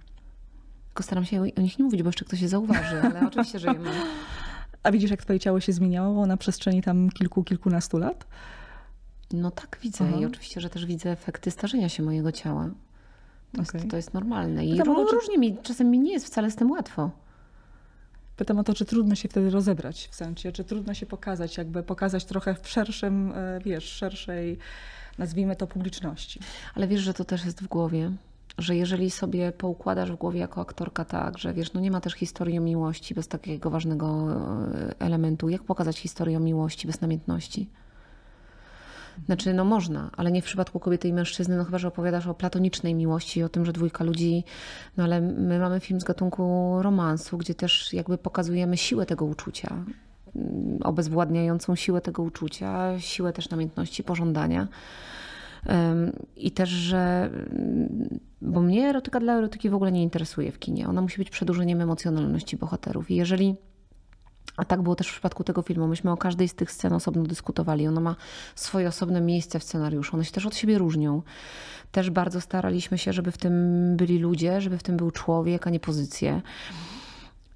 Tylko 0.88 1.04
staram 1.04 1.26
się 1.26 1.42
o 1.42 1.62
nich 1.62 1.80
nie 1.80 1.86
mówić, 1.86 2.04
bo 2.04 2.10
jeszcze 2.10 2.26
ktoś 2.26 2.42
je 2.42 2.50
zauważy, 2.50 3.02
ale 3.02 3.22
oczywiście, 3.28 3.60
że 3.60 3.68
je 3.68 3.80
mam. 3.80 3.94
A 4.84 4.92
widzisz, 4.92 5.12
jak 5.12 5.22
twoje 5.22 5.40
ciało 5.40 5.60
się 5.60 5.74
zmieniało 5.74 6.26
na 6.26 6.38
przestrzeni 6.38 6.82
tam 6.82 7.10
kilku, 7.10 7.44
kilkunastu 7.44 7.98
lat? 7.98 8.28
No 9.34 9.52
tak 9.52 9.80
widzę 9.82 10.06
Aha. 10.10 10.18
i 10.20 10.26
oczywiście, 10.26 10.62
że 10.62 10.70
też 10.70 10.86
widzę 10.86 11.12
efekty 11.12 11.52
starzenia 11.52 11.90
się 11.90 12.04
mojego 12.04 12.32
ciała. 12.32 12.70
To, 13.52 13.62
Okej. 13.62 13.80
jest, 13.80 13.92
to 13.92 13.98
jest 13.98 14.14
normalne 14.14 14.66
i 14.66 14.82
różnie 14.84 15.38
mi, 15.38 15.58
czasem 15.58 15.90
mi 15.90 16.00
nie 16.00 16.14
jest 16.14 16.26
wcale 16.26 16.52
z 16.52 16.56
tym 16.56 16.72
łatwo. 16.72 17.12
Pytam 18.36 18.60
o 18.60 18.64
to, 18.64 18.74
czy 18.74 18.86
trudno 18.86 19.16
się 19.16 19.30
wtedy 19.30 19.50
rozebrać 19.50 20.08
w 20.12 20.16
sensie, 20.16 20.52
czy 20.52 20.64
trudno 20.64 20.94
się 20.94 21.06
pokazać, 21.06 21.58
jakby 21.58 21.84
pokazać 21.84 22.26
trochę 22.26 22.56
w 22.62 22.70
szerszym, 22.70 23.32
e, 23.36 23.60
wiesz, 23.66 23.84
szerszej, 23.84 24.58
nazwijmy 25.18 25.56
to, 25.56 25.68
publiczności. 25.68 26.40
Ale 26.76 26.88
wiesz, 26.88 27.02
że 27.02 27.14
to 27.14 27.26
też 27.26 27.46
jest 27.46 27.62
w 27.62 27.68
głowie. 27.68 28.12
Że 28.58 28.76
jeżeli 28.76 29.12
sobie 29.12 29.52
poukładasz 29.52 30.12
w 30.12 30.16
głowie 30.16 30.40
jako 30.40 30.62
aktorka 30.62 31.06
tak, 31.06 31.38
że 31.38 31.54
wiesz, 31.54 31.74
no 31.74 31.82
nie 31.82 31.92
ma 31.92 32.02
też 32.02 32.14
historii 32.14 32.58
o 32.58 32.62
miłości 32.62 33.16
bez 33.16 33.28
takiego 33.28 33.70
ważnego 33.70 34.28
e, 34.32 34.96
elementu. 35.00 35.50
Jak 35.50 35.64
pokazać 35.64 36.00
historię 36.00 36.38
o 36.38 36.40
miłości 36.40 36.88
bez 36.88 37.02
namiętności? 37.02 37.70
Znaczy, 39.26 39.54
no 39.54 39.66
można, 39.66 40.10
ale 40.18 40.32
nie 40.32 40.42
w 40.42 40.46
przypadku 40.46 40.80
kobiety 40.80 41.08
i 41.08 41.14
mężczyzny, 41.14 41.58
no 41.58 41.64
chyba, 41.64 41.78
że 41.78 41.88
opowiadasz 41.88 42.28
o 42.28 42.34
platonicznej 42.34 42.96
miłości, 42.96 43.44
o 43.44 43.50
tym, 43.50 43.66
że 43.66 43.74
dwójka 43.74 44.04
ludzi, 44.04 44.44
no 44.98 45.04
ale 45.04 45.22
my 45.22 45.60
mamy 45.60 45.80
film 45.80 46.02
z 46.02 46.04
gatunku 46.04 46.76
romansu, 46.82 47.38
gdzie 47.38 47.56
też 47.56 47.94
jakby 47.94 48.18
pokazujemy 48.18 48.78
siłę 48.78 49.06
tego 49.06 49.26
uczucia, 49.26 49.86
mm, 50.36 50.80
obezwładniającą 50.84 51.76
siłę 51.76 52.02
tego 52.02 52.24
uczucia, 52.24 53.00
siłę 53.00 53.34
też 53.34 53.50
namiętności, 53.50 54.04
pożądania. 54.04 54.68
I 56.36 56.52
też, 56.52 56.70
że. 56.70 57.30
mm, 57.34 58.20
Bo 58.42 58.62
mnie 58.62 58.90
erotyka 58.90 59.20
dla 59.20 59.34
erotyki 59.34 59.70
w 59.70 59.76
ogóle 59.76 59.92
nie 59.92 60.04
interesuje 60.04 60.52
w 60.52 60.60
kinie. 60.60 60.88
Ona 60.88 61.02
musi 61.02 61.18
być 61.18 61.30
przedłużeniem 61.30 61.82
emocjonalności 61.82 62.58
bohaterów. 62.58 63.12
I 63.12 63.16
jeżeli. 63.16 63.56
A 64.58 64.66
tak 64.66 64.82
było 64.82 64.96
też 64.96 65.08
w 65.08 65.12
przypadku 65.12 65.44
tego 65.44 65.62
filmu. 65.62 65.88
Myśmy 65.88 66.12
o 66.12 66.18
każdej 66.18 66.48
z 66.48 66.56
tych 66.56 66.72
scen 66.72 66.94
osobno 66.94 67.24
dyskutowali. 67.24 67.88
Ona 67.88 68.02
ma 68.02 68.16
swoje 68.56 68.88
osobne 68.88 69.22
miejsce 69.22 69.60
w 69.60 69.64
scenariuszu. 69.64 70.16
One 70.16 70.26
się 70.26 70.32
też 70.32 70.46
od 70.46 70.56
siebie 70.56 70.78
różnią. 70.78 71.22
Też 71.92 72.10
bardzo 72.10 72.42
staraliśmy 72.42 72.98
się, 72.98 73.14
żeby 73.14 73.32
w 73.32 73.38
tym 73.38 73.54
byli 73.98 74.20
ludzie, 74.20 74.62
żeby 74.62 74.78
w 74.78 74.84
tym 74.84 74.98
był 74.98 75.12
człowiek, 75.12 75.68
a 75.68 75.70
nie 75.70 75.80
pozycje. 75.80 76.42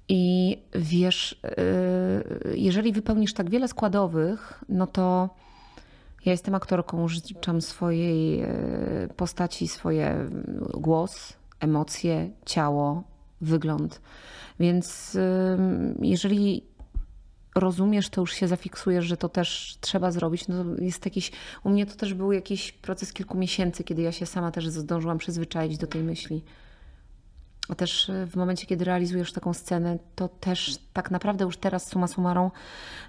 I 0.08 0.56
wiesz, 0.74 1.40
yy, 2.44 2.56
jeżeli 2.56 2.92
wypełnisz 2.92 3.34
tak 3.34 3.50
wiele 3.50 3.68
składowych, 3.68 4.64
no 4.68 4.86
to 4.86 5.30
ja 6.24 6.32
jestem 6.32 6.54
aktorką, 6.54 7.08
życzam 7.08 7.60
swojej 7.60 8.40
e, 8.40 8.48
postaci 9.16 9.68
swoje 9.68 10.30
głos, 10.74 11.32
emocje, 11.60 12.30
ciało, 12.46 13.02
wygląd. 13.40 14.00
Więc 14.60 15.14
ym, 15.14 15.98
jeżeli 16.02 16.62
rozumiesz, 17.54 18.08
to 18.08 18.20
już 18.20 18.32
się 18.32 18.48
zafiksujesz, 18.48 19.04
że 19.04 19.16
to 19.16 19.28
też 19.28 19.78
trzeba 19.80 20.10
zrobić. 20.10 20.48
No 20.48 20.64
jest 20.78 21.04
jakiś, 21.04 21.32
u 21.64 21.70
mnie 21.70 21.86
to 21.86 21.94
też 21.94 22.14
był 22.14 22.32
jakiś 22.32 22.72
proces 22.72 23.12
kilku 23.12 23.38
miesięcy, 23.38 23.84
kiedy 23.84 24.02
ja 24.02 24.12
się 24.12 24.26
sama 24.26 24.50
też 24.50 24.68
zdążyłam 24.68 25.18
przyzwyczaić 25.18 25.78
do 25.78 25.86
tej 25.86 26.02
myśli. 26.02 26.42
A 27.68 27.74
też 27.74 28.10
e, 28.10 28.26
w 28.26 28.36
momencie, 28.36 28.66
kiedy 28.66 28.84
realizujesz 28.84 29.32
taką 29.32 29.54
scenę, 29.54 29.98
to 30.16 30.28
też 30.28 30.78
tak 31.02 31.10
naprawdę 31.10 31.44
już 31.44 31.56
teraz 31.56 31.86
suma 31.88 32.06
summarum 32.06 32.50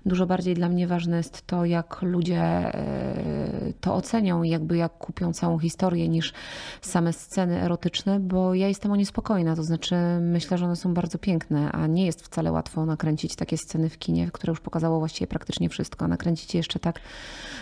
dużo 0.06 0.25
bardziej 0.25 0.56
dla 0.56 0.69
mnie 0.69 0.88
ważne 0.88 1.17
jest 1.17 1.47
to, 1.47 1.65
jak 1.65 2.01
ludzie 2.01 2.41
e, 2.41 3.73
to 3.82 3.95
ocenią 3.95 4.43
i 4.43 4.49
jakby 4.49 4.77
jak 4.77 4.97
kupią 4.97 5.34
całą 5.34 5.60
historię 5.60 6.10
niż 6.10 6.34
same 6.82 7.13
sceny 7.13 7.62
erotyczne, 7.62 8.19
bo 8.19 8.54
ja 8.54 8.67
jestem 8.67 8.91
o 8.91 8.95
nie 8.95 9.06
spokojna, 9.06 9.56
to 9.56 9.63
znaczy 9.63 9.95
myślę, 10.21 10.58
że 10.58 10.65
one 10.65 10.75
są 10.75 10.93
bardzo 10.93 11.17
piękne, 11.17 11.71
a 11.71 11.88
nie 11.88 12.06
jest 12.06 12.21
wcale 12.21 12.51
łatwo 12.51 12.86
nakręcić 12.86 13.36
takie 13.36 13.58
sceny 13.58 13.89
w 13.89 13.97
kinie, 13.97 14.30
które 14.34 14.51
już 14.51 14.60
pokazało 14.60 14.99
właściwie 14.99 15.27
praktycznie 15.27 15.69
wszystko, 15.69 16.08
nakręcić 16.08 16.54
je 16.54 16.60
jeszcze 16.60 16.80
tak, 16.80 16.99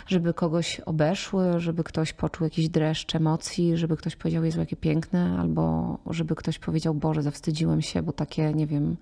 żeby 0.08 0.34
kogoś 0.34 0.80
obeszły, 0.80 1.60
żeby 1.60 1.84
ktoś 1.84 2.14
poczuł 2.14 2.44
jakiś 2.44 2.70
dreszcz 2.70 3.16
emocji, 3.16 3.78
żeby 3.78 3.98
ktoś 3.98 4.16
powiedział, 4.16 4.44
Jezu, 4.44 4.60
jakie 4.60 4.76
piękne, 4.76 5.38
albo 5.40 5.98
żeby 6.10 6.36
ktoś 6.36 6.60
powiedział, 6.60 6.94
Boże, 6.94 7.24
zawstydziłem 7.24 7.82
się, 7.82 8.02
bo 8.02 8.12
takie, 8.12 8.54
nie 8.54 8.68
wiem, 8.68 8.98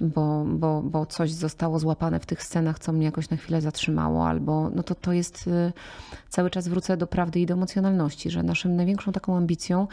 bo, 0.00 0.44
bo, 0.48 0.82
bo 0.82 1.06
coś 1.06 1.32
zostało 1.32 1.78
złapane 1.78 2.20
w 2.20 2.26
tych 2.26 2.42
scenach, 2.42 2.78
co 2.78 2.92
mnie 2.92 3.04
jakoś 3.06 3.30
na 3.30 3.36
chwilę 3.36 3.60
zatrzymało, 3.60 4.26
albo 4.28 4.70
no 4.74 4.82
to 4.82 4.94
to 4.94 5.12
jest 5.12 5.46
y, 5.46 5.72
cały 6.28 6.50
czas 6.50 6.68
wrócę 6.68 6.96
do 6.96 7.06
prawdy 7.06 7.40
i 7.40 7.46
do 7.46 7.54
emocjonalności, 7.54 8.30
że 8.30 8.42
naszym 8.42 8.76
największą 8.76 9.12
taką 9.12 9.36
ambicją, 9.36 9.88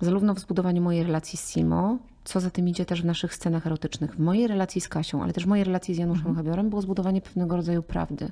zarówno 0.00 0.34
w 0.34 0.38
zbudowaniu 0.38 0.82
mojej 0.82 1.02
relacji 1.04 1.38
z 1.38 1.50
Simo, 1.50 1.98
co 2.24 2.40
za 2.40 2.50
tym 2.50 2.68
idzie 2.68 2.84
też 2.84 3.02
w 3.02 3.04
naszych 3.04 3.34
scenach 3.34 3.66
erotycznych, 3.66 4.14
w 4.14 4.18
mojej 4.18 4.46
relacji 4.46 4.80
z 4.80 4.88
Kasią, 4.88 5.22
ale 5.22 5.32
też 5.32 5.44
w 5.44 5.48
mojej 5.48 5.64
relacji 5.64 5.94
z 5.94 5.98
Januszem 5.98 6.34
Habiorem, 6.34 6.70
było 6.70 6.82
zbudowanie 6.82 7.20
pewnego 7.20 7.56
rodzaju 7.56 7.82
prawdy. 7.82 8.30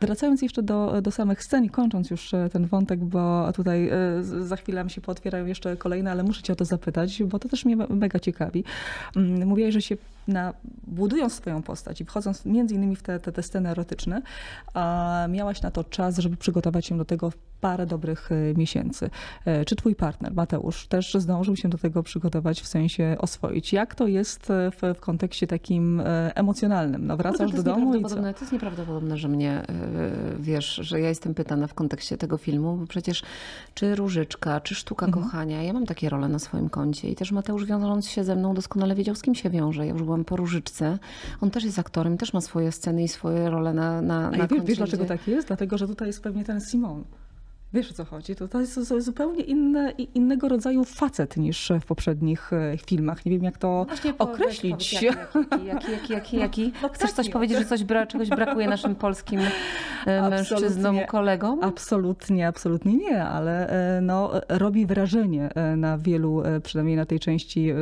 Wracając 0.00 0.42
jeszcze 0.42 0.62
do, 0.62 1.02
do 1.02 1.10
samych 1.10 1.44
scen 1.44 1.64
i 1.64 1.70
kończąc 1.70 2.10
już 2.10 2.34
e, 2.34 2.48
ten 2.52 2.66
wątek, 2.66 3.04
bo 3.04 3.52
tutaj 3.52 3.88
e, 3.88 3.94
za 4.22 4.56
chwilę 4.56 4.84
mi 4.84 4.90
się 4.90 5.00
pootwierają 5.00 5.46
jeszcze 5.46 5.76
kolejne, 5.76 6.10
ale 6.10 6.22
muszę 6.22 6.42
cię 6.42 6.52
o 6.52 6.56
to 6.56 6.64
zapytać, 6.64 7.22
bo 7.22 7.38
to 7.38 7.48
też 7.48 7.64
mnie 7.64 7.76
me- 7.76 7.86
mega 7.88 8.18
ciekawi. 8.18 8.64
Mm, 9.16 9.48
Mówiłeś, 9.48 9.74
że 9.74 9.82
się 9.82 9.96
na, 10.30 10.54
budując 10.86 11.32
swoją 11.32 11.62
postać 11.62 12.00
i 12.00 12.04
wchodząc 12.04 12.46
między 12.46 12.74
innymi 12.74 12.96
w 12.96 13.02
te, 13.02 13.20
te, 13.20 13.32
te 13.32 13.42
sceny 13.42 13.68
erotyczne, 13.68 14.22
a 14.74 15.26
miałaś 15.28 15.62
na 15.62 15.70
to 15.70 15.84
czas, 15.84 16.18
żeby 16.18 16.36
przygotować 16.36 16.86
się 16.86 16.98
do 16.98 17.04
tego 17.04 17.32
parę 17.60 17.86
dobrych 17.86 18.32
e, 18.32 18.34
miesięcy. 18.54 19.10
E, 19.44 19.64
Czy 19.64 19.76
twój 19.76 19.94
partner, 19.94 20.34
Mateusz, 20.34 20.86
też 20.86 21.14
zdążył 21.14 21.56
się 21.56 21.68
do 21.68 21.78
tego 21.78 22.02
przygotować, 22.02 22.60
w 22.60 22.66
sensie 22.66 23.16
oswoić? 23.18 23.72
Jak 23.72 23.94
to 23.94 24.06
jest 24.06 24.50
e, 24.50 24.70
w, 24.70 24.96
w 24.96 25.00
kontekście 25.00 25.46
takim 25.46 26.02
emocjonalnym? 26.34 27.06
No 27.06 27.16
wracasz 27.16 27.50
Kurde, 27.50 27.56
do 27.62 27.62
domu 27.62 27.94
i 27.94 28.04
co? 28.04 28.16
To 28.16 28.40
jest 28.40 28.52
nieprawdopodobne, 28.52 29.16
że 29.16 29.28
mnie, 29.28 29.62
wiesz, 30.38 30.74
że 30.74 31.00
ja 31.00 31.08
jestem 31.08 31.34
pytana 31.34 31.66
w 31.66 31.74
kontekście 31.74 32.16
tego 32.16 32.36
filmu, 32.36 32.76
bo 32.76 32.86
przecież 32.86 33.22
czy 33.74 33.94
Różyczka, 33.94 34.60
czy 34.60 34.74
Sztuka 34.74 35.06
Mhm. 35.06 35.24
Kochania, 35.24 35.62
ja 35.62 35.72
mam 35.72 35.86
takie 35.86 36.08
role 36.08 36.28
na 36.28 36.38
swoim 36.38 36.68
koncie 36.68 37.08
i 37.08 37.14
też 37.14 37.32
Mateusz 37.32 37.64
wiążąc 37.66 38.08
się 38.08 38.24
ze 38.24 38.36
mną 38.36 38.54
doskonale 38.54 38.94
wiedział, 38.94 39.14
z 39.14 39.22
kim 39.22 39.34
się 39.34 39.50
wiąże. 39.50 39.86
Ja 39.86 39.92
już 39.92 40.02
byłam 40.02 40.19
po 40.24 40.36
Różyczce. 40.36 40.98
On 41.40 41.50
też 41.50 41.64
jest 41.64 41.78
aktorem, 41.78 42.18
też 42.18 42.32
ma 42.32 42.40
swoje 42.40 42.72
sceny 42.72 43.02
i 43.02 43.08
swoje 43.08 43.50
role 43.50 43.74
na, 43.74 44.02
na, 44.02 44.26
A 44.28 44.36
na 44.36 44.46
wiesz, 44.64 44.78
dlaczego 44.78 45.04
tak 45.04 45.28
jest? 45.28 45.46
Dlatego, 45.46 45.78
że 45.78 45.86
tutaj 45.86 46.08
jest 46.08 46.22
pewnie 46.22 46.44
ten 46.44 46.60
Simon. 46.60 47.04
Wiesz 47.74 47.90
o 47.90 47.94
co 47.94 48.04
chodzi? 48.04 48.34
To, 48.36 48.48
to 48.48 48.60
jest 48.60 48.78
zu- 48.78 49.00
zupełnie 49.00 49.42
inne, 49.42 49.90
innego 50.14 50.48
rodzaju 50.48 50.84
facet 50.84 51.36
niż 51.36 51.72
w 51.80 51.86
poprzednich 51.86 52.52
e, 52.52 52.76
filmach. 52.86 53.24
Nie 53.26 53.32
wiem, 53.32 53.42
jak 53.44 53.58
to 53.58 53.84
Właśnie 53.88 54.14
po- 54.14 54.24
określić. 54.24 54.92
Jaki, 54.92 55.06
jaki, 55.06 55.66
jaki, 55.66 55.92
jaki, 55.92 56.12
jaki, 56.12 56.36
jaki? 56.36 56.72
No 56.82 56.88
Chcesz 56.88 57.10
coś 57.10 57.16
taki, 57.16 57.30
powiedzieć, 57.30 57.58
że 57.58 57.64
coś 57.64 57.84
bra, 57.84 58.06
czegoś 58.06 58.28
brakuje 58.28 58.68
naszym 58.68 58.94
polskim 58.94 59.40
e, 60.06 60.30
mężczyznom, 60.30 60.96
kolegom? 61.08 61.64
Absolutnie, 61.64 62.48
absolutnie 62.48 62.94
nie, 62.94 63.24
ale 63.24 63.68
e, 63.96 64.00
no, 64.00 64.32
robi 64.48 64.86
wrażenie 64.86 65.50
na 65.76 65.98
wielu, 65.98 66.42
przynajmniej 66.62 66.96
na 66.96 67.06
tej 67.06 67.20
części 67.20 67.72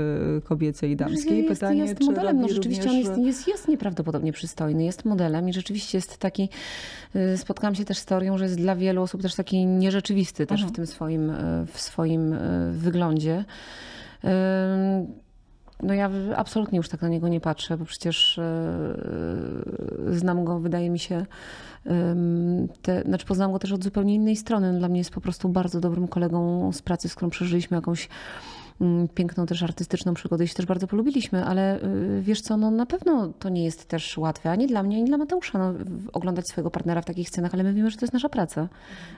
kobiecej 0.44 0.90
i 0.90 0.96
damskiej. 0.96 1.36
jest, 1.44 1.48
Pytanie, 1.60 1.80
jest 1.80 2.00
modelem, 2.00 2.40
no 2.40 2.48
rzeczywiście 2.48 2.84
również... 2.84 3.06
on 3.06 3.12
jest, 3.16 3.26
jest, 3.26 3.48
jest 3.48 3.68
nieprawdopodobnie 3.68 4.32
przystojny, 4.32 4.84
jest 4.84 5.04
modelem 5.04 5.48
i 5.48 5.52
rzeczywiście 5.52 5.98
jest 5.98 6.18
taki, 6.18 6.48
spotkałam 7.36 7.74
się 7.74 7.84
też 7.84 7.98
z 7.98 8.04
teorią, 8.04 8.38
że 8.38 8.44
jest 8.44 8.56
dla 8.56 8.76
wielu 8.76 9.02
osób 9.02 9.22
też 9.22 9.34
taki 9.34 9.66
nierzeczywisty 9.78 10.46
też 10.46 10.60
Mhm. 10.60 10.72
w 10.72 10.76
tym 10.76 10.86
swoim, 10.86 11.30
y, 11.30 11.66
w 11.72 11.80
swoim 11.80 12.32
y, 12.32 12.72
wyglądzie. 12.72 13.44
No 15.82 15.94
ja 15.94 16.10
absolutnie 16.36 16.76
już 16.76 16.88
tak 16.88 17.02
na 17.02 17.08
niego 17.08 17.28
nie 17.28 17.40
patrzę, 17.40 17.76
bo 17.76 17.84
przecież 17.84 18.38
y, 18.38 20.18
znam 20.18 20.44
go, 20.44 20.60
wydaje 20.60 20.90
mi 20.90 20.98
się, 20.98 21.26
te, 22.82 23.02
znaczy 23.02 23.26
poznałam 23.26 23.52
go 23.52 23.58
też 23.58 23.72
od 23.72 23.84
zupełnie 23.84 24.14
innej 24.14 24.36
strony. 24.36 24.78
Dla 24.78 24.88
mnie 24.88 24.98
jest 24.98 25.10
po 25.10 25.20
prostu 25.20 25.48
bardzo 25.48 25.80
dobrym 25.80 26.08
kolegą 26.08 26.70
z 26.72 26.82
pracy, 26.82 27.08
z 27.08 27.14
którą 27.14 27.30
przeżyliśmy 27.30 27.74
jakąś 27.74 28.08
piękną 29.14 29.46
też 29.46 29.62
artystyczną 29.62 30.14
przygodę 30.14 30.44
i 30.44 30.48
się 30.48 30.54
też 30.54 30.66
bardzo 30.66 30.86
polubiliśmy, 30.86 31.44
ale 31.44 31.82
y, 31.82 32.22
wiesz 32.22 32.40
co, 32.40 32.56
no 32.56 32.70
na 32.70 32.86
pewno 32.86 33.32
to 33.38 33.48
nie 33.48 33.64
jest 33.64 33.88
też 33.88 34.18
łatwe, 34.18 34.50
ani 34.50 34.66
dla 34.66 34.82
mnie, 34.82 34.96
ani 34.96 35.04
dla 35.04 35.18
Mateusza, 35.18 35.58
no, 35.58 35.74
oglądać 36.12 36.48
swojego 36.48 36.70
partnera 36.70 37.02
w 37.02 37.04
takich 37.04 37.28
scenach, 37.28 37.54
ale 37.54 37.62
my 37.62 37.74
wiemy, 37.74 37.90
że 37.90 37.96
to 37.96 38.04
jest 38.04 38.12
nasza 38.12 38.28
praca, 38.28 38.68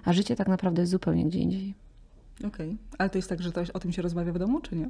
a 0.05 0.13
życie 0.13 0.37
tak 0.37 0.49
naprawdę 0.49 0.83
jest 0.83 0.93
zupełnie 0.93 1.25
gdzie 1.25 1.39
indziej. 1.39 1.75
Okej, 2.47 2.77
ale 2.99 3.11
to 3.11 3.19
jest 3.19 3.29
tak, 3.29 3.43
że 3.43 3.53
to, 3.53 3.61
o 3.75 3.79
tym 3.79 3.93
się 3.93 4.03
rozmawia 4.03 4.33
w 4.33 4.39
domu, 4.39 4.61
czy 4.61 4.77
nie? 4.77 4.89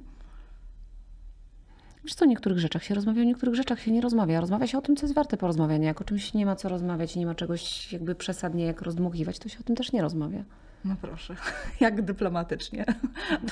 Wiesz 2.04 2.14
co, 2.14 2.24
o 2.24 2.28
niektórych 2.28 2.58
rzeczach 2.58 2.84
się 2.84 2.94
rozmawia, 2.94 3.22
o 3.22 3.24
niektórych 3.24 3.54
rzeczach 3.54 3.80
się 3.80 3.90
nie 3.90 4.00
rozmawia. 4.00 4.40
Rozmawia 4.40 4.66
się 4.66 4.78
o 4.78 4.82
tym, 4.82 4.96
co 4.96 5.06
jest 5.06 5.14
warte 5.14 5.36
porozmawiania. 5.36 5.86
Jak 5.86 6.00
o 6.00 6.04
czymś 6.04 6.34
nie 6.34 6.46
ma 6.46 6.56
co 6.56 6.68
rozmawiać 6.68 7.16
i 7.16 7.18
nie 7.18 7.26
ma 7.26 7.34
czegoś 7.34 7.92
jakby 7.92 8.14
przesadnie 8.14 8.64
jak 8.64 8.82
rozdmuchiwać, 8.82 9.38
to 9.38 9.48
się 9.48 9.58
o 9.58 9.62
tym 9.62 9.76
też 9.76 9.92
nie 9.92 10.02
rozmawia. 10.02 10.44
No 10.84 10.94
proszę, 11.02 11.36
jak 11.80 12.02
dyplomatycznie. 12.02 12.84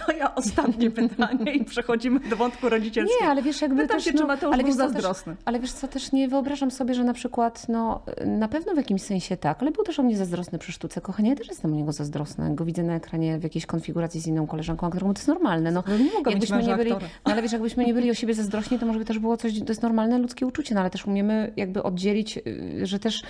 To 0.07 0.13
ja 0.13 0.35
ostatnie 0.35 0.91
pytanie 0.91 1.53
i 1.55 1.65
przechodzimy 1.65 2.21
do 2.21 2.37
wątku 2.37 2.69
rodzicielskiego. 2.69 3.25
Nie, 3.25 3.31
ale 3.31 3.43
wiesz, 3.43 3.63
jakby 3.63 3.83
Pytam 3.83 3.97
też, 3.97 4.05
się, 4.05 4.13
czy 4.13 4.25
Mateusz 4.25 4.55
ale 4.55 4.65
był 4.65 4.73
co, 4.73 4.79
też, 4.79 4.93
zazdrosny. 4.93 5.37
ale 5.45 5.61
wiesz 5.61 5.73
co, 5.73 5.89
też 5.89 6.13
nie 6.13 6.29
wyobrażam 6.29 6.71
sobie, 6.71 6.95
że 6.95 7.05
na 7.05 7.13
przykład, 7.13 7.69
no 7.69 8.03
na 8.27 8.49
pewno 8.49 8.75
w 8.75 8.77
jakimś 8.77 9.03
sensie 9.03 9.37
tak, 9.37 9.63
ale 9.63 9.71
był 9.71 9.85
też 9.85 9.99
o 9.99 10.03
mnie 10.03 10.17
zazdrosny 10.17 10.59
przy 10.59 10.73
sztuce 10.73 11.01
kochania. 11.01 11.31
Ja 11.31 11.37
też 11.37 11.49
jestem 11.49 11.73
o 11.73 11.77
niego 11.77 11.93
zazdrosna. 11.93 12.51
Go 12.51 12.65
widzę 12.65 12.83
na 12.83 12.95
ekranie 12.95 13.39
w 13.39 13.43
jakiejś 13.43 13.67
konfiguracji 13.67 14.21
z 14.21 14.27
inną 14.27 14.47
koleżanką 14.47 14.87
aktorką, 14.87 15.15
to 15.15 15.19
jest 15.19 15.29
normalne. 15.29 15.71
No, 15.71 15.85
No 15.89 15.99
nie 15.99 16.13
mogę 16.13 16.31
jakbyśmy 16.31 16.63
nie 16.63 16.77
byli, 16.77 16.91
no 16.91 16.99
ale 17.25 17.43
wiesz, 17.43 17.53
jakbyśmy 17.53 17.85
nie 17.85 17.95
byli 17.95 18.11
o 18.11 18.15
siebie 18.15 18.35
zazdrośni, 18.35 18.79
to 18.79 18.87
może 18.87 18.99
by 18.99 19.05
też 19.05 19.19
było 19.19 19.37
coś, 19.37 19.59
to 19.59 19.65
jest 19.69 19.83
normalne 19.83 20.19
ludzkie 20.19 20.47
uczucie, 20.47 20.75
no 20.75 20.81
ale 20.81 20.91
też 20.91 21.07
umiemy 21.07 21.53
jakby 21.57 21.83
oddzielić, 21.83 22.39
y, 22.39 22.87
że 22.87 22.99
też 22.99 23.23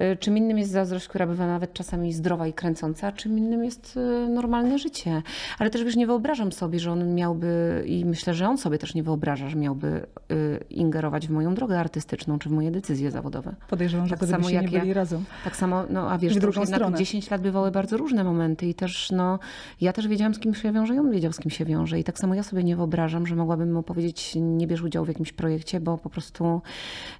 y, 0.00 0.16
czym 0.20 0.36
innym 0.38 0.58
jest 0.58 0.70
zazdrość, 0.70 1.08
która 1.08 1.26
bywa 1.26 1.46
nawet 1.46 1.72
czasami 1.72 2.12
zdrowa 2.12 2.46
i 2.46 2.52
kręcąca, 2.52 3.06
a 3.06 3.12
czym 3.12 3.41
innym 3.42 3.64
jest 3.64 3.96
y, 3.96 4.28
normalne 4.28 4.78
życie. 4.78 5.22
Ale 5.58 5.70
też 5.70 5.84
wiesz, 5.84 5.96
nie 5.96 6.06
wyobrażam 6.06 6.52
sobie, 6.52 6.80
że 6.80 6.92
on 6.92 7.14
miałby 7.14 7.82
i 7.86 8.04
myślę, 8.04 8.34
że 8.34 8.48
on 8.48 8.58
sobie 8.58 8.78
też 8.78 8.94
nie 8.94 9.02
wyobraża, 9.02 9.48
że 9.48 9.56
miałby 9.56 10.06
y, 10.32 10.64
ingerować 10.70 11.28
w 11.28 11.30
moją 11.30 11.54
drogę 11.54 11.80
artystyczną 11.80 12.38
czy 12.38 12.48
w 12.48 12.52
moje 12.52 12.70
decyzje 12.70 13.10
zawodowe. 13.10 13.54
Podejrzewam, 13.68 14.06
że 14.06 14.10
Tak 14.10 14.18
wtedy 14.18 14.32
samo 14.32 14.50
jak 14.50 14.66
nie 14.66 14.72
ja. 14.72 14.80
byli 14.80 14.94
razem. 14.94 15.24
Tak 15.44 15.56
samo, 15.56 15.84
no 15.90 16.10
a 16.10 16.18
wiesz, 16.18 16.32
to 16.38 16.46
jednak 16.46 16.66
stronę. 16.68 16.98
10 16.98 17.30
lat 17.30 17.42
bywały 17.42 17.70
bardzo 17.70 17.96
różne 17.96 18.24
momenty 18.24 18.66
i 18.66 18.74
też, 18.74 19.10
no, 19.10 19.38
ja 19.80 19.92
też 19.92 20.08
wiedziałam, 20.08 20.34
z 20.34 20.38
kim 20.38 20.54
się 20.54 20.72
wiąże 20.72 20.94
i 20.94 20.98
on 20.98 21.10
wiedział, 21.10 21.32
z 21.32 21.38
kim 21.38 21.50
się 21.50 21.64
wiąże. 21.64 21.98
I 21.98 22.04
tak 22.04 22.18
samo 22.18 22.34
ja 22.34 22.42
sobie 22.42 22.64
nie 22.64 22.76
wyobrażam, 22.76 23.26
że 23.26 23.36
mogłabym 23.36 23.72
mu 23.72 23.82
powiedzieć, 23.82 24.32
nie 24.40 24.66
bierz 24.66 24.82
udziału 24.82 25.04
w 25.06 25.08
jakimś 25.08 25.32
projekcie, 25.32 25.80
bo 25.80 25.98
po 25.98 26.10
prostu, 26.10 26.62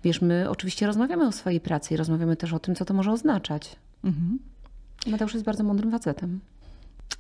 wiesz, 0.05 0.23
my 0.23 0.51
oczywiście 0.51 0.87
rozmawiamy 0.87 1.27
o 1.27 1.33
swojej 1.33 1.61
pracy 1.61 1.95
i 1.95 1.97
rozmawiamy 1.97 2.37
też 2.37 2.53
o 2.53 2.59
tym, 2.59 2.75
co 2.75 2.85
to 2.85 2.95
może 2.95 3.13
oznaczać. 3.13 3.77
Mhm. 4.05 4.39
Mateusz 5.07 5.33
jest 5.35 5.45
bardzo 5.47 5.65
mądrym 5.65 5.91
facetem. 5.91 6.41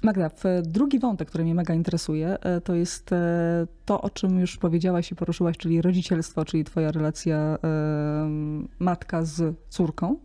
Magda, 0.03 0.29
w- 0.29 0.63
drugi 0.63 0.99
wątek, 0.99 1.29
który 1.29 1.45
mnie 1.45 1.55
mega 1.55 1.75
interesuje, 1.75 2.39
e, 2.41 2.61
to 2.61 2.75
jest 2.75 3.13
e, 3.13 3.67
to, 3.85 4.01
o 4.01 4.11
czym 4.11 4.39
już 4.41 4.57
powiedziałaś 4.57 5.13
i 5.13 5.15
poruszyłaś, 5.15 5.57
czyli 5.57 5.83
rodzicielstwo, 5.83 6.45
czyli 6.45 6.65
twoja 6.65 6.93
relacja 6.93 7.37
e, 7.39 7.59
matka 8.79 9.23
z 9.25 9.57
córką. 9.69 10.17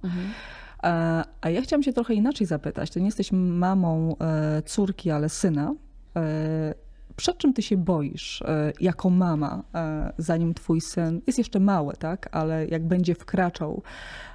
E, 0.84 1.24
A 1.42 1.50
ja 1.50 1.62
chciałam 1.62 1.84
się 1.84 1.94
trochę 1.94 2.14
inaczej 2.14 2.48
zapytać. 2.48 2.90
Ty 2.90 3.00
nie 3.00 3.06
jesteś 3.06 3.32
mamą 3.32 4.16
e, 4.20 4.62
córki, 4.62 5.12
ale 5.12 5.30
syna. 5.30 5.74
E, 6.16 6.74
Przed 7.16 7.38
czym 7.38 7.54
ty 7.54 7.62
się 7.62 7.78
boisz 7.78 8.42
e, 8.42 8.74
jako 8.82 9.10
mama, 9.10 9.64
e, 9.76 10.14
zanim 10.18 10.54
twój 10.54 10.82
syn 10.82 11.22
jest 11.28 11.38
jeszcze 11.38 11.60
mały, 11.60 11.94
tak? 11.94 12.30
Ale 12.32 12.66
jak 12.68 12.88
będzie 12.88 13.16
wkraczał 13.16 13.82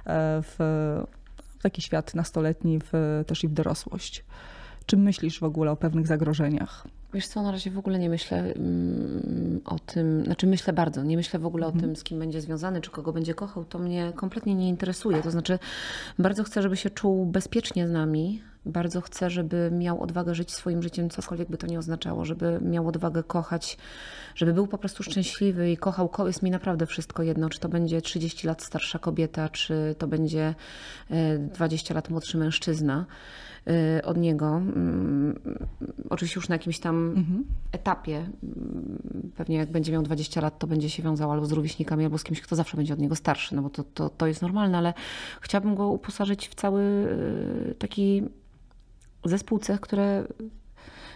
e, 0.05 0.41
w 0.41 0.57
taki 1.63 1.81
świat 1.81 2.15
nastoletni, 2.15 2.79
w, 2.79 3.23
też 3.27 3.43
i 3.43 3.47
w 3.47 3.53
dorosłość. 3.53 4.25
Czy 4.85 4.97
myślisz 4.97 5.39
w 5.39 5.43
ogóle 5.43 5.71
o 5.71 5.75
pewnych 5.75 6.07
zagrożeniach? 6.07 6.87
Wiesz 7.13 7.27
co, 7.27 7.41
na 7.41 7.51
razie 7.51 7.71
w 7.71 7.77
ogóle 7.77 7.99
nie 7.99 8.09
myślę 8.09 8.37
mm, 8.37 9.61
o 9.65 9.79
tym, 9.79 10.25
znaczy 10.25 10.47
myślę 10.47 10.73
bardzo, 10.73 11.03
nie 11.03 11.17
myślę 11.17 11.39
w 11.39 11.45
ogóle 11.45 11.67
o 11.67 11.71
tym, 11.71 11.95
z 11.95 12.03
kim 12.03 12.19
będzie 12.19 12.41
związany, 12.41 12.81
czy 12.81 12.91
kogo 12.91 13.13
będzie 13.13 13.33
kochał, 13.33 13.65
to 13.65 13.79
mnie 13.79 14.11
kompletnie 14.15 14.55
nie 14.55 14.69
interesuje. 14.69 15.21
To 15.21 15.31
znaczy, 15.31 15.59
bardzo 16.19 16.43
chcę, 16.43 16.61
żeby 16.61 16.77
się 16.77 16.89
czuł 16.89 17.25
bezpiecznie 17.25 17.87
z 17.87 17.91
nami, 17.91 18.41
bardzo 18.65 19.01
chcę, 19.01 19.29
żeby 19.29 19.71
miał 19.71 20.01
odwagę 20.03 20.35
żyć 20.35 20.51
swoim 20.51 20.83
życiem, 20.83 21.09
cokolwiek 21.09 21.49
by 21.49 21.57
to 21.57 21.67
nie 21.67 21.79
oznaczało, 21.79 22.25
żeby 22.25 22.59
miał 22.61 22.87
odwagę 22.87 23.23
kochać, 23.23 23.77
żeby 24.35 24.53
był 24.53 24.67
po 24.67 24.77
prostu 24.77 25.03
szczęśliwy 25.03 25.71
i 25.71 25.77
kochał. 25.77 26.09
Ko- 26.09 26.27
Jest 26.27 26.43
mi 26.43 26.51
naprawdę 26.51 26.85
wszystko 26.85 27.23
jedno, 27.23 27.49
czy 27.49 27.59
to 27.59 27.69
będzie 27.69 28.01
30 28.01 28.47
lat 28.47 28.63
starsza 28.63 28.99
kobieta, 28.99 29.49
czy 29.49 29.95
to 29.97 30.07
będzie 30.07 30.55
e, 31.11 31.37
20 31.37 31.93
lat 31.93 32.09
młodszy 32.09 32.37
mężczyzna 32.37 33.05
e, 33.05 33.52
od 34.03 34.17
niego. 34.17 34.47
Mm, 34.47 35.39
Oczywiście 36.09 36.39
już 36.39 36.49
na 36.49 36.55
jakimś 36.55 36.79
tam 36.79 37.15
etapie, 37.71 38.15
mm, 38.17 39.31
pewnie 39.35 39.57
jak 39.57 39.71
będzie 39.71 39.91
miał 39.91 40.03
20 40.03 40.41
lat, 40.41 40.59
to 40.59 40.67
będzie 40.67 40.89
się 40.89 41.03
wiązał 41.03 41.31
albo 41.31 41.45
z 41.45 41.51
rówieśnikami, 41.51 42.03
albo 42.03 42.17
z 42.17 42.23
kimś, 42.23 42.41
kto 42.41 42.55
zawsze 42.55 42.77
będzie 42.77 42.93
od 42.93 42.99
niego 42.99 43.15
starszy, 43.15 43.55
no 43.55 43.61
bo 43.61 43.69
to, 43.69 43.83
to, 43.83 44.09
to 44.09 44.27
jest 44.27 44.41
normalne, 44.41 44.77
ale 44.77 44.93
chciałabym 45.41 45.75
go 45.75 45.87
uposażyć 45.87 46.47
w 46.47 46.55
cały 46.55 46.81
e, 47.71 47.75
taki 47.75 48.23
zespół 49.25 49.59
cech, 49.59 49.79
które, 49.79 50.27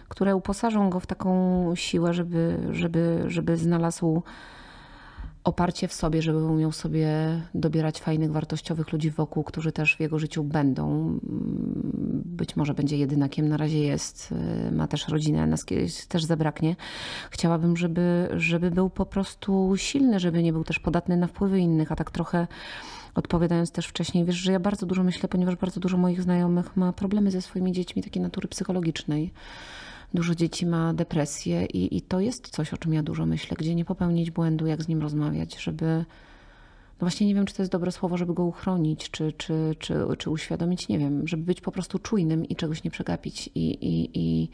które 0.08 0.36
uposażą 0.36 0.90
go 0.90 1.00
w 1.00 1.08
taką 1.08 1.76
siłę, 1.76 2.14
żeby, 2.14 2.58
żeby, 2.72 3.24
żeby 3.28 3.58
znalazł 3.58 4.24
oparcie 5.48 5.88
w 5.88 5.94
sobie, 5.94 6.22
żeby 6.22 6.46
umiał 6.46 6.72
sobie 6.72 7.10
dobierać 7.54 8.00
fajnych, 8.00 8.32
wartościowych 8.32 8.92
ludzi 8.92 9.12
wokół, 9.12 9.44
którzy 9.44 9.72
też 9.72 9.96
w 9.96 10.00
jego 10.00 10.20
życiu 10.20 10.44
będą. 10.44 11.20
Być 12.26 12.56
może 12.56 12.74
będzie 12.74 12.98
jedynakiem, 12.98 13.50
na 13.50 13.58
razie 13.58 13.80
jest, 13.80 14.34
ma 14.72 14.88
też 14.88 15.08
rodzinę, 15.08 15.48
nas 15.48 15.66
kiedyś 15.66 16.06
też 16.06 16.24
zabraknie. 16.24 16.76
Chciałabym, 17.32 17.78
żeby, 17.78 18.30
żeby 18.38 18.72
był 18.72 18.90
po 18.90 19.06
prostu 19.06 19.74
silny, 19.78 20.20
żeby 20.20 20.44
nie 20.44 20.54
był 20.54 20.64
też 20.64 20.80
podatny 20.80 21.18
na 21.18 21.28
wpływy 21.28 21.60
innych, 21.60 21.92
a 21.92 21.96
tak 21.96 22.12
trochę 22.12 22.48
odpowiadając 23.16 23.72
też 23.72 23.88
wcześniej, 23.88 24.26
wiesz, 24.26 24.36
że 24.36 24.52
ja 24.52 24.60
bardzo 24.60 24.86
dużo 24.86 25.04
myślę, 25.04 25.30
ponieważ 25.30 25.56
bardzo 25.56 25.80
dużo 25.80 25.98
moich 25.98 26.22
znajomych 26.22 26.78
ma 26.78 26.94
problemy 26.94 27.32
ze 27.32 27.42
swoimi 27.42 27.72
dziećmi 27.72 28.04
takiej 28.04 28.22
natury 28.22 28.48
psychologicznej. 28.48 29.34
Dużo 30.14 30.36
dzieci 30.36 30.66
ma 30.66 30.94
depresję 30.94 31.66
i, 31.66 31.98
i 31.98 32.02
to 32.02 32.20
jest 32.20 32.50
coś, 32.50 32.74
o 32.74 32.78
czym 32.78 32.94
ja 32.94 33.04
dużo 33.04 33.26
myślę, 33.26 33.58
gdzie 33.60 33.76
nie 33.76 33.86
popełnić 33.86 34.32
błędu, 34.32 34.68
jak 34.68 34.84
z 34.84 34.88
nim 34.88 35.02
rozmawiać, 35.02 35.64
żeby. 35.64 35.86
No 35.86 37.06
właśnie 37.06 37.28
nie 37.28 37.36
wiem, 37.36 37.46
czy 37.46 37.54
to 37.56 37.62
jest 37.62 37.72
dobre 37.72 37.92
słowo, 37.92 38.18
żeby 38.18 38.34
go 38.34 38.44
uchronić, 38.44 39.12
czy, 39.12 39.32
czy, 39.32 39.76
czy, 39.80 39.96
czy 40.18 40.30
uświadomić, 40.30 40.88
nie 40.88 41.00
wiem, 41.00 41.28
żeby 41.28 41.44
być 41.44 41.62
po 41.62 41.72
prostu 41.72 42.00
czujnym 42.00 42.46
i 42.46 42.56
czegoś 42.56 42.84
nie 42.84 42.92
przegapić. 42.92 43.50
I, 43.56 43.70
i, 43.70 44.20
i, 44.20 44.50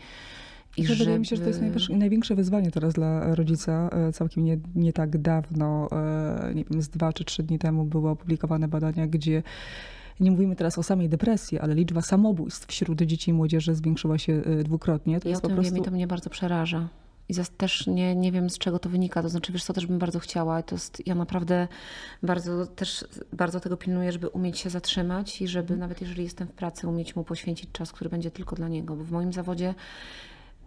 i 0.77 0.85
Że 0.85 0.95
Wydaje 0.95 1.19
mi 1.19 1.25
się, 1.25 1.35
że 1.35 1.41
to 1.41 1.47
jest 1.47 1.61
żeby- 1.75 1.99
największe 1.99 2.35
wyzwanie 2.35 2.71
teraz 2.71 2.93
dla 2.93 3.35
rodzica. 3.35 3.89
E, 3.91 4.11
Całkiem 4.13 4.45
nie, 4.45 4.57
nie 4.75 4.93
tak 4.93 5.17
dawno, 5.17 5.87
e, 5.91 6.51
nie 6.55 6.63
wiem, 6.71 6.81
z 6.81 6.89
dwa 6.89 7.13
czy 7.13 7.25
trzy 7.25 7.43
dni 7.43 7.59
temu 7.59 7.83
były 7.85 8.09
opublikowane 8.09 8.67
badania, 8.67 9.07
gdzie 9.07 9.43
nie 10.19 10.31
mówimy 10.31 10.55
teraz 10.55 10.77
o 10.77 10.83
samej 10.83 11.09
depresji, 11.09 11.59
ale 11.59 11.75
liczba 11.75 12.01
samobójstw 12.01 12.67
wśród 12.67 13.01
dzieci 13.01 13.31
i 13.31 13.33
młodzieży 13.33 13.75
zwiększyła 13.75 14.17
się 14.17 14.33
e, 14.33 14.63
dwukrotnie. 14.63 15.19
To 15.19 15.29
Ja 15.29 15.37
o 15.37 15.41
tym 15.41 15.51
prostu... 15.51 15.73
wiem 15.73 15.81
i 15.81 15.85
to 15.85 15.91
mnie 15.91 16.07
bardzo 16.07 16.29
przeraża. 16.29 16.89
I 17.29 17.33
też 17.57 17.87
nie, 17.87 18.15
nie 18.15 18.31
wiem, 18.31 18.49
z 18.49 18.57
czego 18.57 18.79
to 18.79 18.89
wynika. 18.89 19.21
To 19.21 19.29
znaczy, 19.29 19.51
wiesz 19.51 19.63
co, 19.63 19.73
też 19.73 19.87
bym 19.87 19.99
bardzo 19.99 20.19
chciała. 20.19 20.63
To 20.63 20.75
jest, 20.75 21.07
ja 21.07 21.15
naprawdę 21.15 21.67
bardzo 22.23 22.65
też 22.65 23.05
bardzo 23.33 23.59
tego 23.59 23.77
pilnuję, 23.77 24.11
żeby 24.11 24.29
umieć 24.29 24.59
się 24.59 24.69
zatrzymać 24.69 25.41
i 25.41 25.47
żeby 25.47 25.77
nawet 25.77 26.01
jeżeli 26.01 26.23
jestem 26.23 26.47
w 26.47 26.51
pracy, 26.51 26.87
umieć 26.87 27.15
mu 27.15 27.23
poświęcić 27.23 27.69
czas, 27.71 27.91
który 27.91 28.09
będzie 28.09 28.31
tylko 28.31 28.55
dla 28.55 28.67
niego. 28.67 28.95
Bo 28.95 29.03
w 29.03 29.11
moim 29.11 29.33
zawodzie 29.33 29.75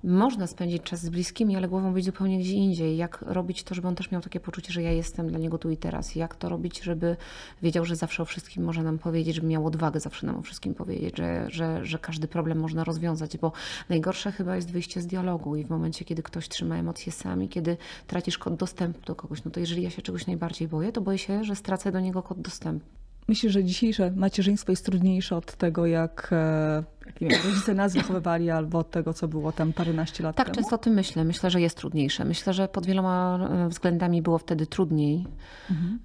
można 0.05 0.47
spędzić 0.47 0.83
czas 0.83 1.01
z 1.01 1.09
bliskimi, 1.09 1.57
ale 1.57 1.69
głową 1.69 1.93
być 1.93 2.05
zupełnie 2.05 2.39
gdzie 2.39 2.53
indziej. 2.53 2.97
Jak 2.97 3.23
robić 3.23 3.63
to, 3.63 3.75
żeby 3.75 3.89
on 3.89 3.95
też 3.95 4.11
miał 4.11 4.21
takie 4.21 4.41
poczucie, 4.41 4.73
że 4.73 4.83
ja 4.83 4.93
jestem 4.93 5.29
dla 5.29 5.39
niego 5.39 5.59
tu 5.59 5.71
i 5.71 5.77
teraz. 5.77 6.15
Jak 6.15 6.37
to 6.37 6.49
robić, 6.49 6.83
żeby 6.83 7.17
wiedział, 7.63 7.85
że 7.85 7.97
zawsze 7.97 8.23
o 8.23 8.27
wszystkim 8.27 8.65
może 8.65 8.83
nam 8.83 8.99
powiedzieć, 8.99 9.35
żeby 9.35 9.47
miał 9.47 9.67
odwagę 9.67 10.01
zawsze 10.01 10.27
nam 10.27 10.37
o 10.37 10.43
wszystkim 10.43 10.75
powiedzieć, 10.75 11.17
że, 11.17 11.47
że, 11.51 11.85
że 11.87 11.99
każdy 11.99 12.29
problem 12.29 12.59
można 12.59 12.85
rozwiązać, 12.85 13.39
bo 13.39 13.53
najgorsze 13.89 14.33
chyba 14.33 14.57
jest 14.57 14.71
wyjście 14.71 15.01
z 15.01 15.07
dialogu 15.07 15.57
i 15.57 15.65
w 15.65 15.71
momencie, 15.71 16.05
kiedy 16.05 16.23
ktoś 16.23 16.49
trzyma 16.49 16.77
emocje 16.77 17.13
sami, 17.13 17.49
kiedy 17.49 17.77
tracisz 18.07 18.39
kod 18.39 18.55
dostępu 18.55 19.01
do 19.07 19.15
kogoś, 19.15 19.45
no 19.45 19.51
to 19.51 19.61
jeżeli 19.61 19.83
ja 19.83 19.91
się 19.91 20.03
czegoś 20.03 20.27
najbardziej 20.27 20.69
boję, 20.69 20.93
to 20.93 21.01
boję 21.01 21.19
się, 21.19 21.45
że 21.45 21.57
stracę 21.57 21.93
do 21.93 22.01
niego 22.01 22.23
kod 22.23 22.41
dostępu. 22.41 22.87
Myślę, 23.29 23.51
że 23.51 23.65
dzisiejsze 23.65 24.11
macierzyństwo 24.11 24.73
jest 24.73 24.85
trudniejsze 24.85 25.37
od 25.37 25.57
tego, 25.57 25.87
jak, 25.87 26.31
jak 27.21 27.33
nie 27.33 27.39
wiem, 27.39 27.51
rodzice 27.51 27.75
nas 27.75 27.95
wychowywali, 27.95 28.51
albo 28.51 28.79
od 28.79 28.91
tego, 28.91 29.15
co 29.15 29.29
było 29.29 29.53
tam 29.53 29.73
paręnaście 29.73 30.25
lat 30.25 30.37
Tak, 30.37 30.47
temu. 30.47 30.55
często 30.55 30.75
o 30.75 30.79
tym 30.79 30.95
myślę. 30.95 31.25
Myślę, 31.25 31.51
że 31.51 31.61
jest 31.61 31.77
trudniejsze. 31.77 32.25
Myślę, 32.25 32.53
że 32.55 32.69
pod 32.69 32.87
wieloma 32.87 33.39
e, 33.51 33.69
względami 33.69 34.23
było 34.23 34.39
wtedy 34.39 34.67
trudniej. 34.67 35.27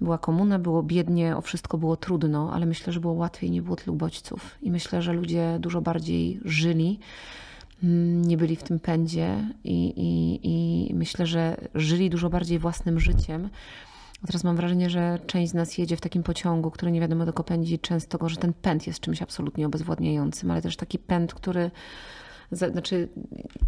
Była 0.00 0.18
komuna, 0.18 0.58
było 0.58 0.82
biednie, 0.82 1.36
o 1.36 1.40
wszystko 1.40 1.78
było 1.78 1.96
trudno, 1.96 2.50
ale 2.54 2.66
myślę, 2.66 2.92
że 2.92 3.00
było 3.00 3.12
łatwiej, 3.12 3.50
nie 3.50 3.62
było 3.62 3.76
tylu 3.76 3.96
bodźców. 3.96 4.58
I 4.62 4.70
myślę, 4.70 5.02
że 5.02 5.12
ludzie 5.12 5.56
dużo 5.60 5.80
bardziej 5.80 6.40
żyli, 6.44 6.98
mm, 7.82 8.22
nie 8.22 8.36
byli 8.36 8.56
w 8.56 8.62
tym 8.62 8.80
pędzie 8.80 9.36
i, 9.64 9.92
i, 9.96 10.90
i 10.90 10.94
myślę, 10.94 11.26
że 11.26 11.56
żyli 11.74 12.10
dużo 12.10 12.30
bardziej 12.30 12.58
własnym 12.58 13.00
życiem. 13.00 13.48
A 14.24 14.26
teraz 14.26 14.44
mam 14.44 14.56
wrażenie, 14.56 14.90
że 14.90 15.18
część 15.26 15.50
z 15.50 15.54
nas 15.54 15.78
jedzie 15.78 15.96
w 15.96 16.00
takim 16.00 16.22
pociągu, 16.22 16.70
który 16.70 16.92
nie 16.92 17.00
wiadomo 17.00 17.26
dokąd 17.26 17.48
pędzi, 17.48 17.78
często 17.78 18.18
go, 18.18 18.28
że 18.28 18.36
ten 18.36 18.52
pęd 18.52 18.86
jest 18.86 19.00
czymś 19.00 19.22
absolutnie 19.22 19.66
obezwładniającym, 19.66 20.50
ale 20.50 20.62
też 20.62 20.76
taki 20.76 20.98
pęd, 20.98 21.34
który 21.34 21.70
Znaczy, 22.52 23.08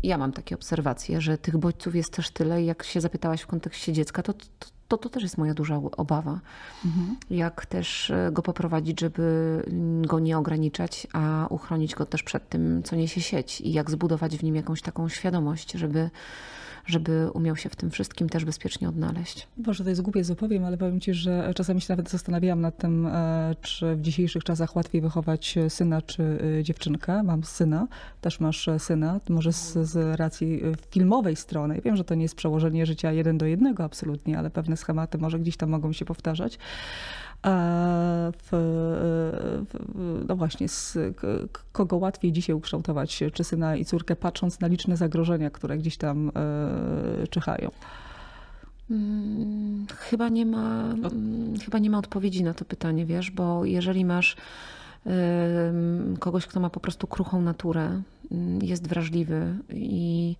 ja 0.02 0.18
mam 0.18 0.32
takie 0.32 0.54
obserwacje, 0.54 1.20
że 1.20 1.38
tych 1.38 1.56
bodźców 1.56 1.94
jest 1.94 2.12
też 2.12 2.30
tyle 2.30 2.62
jak 2.62 2.82
się 2.82 3.00
zapytałaś 3.00 3.40
w 3.40 3.46
kontekście 3.46 3.92
dziecka, 3.92 4.22
to, 4.22 4.32
to, 4.32 4.66
to, 4.98 4.98
to 4.98 5.08
też 5.08 5.22
jest 5.22 5.38
moja 5.38 5.54
duża 5.54 5.76
obawa. 5.76 6.40
Mhm. 6.84 7.16
Jak 7.30 7.66
też 7.66 8.10
e, 8.10 8.30
go 8.32 8.42
poprowadzić, 8.42 9.00
żeby 9.00 9.62
go 10.02 10.20
nie 10.20 10.38
ograniczać, 10.38 11.06
a 11.12 11.46
uchronić 11.50 11.94
go 11.94 12.06
też 12.06 12.22
przed 12.22 12.48
tym, 12.48 12.82
co 12.82 12.96
niesie 12.96 13.20
sieć 13.20 13.60
i 13.60 13.72
jak 13.72 13.90
zbudować 13.90 14.36
w 14.36 14.42
nim 14.42 14.54
jakąś 14.56 14.82
taką 14.82 15.08
świadomość, 15.08 15.72
żeby 15.72 16.10
żeby 16.86 17.30
umiał 17.34 17.56
się 17.56 17.68
w 17.68 17.76
tym 17.76 17.90
wszystkim 17.90 18.28
też 18.28 18.44
bezpiecznie 18.44 18.88
odnaleźć. 18.88 19.48
Boże, 19.56 19.84
to 19.84 19.90
jest 19.90 20.02
głupie, 20.02 20.24
co 20.24 20.36
powiem, 20.36 20.64
ale 20.64 20.76
powiem 20.76 21.00
ci, 21.00 21.14
że 21.14 21.52
czasami 21.56 21.80
się 21.80 21.86
nawet 21.92 22.10
zastanawiałam 22.10 22.60
nad 22.60 22.76
tym, 22.78 23.06
e, 23.06 23.54
czy 23.60 23.96
w 23.96 24.00
dzisiejszych 24.00 24.44
czasach 24.44 24.76
łatwiej 24.76 25.00
wychować 25.00 25.58
syna 25.68 26.02
czy 26.02 26.38
e, 26.58 26.62
dziewczynkę. 26.62 27.22
Mam 27.22 27.44
syna, 27.44 27.86
też 28.20 28.40
masz 28.40 28.68
syna, 28.78 29.20
może 29.28 29.52
z, 29.52 29.72
z 29.72 30.18
racji 30.18 30.62
filmowej 30.90 31.36
strony. 31.36 31.74
Ja 31.74 31.80
wiem, 31.80 31.96
że 31.96 32.04
to 32.04 32.14
nie 32.14 32.22
jest 32.22 32.36
przełożenie 32.36 32.86
życia 32.86 33.12
jeden 33.12 33.38
do 33.38 33.46
jednego 33.46 33.84
absolutnie, 33.84 34.38
ale 34.38 34.50
pewne 34.50 34.76
schematy 34.84 35.18
może 35.18 35.38
gdzieś 35.38 35.56
tam 35.56 35.70
mogą 35.70 35.92
się 35.92 36.04
powtarzać 36.04 36.58
w, 38.42 38.48
w, 39.70 40.24
no 40.28 40.36
właśnie, 40.36 40.68
z 40.68 40.98
kogo 41.72 41.96
łatwiej 41.96 42.32
dzisiaj 42.32 42.56
ukształtować, 42.56 43.24
czy 43.32 43.44
syna 43.44 43.76
i 43.76 43.84
córkę, 43.84 44.16
patrząc 44.16 44.60
na 44.60 44.66
liczne 44.66 44.96
zagrożenia, 44.96 45.50
które 45.50 45.78
gdzieś 45.78 45.96
tam 45.96 46.32
e, 47.22 47.26
czyhają? 47.26 47.70
Hmm, 48.88 49.86
chyba 49.96 50.28
nie 50.28 50.46
ma, 50.46 50.94
hmm, 51.02 51.58
chyba 51.58 51.78
nie 51.78 51.90
ma 51.90 51.98
odpowiedzi 51.98 52.44
na 52.44 52.54
to 52.54 52.64
pytanie, 52.64 53.06
wiesz, 53.06 53.30
bo 53.30 53.64
jeżeli 53.64 54.04
masz 54.04 54.36
kogoś, 56.18 56.46
kto 56.46 56.60
ma 56.60 56.70
po 56.70 56.80
prostu 56.80 57.06
kruchą 57.06 57.42
naturę, 57.42 58.02
hmm, 58.28 58.62
jest 58.62 58.88
wrażliwy 58.88 59.56
i 59.70 60.36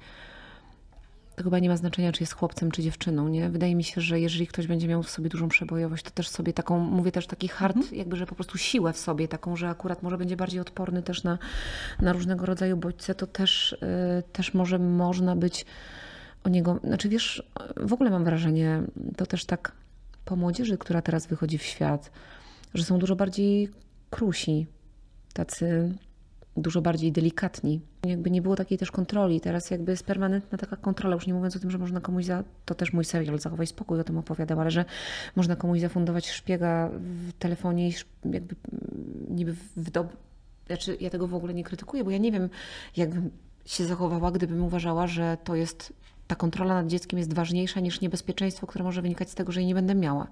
to 1.37 1.45
chyba 1.45 1.59
nie 1.59 1.69
ma 1.69 1.77
znaczenia, 1.77 2.13
czy 2.13 2.23
jest 2.23 2.33
chłopcem, 2.33 2.71
czy 2.71 2.83
dziewczyną, 2.83 3.29
nie? 3.29 3.51
Wydaje 3.51 3.75
mi 3.75 3.85
się, 3.85 4.01
że 4.01 4.21
jeżeli 4.21 4.47
ktoś 4.47 4.67
będzie 4.67 4.89
miał 4.89 5.03
w 5.03 5.11
sobie 5.11 5.29
dużą 5.29 5.49
przebojowość, 5.49 6.05
to 6.05 6.11
też 6.11 6.29
sobie 6.29 6.53
taką, 6.53 6.79
mówię 6.79 7.13
też 7.13 7.27
taki 7.27 7.49
hard, 7.49 7.77
mhm. 7.77 7.97
jakby, 7.97 8.17
że 8.17 8.27
po 8.27 8.35
prostu 8.35 8.59
siłę 8.59 8.93
w 8.93 8.99
sobie, 8.99 9.29
taką, 9.29 9.57
że 9.57 9.69
akurat 9.69 10.03
może 10.03 10.19
będzie 10.19 10.37
bardziej 10.37 10.61
odporny 10.61 11.03
też 11.03 11.25
na, 11.25 11.39
na 12.01 12.13
różnego 12.13 12.47
rodzaju 12.47 12.77
bodźce, 12.77 13.15
to 13.15 13.27
też, 13.27 13.77
yy, 14.17 14.23
też 14.33 14.55
może 14.55 14.79
można 14.79 15.37
być 15.37 15.67
o 16.45 16.49
niego, 16.49 16.81
znaczy 16.85 17.09
wiesz, 17.09 17.43
w 17.77 17.93
ogóle 17.93 18.11
mam 18.11 18.25
wrażenie, 18.25 18.83
to 19.17 19.27
też 19.27 19.45
tak 19.45 19.73
po 20.25 20.37
młodzieży, 20.37 20.79
która 20.79 21.03
teraz 21.03 21.27
wychodzi 21.27 21.59
w 21.59 21.63
świat, 21.63 22.11
że 22.75 22.85
są 22.85 22.99
dużo 22.99 23.17
bardziej 23.17 23.69
krusi, 24.11 24.67
tacy 25.33 25.95
dużo 26.57 26.83
bardziej 26.83 27.13
delikatni. 27.13 27.81
Jakby 28.07 28.31
nie 28.31 28.43
było 28.43 28.57
takiej 28.57 28.79
też 28.79 28.91
kontroli. 28.91 29.41
Teraz 29.41 29.71
jakby 29.71 29.93
jest 29.93 30.05
permanentna 30.05 30.59
taka 30.59 30.77
kontrola, 30.77 31.15
już 31.15 31.27
nie 31.27 31.35
mówiąc 31.35 31.57
o 31.57 31.59
tym, 31.59 31.71
że 31.71 31.79
można 31.79 32.01
komuś 32.01 32.25
za, 32.25 32.45
to 32.65 32.75
też 32.75 32.93
mój 32.93 33.05
serial 33.05 33.39
Zachowaj 33.39 33.67
Spokój 33.67 34.01
o 34.01 34.05
tym 34.05 34.19
opowiadał, 34.19 34.61
ale 34.61 34.71
że 34.71 34.85
można 35.37 35.57
komuś 35.57 35.81
zafundować 35.81 36.31
szpiega 36.31 36.91
w 36.99 37.33
telefonie 37.33 37.89
i 37.89 37.93
jakby 38.25 38.55
niby 39.31 39.53
w 39.77 39.91
dob... 39.91 40.17
Znaczy 40.67 40.97
ja 41.01 41.11
tego 41.11 41.29
w 41.29 41.35
ogóle 41.35 41.55
nie 41.55 41.65
krytykuję, 41.65 42.05
bo 42.05 42.11
ja 42.11 42.19
nie 42.19 42.33
wiem, 42.33 42.49
jakbym 42.97 43.31
się 43.67 43.85
zachowała, 43.85 44.31
gdybym 44.31 44.65
uważała, 44.65 45.07
że 45.07 45.37
to 45.45 45.55
jest 45.55 45.93
ta 46.27 46.35
kontrola 46.35 46.75
nad 46.75 46.87
dzieckiem 46.87 47.19
jest 47.19 47.35
ważniejsza 47.35 47.81
niż 47.81 48.01
niebezpieczeństwo, 48.01 48.67
które 48.67 48.85
może 48.85 49.03
wynikać 49.03 49.31
z 49.31 49.35
tego, 49.35 49.53
że 49.53 49.61
jej 49.61 49.67
nie 49.67 49.75
będę 49.75 49.95
miała. 49.95 50.27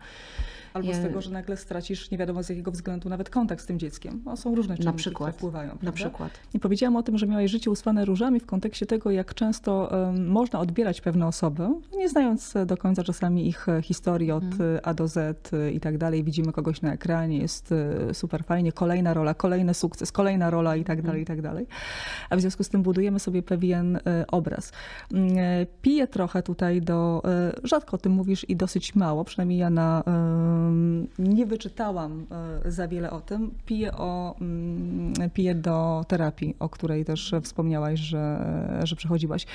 Albo 0.74 0.94
z 0.94 1.02
tego, 1.02 1.20
że 1.20 1.30
nagle 1.30 1.56
stracisz 1.56 2.10
nie 2.10 2.18
wiadomo 2.18 2.42
z 2.42 2.48
jakiego 2.48 2.70
względu 2.70 3.08
nawet 3.08 3.30
kontakt 3.30 3.62
z 3.62 3.66
tym 3.66 3.78
dzieckiem. 3.78 4.22
No, 4.24 4.36
są 4.36 4.54
różne 4.54 4.78
czynniki, 4.78 5.10
które 5.14 5.32
wpływają. 5.32 5.68
Prawda? 5.68 5.86
Na 5.86 5.92
przykład. 5.92 6.30
I 6.54 6.58
powiedziałam 6.58 6.96
o 6.96 7.02
tym, 7.02 7.18
że 7.18 7.26
miałaś 7.26 7.50
życie 7.50 7.70
usłane 7.70 8.04
różami 8.04 8.40
w 8.40 8.46
kontekście 8.46 8.86
tego, 8.86 9.10
jak 9.10 9.34
często 9.34 9.88
um, 9.92 10.28
można 10.28 10.60
odbierać 10.60 11.00
pewne 11.00 11.26
osoby, 11.26 11.68
nie 11.96 12.08
znając 12.08 12.54
do 12.66 12.76
końca 12.76 13.04
czasami 13.04 13.48
ich 13.48 13.68
e, 13.68 13.82
historii 13.82 14.32
od 14.32 14.44
hmm. 14.44 14.80
A 14.82 14.94
do 14.94 15.08
Z 15.08 15.50
i 15.72 15.80
tak 15.80 15.98
dalej. 15.98 16.24
Widzimy 16.24 16.52
kogoś 16.52 16.82
na 16.82 16.92
ekranie, 16.92 17.38
jest 17.38 17.72
e, 17.72 18.14
super 18.14 18.44
fajnie, 18.44 18.72
kolejna 18.72 19.14
rola, 19.14 19.34
kolejny 19.34 19.74
sukces, 19.74 20.12
kolejna 20.12 20.50
rola 20.50 20.76
i 20.76 20.84
tak 20.84 20.98
mhm. 20.98 21.06
dalej, 21.06 21.22
i 21.22 21.26
tak 21.26 21.42
dalej. 21.42 21.66
A 22.30 22.36
w 22.36 22.40
związku 22.40 22.64
z 22.64 22.68
tym 22.68 22.82
budujemy 22.82 23.20
sobie 23.20 23.42
pewien 23.42 23.98
obraz. 24.28 24.72
Piję 25.82 26.06
trochę 26.06 26.42
tutaj 26.42 26.82
do, 26.82 27.22
rzadko 27.64 27.94
o 27.94 27.98
tym 27.98 28.12
mówisz 28.12 28.48
i 28.48 28.56
dosyć 28.56 28.94
mało, 28.94 29.24
przynajmniej 29.24 29.58
ja 29.58 29.70
na 29.70 30.02
nie 31.18 31.46
wyczytałam 31.46 32.26
e, 32.64 32.70
za 32.70 32.88
wiele 32.88 33.10
o 33.10 33.20
tym. 33.20 33.54
Piję, 33.66 33.92
o, 33.92 34.36
mm, 34.40 35.12
do 35.54 36.04
terapii, 36.08 36.56
o 36.58 36.68
której 36.68 37.04
też 37.04 37.34
wspomniałaś, 37.42 38.00
że, 38.00 38.80
że 38.84 38.96
przechodziłaś. 38.96 39.46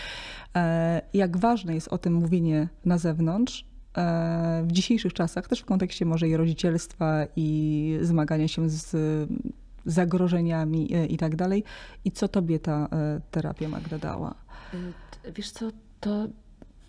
E, 0.56 1.02
jak 1.14 1.38
ważne 1.38 1.76
jest 1.76 1.88
o 1.88 1.98
tym 1.98 2.14
mówienie 2.14 2.68
na 2.86 2.98
zewnątrz, 2.98 3.66
e, 3.98 4.64
w 4.68 4.72
dzisiejszych 4.72 5.14
czasach, 5.14 5.48
też 5.48 5.60
w 5.60 5.66
kontekście 5.66 6.06
może 6.06 6.28
i 6.28 6.38
rodzicielstwa 6.38 7.26
i 7.36 8.00
zmagania 8.02 8.48
się 8.48 8.70
z 8.70 8.96
zagrożeniami 9.86 11.14
i 11.14 11.18
tak 11.18 11.36
dalej. 11.36 11.64
I 12.06 12.12
co 12.12 12.28
tobie 12.28 12.60
ta 12.60 12.90
terapia 13.32 13.70
Magda 13.70 13.98
dała? 13.98 14.36
Wiesz 15.36 15.52
co, 15.52 15.70
to 16.00 16.28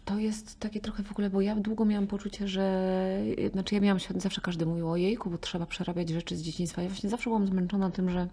to 0.05 0.19
jest 0.19 0.61
takie 0.61 0.81
trochę 0.81 1.03
w 1.03 1.11
ogóle, 1.11 1.31
bo 1.31 1.41
ja 1.41 1.57
długo 1.57 1.85
miałam 1.85 2.07
poczucie, 2.07 2.49
że 2.49 3.21
znaczy 3.53 3.75
ja 3.75 3.81
miałam 3.81 3.99
zawsze 4.17 4.41
każdy 4.41 4.67
mówił 4.67 4.91
o 4.91 4.97
jejku, 4.97 5.31
bo 5.31 5.39
trzeba 5.39 5.67
przerabiać 5.67 6.09
rzeczy 6.09 6.37
z 6.37 6.43
dzieciństwa. 6.43 6.83
Ja 6.83 6.89
właśnie 6.89 7.11
zawsze 7.11 7.31
byłam 7.31 7.47
zmęczona 7.47 7.91
tym, 7.91 8.11
że 8.11 8.29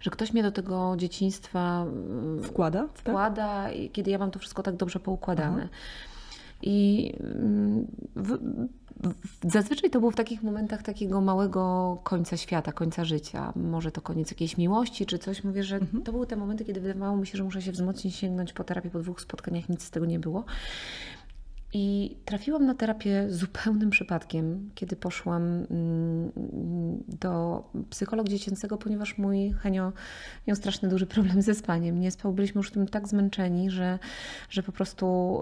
że 0.00 0.10
ktoś 0.10 0.32
mnie 0.32 0.42
do 0.42 0.52
tego 0.52 0.94
dzieciństwa 0.96 1.82
mm, 1.82 2.42
wkłada, 2.42 2.80
tak? 2.80 2.90
wkłada 2.94 3.64
tak? 3.64 3.92
kiedy 3.92 4.10
ja 4.10 4.18
mam 4.18 4.30
to 4.30 4.38
wszystko 4.38 4.62
tak 4.62 4.76
dobrze 4.76 5.00
poukładane. 5.00 5.62
Aha. 5.62 5.72
I 6.62 7.12
mm, 7.20 7.86
w, 8.16 8.38
Zazwyczaj 9.44 9.90
to 9.90 10.00
było 10.00 10.10
w 10.10 10.16
takich 10.16 10.42
momentach 10.42 10.82
takiego 10.82 11.20
małego 11.20 11.98
końca 12.02 12.36
świata, 12.36 12.72
końca 12.72 13.04
życia. 13.04 13.52
Może 13.56 13.92
to 13.92 14.00
koniec 14.00 14.30
jakiejś 14.30 14.56
miłości 14.56 15.06
czy 15.06 15.18
coś. 15.18 15.44
Mówię, 15.44 15.64
że 15.64 15.76
mhm. 15.76 16.02
to 16.02 16.12
były 16.12 16.26
te 16.26 16.36
momenty, 16.36 16.64
kiedy 16.64 16.80
wydawało 16.80 17.16
mi 17.16 17.26
się, 17.26 17.38
że 17.38 17.44
muszę 17.44 17.62
się 17.62 17.72
wzmocnić, 17.72 18.16
sięgnąć 18.16 18.52
po 18.52 18.64
terapię. 18.64 18.90
Po 18.90 18.98
dwóch 18.98 19.20
spotkaniach 19.20 19.68
nic 19.68 19.82
z 19.82 19.90
tego 19.90 20.06
nie 20.06 20.18
było. 20.18 20.44
I 21.74 22.16
trafiłam 22.24 22.66
na 22.66 22.74
terapię 22.74 23.26
zupełnym 23.30 23.90
przypadkiem, 23.90 24.70
kiedy 24.74 24.96
poszłam 24.96 25.42
mm, 25.42 26.32
do 27.20 27.64
psychologa 27.90 28.30
dziecięcego, 28.30 28.78
ponieważ 28.78 29.18
mój 29.18 29.52
Henio 29.52 29.92
miał 30.46 30.56
straszny 30.56 30.88
duży 30.88 31.06
problem 31.06 31.42
ze 31.42 31.54
spaniem. 31.54 32.00
Nie 32.00 32.10
spał, 32.10 32.32
byliśmy 32.32 32.58
już 32.58 32.70
tym 32.70 32.88
tak 32.88 33.08
zmęczeni, 33.08 33.70
że, 33.70 33.98
że 34.50 34.62
po 34.62 34.72
prostu 34.72 35.38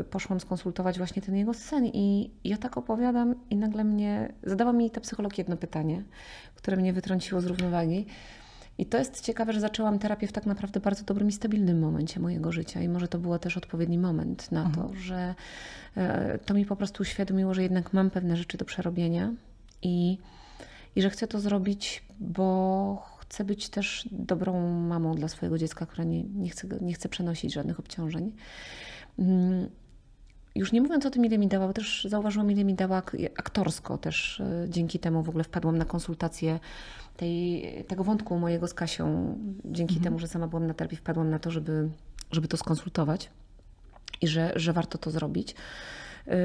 y, 0.00 0.04
poszłam 0.04 0.40
skonsultować 0.40 0.98
właśnie 0.98 1.22
ten 1.22 1.36
jego 1.36 1.54
sen. 1.54 1.86
I 1.86 2.30
ja 2.44 2.56
tak 2.56 2.76
opowiadam 2.76 3.34
i 3.50 3.56
nagle 3.56 3.84
mnie, 3.84 4.32
zadała 4.42 4.72
mi 4.72 4.90
ta 4.90 5.00
psycholog 5.00 5.38
jedno 5.38 5.56
pytanie, 5.56 6.04
które 6.54 6.76
mnie 6.76 6.92
wytrąciło 6.92 7.40
z 7.40 7.46
równowagi. 7.46 8.06
I 8.78 8.86
to 8.86 8.98
jest 8.98 9.20
ciekawe, 9.20 9.52
że 9.52 9.60
zaczęłam 9.60 9.98
terapię 9.98 10.26
w 10.26 10.32
tak 10.32 10.46
naprawdę 10.46 10.80
bardzo 10.80 11.04
dobrym 11.04 11.28
i 11.28 11.32
stabilnym 11.32 11.78
momencie 11.78 12.20
mojego 12.20 12.52
życia. 12.52 12.82
I 12.82 12.88
może 12.88 13.08
to 13.08 13.18
było 13.18 13.38
też 13.38 13.56
odpowiedni 13.56 13.98
moment 13.98 14.52
na 14.52 14.62
to, 14.62 14.80
mhm. 14.80 14.98
że 14.98 15.34
e, 15.96 16.38
to 16.38 16.54
mi 16.54 16.66
po 16.66 16.76
prostu 16.76 17.02
uświadomiło, 17.02 17.54
że 17.54 17.62
jednak 17.62 17.92
mam 17.92 18.10
pewne 18.10 18.36
rzeczy 18.36 18.58
do 18.58 18.64
przerobienia 18.64 19.32
i, 19.82 20.18
i 20.96 21.02
że 21.02 21.10
chcę 21.10 21.26
to 21.28 21.40
zrobić, 21.40 22.04
bo 22.20 23.06
chcę 23.18 23.44
być 23.44 23.68
też 23.68 24.08
dobrą 24.12 24.70
mamą 24.70 25.14
dla 25.14 25.28
swojego 25.28 25.58
dziecka, 25.58 25.86
która 25.86 26.04
nie, 26.04 26.22
nie, 26.22 26.50
chce, 26.50 26.68
nie 26.80 26.94
chce 26.94 27.08
przenosić 27.08 27.54
żadnych 27.54 27.80
obciążeń. 27.80 28.32
Już 30.54 30.72
nie 30.72 30.80
mówiąc 30.80 31.06
o 31.06 31.10
tym, 31.10 31.24
ile 31.24 31.38
mi 31.38 31.48
dała, 31.48 31.66
bo 31.66 31.72
też 31.72 32.06
zauważyłam, 32.10 32.50
ile 32.50 32.64
mi 32.64 32.74
dała 32.74 33.02
aktorsko 33.36 33.98
też. 33.98 34.40
E, 34.40 34.66
dzięki 34.68 34.98
temu 34.98 35.22
w 35.22 35.28
ogóle 35.28 35.44
wpadłam 35.44 35.78
na 35.78 35.84
konsultację 35.84 36.60
tej, 37.16 37.64
tego 37.88 38.04
wątku 38.04 38.38
mojego 38.38 38.66
z 38.66 38.74
Kasią. 38.74 39.38
Dzięki 39.64 39.94
mhm. 39.94 40.04
temu, 40.04 40.18
że 40.18 40.28
sama 40.28 40.46
byłam 40.46 40.66
na 40.66 40.74
terapii, 40.74 40.98
wpadłam 40.98 41.30
na 41.30 41.38
to, 41.38 41.50
żeby, 41.50 41.88
żeby 42.30 42.48
to 42.48 42.56
skonsultować 42.56 43.30
i 44.20 44.28
że, 44.28 44.52
że 44.56 44.72
warto 44.72 44.98
to 44.98 45.10
zrobić. 45.10 45.54
E, 46.26 46.36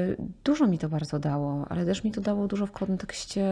dużo 0.44 0.66
mi 0.66 0.78
to 0.78 0.88
bardzo 0.88 1.18
dało, 1.18 1.66
ale 1.68 1.86
też 1.86 2.04
mi 2.04 2.12
to 2.12 2.20
dało 2.20 2.48
dużo 2.48 2.66
w 2.66 2.72
kontekście 2.72 3.44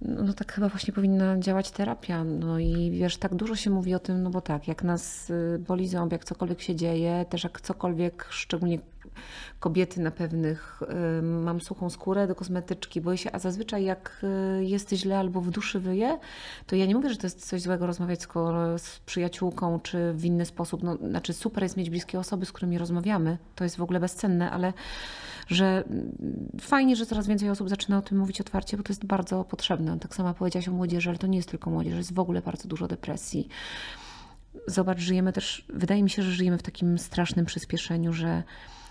no 0.00 0.32
tak 0.32 0.52
chyba 0.52 0.68
właśnie 0.68 0.92
powinna 0.92 1.38
działać 1.38 1.70
terapia. 1.70 2.24
No 2.24 2.58
i 2.58 2.90
wiesz, 2.90 3.16
tak 3.16 3.34
dużo 3.34 3.56
się 3.56 3.70
mówi 3.70 3.94
o 3.94 3.98
tym, 3.98 4.22
no 4.22 4.30
bo 4.30 4.40
tak, 4.40 4.68
jak 4.68 4.84
nas 4.84 5.30
y, 5.30 5.58
boli 5.68 5.88
ząb, 5.88 6.12
jak 6.12 6.24
cokolwiek 6.24 6.60
się 6.60 6.76
dzieje, 6.76 7.24
też 7.28 7.44
jak 7.44 7.60
cokolwiek, 7.60 8.26
szczególnie 8.30 8.78
kobiety 9.60 10.00
na 10.00 10.10
pewnych, 10.10 10.80
mam 11.22 11.60
suchą 11.60 11.90
skórę 11.90 12.26
do 12.26 12.34
kosmetyczki, 12.34 13.00
boję 13.00 13.18
się, 13.18 13.32
a 13.32 13.38
zazwyczaj 13.38 13.84
jak 13.84 14.24
y, 14.60 14.64
jest 14.64 14.92
źle 14.92 15.18
albo 15.18 15.40
w 15.40 15.50
duszy 15.50 15.80
wyje, 15.80 16.18
to 16.66 16.76
ja 16.76 16.86
nie 16.86 16.94
mówię, 16.94 17.10
że 17.10 17.16
to 17.16 17.26
jest 17.26 17.48
coś 17.48 17.62
złego 17.62 17.86
rozmawiać 17.86 18.22
z, 18.22 18.28
z 18.82 19.00
przyjaciółką 19.00 19.80
czy 19.80 20.12
w 20.12 20.24
inny 20.24 20.46
sposób. 20.46 20.82
No, 20.82 20.96
znaczy 20.96 21.32
super 21.32 21.62
jest 21.62 21.76
mieć 21.76 21.90
bliskie 21.90 22.18
osoby, 22.18 22.46
z 22.46 22.52
którymi 22.52 22.78
rozmawiamy, 22.78 23.38
to 23.54 23.64
jest 23.64 23.76
w 23.76 23.82
ogóle 23.82 24.00
bezcenne, 24.00 24.50
ale 24.50 24.72
że 25.48 25.84
fajnie, 26.60 26.96
że 26.96 27.06
coraz 27.06 27.26
więcej 27.26 27.50
osób 27.50 27.68
zaczyna 27.68 27.98
o 27.98 28.02
tym 28.02 28.18
mówić 28.18 28.40
otwarcie, 28.40 28.76
bo 28.76 28.82
to 28.82 28.92
jest 28.92 29.04
bardzo 29.04 29.44
potrzebne. 29.44 29.98
Tak 29.98 30.14
samo 30.14 30.34
powiedziałaś 30.34 30.68
o 30.68 30.72
młodzieży, 30.72 31.10
ale 31.10 31.18
to 31.18 31.26
nie 31.26 31.36
jest 31.36 31.50
tylko 31.50 31.70
młodzież, 31.70 31.94
jest 31.94 32.14
w 32.14 32.18
ogóle 32.18 32.42
bardzo 32.42 32.68
dużo 32.68 32.88
depresji. 32.88 33.48
Zobacz, 34.66 34.98
żyjemy 34.98 35.32
też, 35.32 35.64
wydaje 35.68 36.02
mi 36.02 36.10
się, 36.10 36.22
że 36.22 36.30
żyjemy 36.30 36.58
w 36.58 36.62
takim 36.62 36.98
strasznym 36.98 37.46
przyspieszeniu, 37.46 38.12
że 38.12 38.42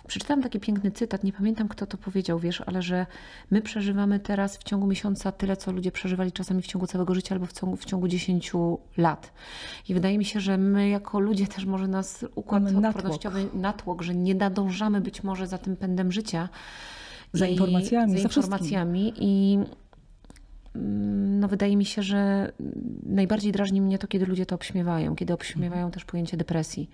Przeczytałam 0.07 0.43
taki 0.43 0.59
piękny 0.59 0.91
cytat, 0.91 1.23
nie 1.23 1.33
pamiętam 1.33 1.67
kto 1.67 1.85
to 1.87 1.97
powiedział, 1.97 2.39
wiesz, 2.39 2.63
ale 2.65 2.81
że 2.81 3.05
my 3.51 3.61
przeżywamy 3.61 4.19
teraz 4.19 4.57
w 4.57 4.63
ciągu 4.63 4.87
miesiąca 4.87 5.31
tyle, 5.31 5.57
co 5.57 5.71
ludzie 5.71 5.91
przeżywali 5.91 6.31
czasami 6.31 6.61
w 6.61 6.67
ciągu 6.67 6.87
całego 6.87 7.15
życia 7.15 7.35
albo 7.35 7.45
w 7.45 7.53
ciągu, 7.53 7.77
w 7.77 7.85
ciągu 7.85 8.07
10 8.07 8.51
lat. 8.97 9.33
I 9.89 9.93
wydaje 9.93 10.17
mi 10.17 10.25
się, 10.25 10.39
że 10.39 10.57
my 10.57 10.89
jako 10.89 11.19
ludzie 11.19 11.47
też 11.47 11.65
może 11.65 11.87
nas 11.87 12.25
układ 12.35 12.63
Mamy 12.63 12.75
natłok. 12.81 12.95
odpornościowy 12.95 13.45
natłok, 13.53 14.01
że 14.01 14.15
nie 14.15 14.35
nadążamy 14.35 15.01
być 15.01 15.23
może 15.23 15.47
za 15.47 15.57
tym 15.57 15.75
pędem 15.75 16.11
życia. 16.11 16.49
Za 17.33 17.45
I- 17.47 17.51
informacjami, 17.51 18.17
za 18.17 18.23
informacjami 18.23 19.13
i 19.19 19.59
mm, 20.75 21.39
no 21.39 21.47
wydaje 21.47 21.77
mi 21.77 21.85
się, 21.85 22.03
że 22.03 22.51
najbardziej 23.05 23.51
drażni 23.51 23.81
mnie 23.81 23.97
to, 23.99 24.07
kiedy 24.07 24.25
ludzie 24.25 24.45
to 24.45 24.55
obśmiewają, 24.55 25.15
kiedy 25.15 25.33
obśmiewają 25.33 25.91
też 25.91 26.05
pojęcie 26.05 26.37
depresji. 26.37 26.89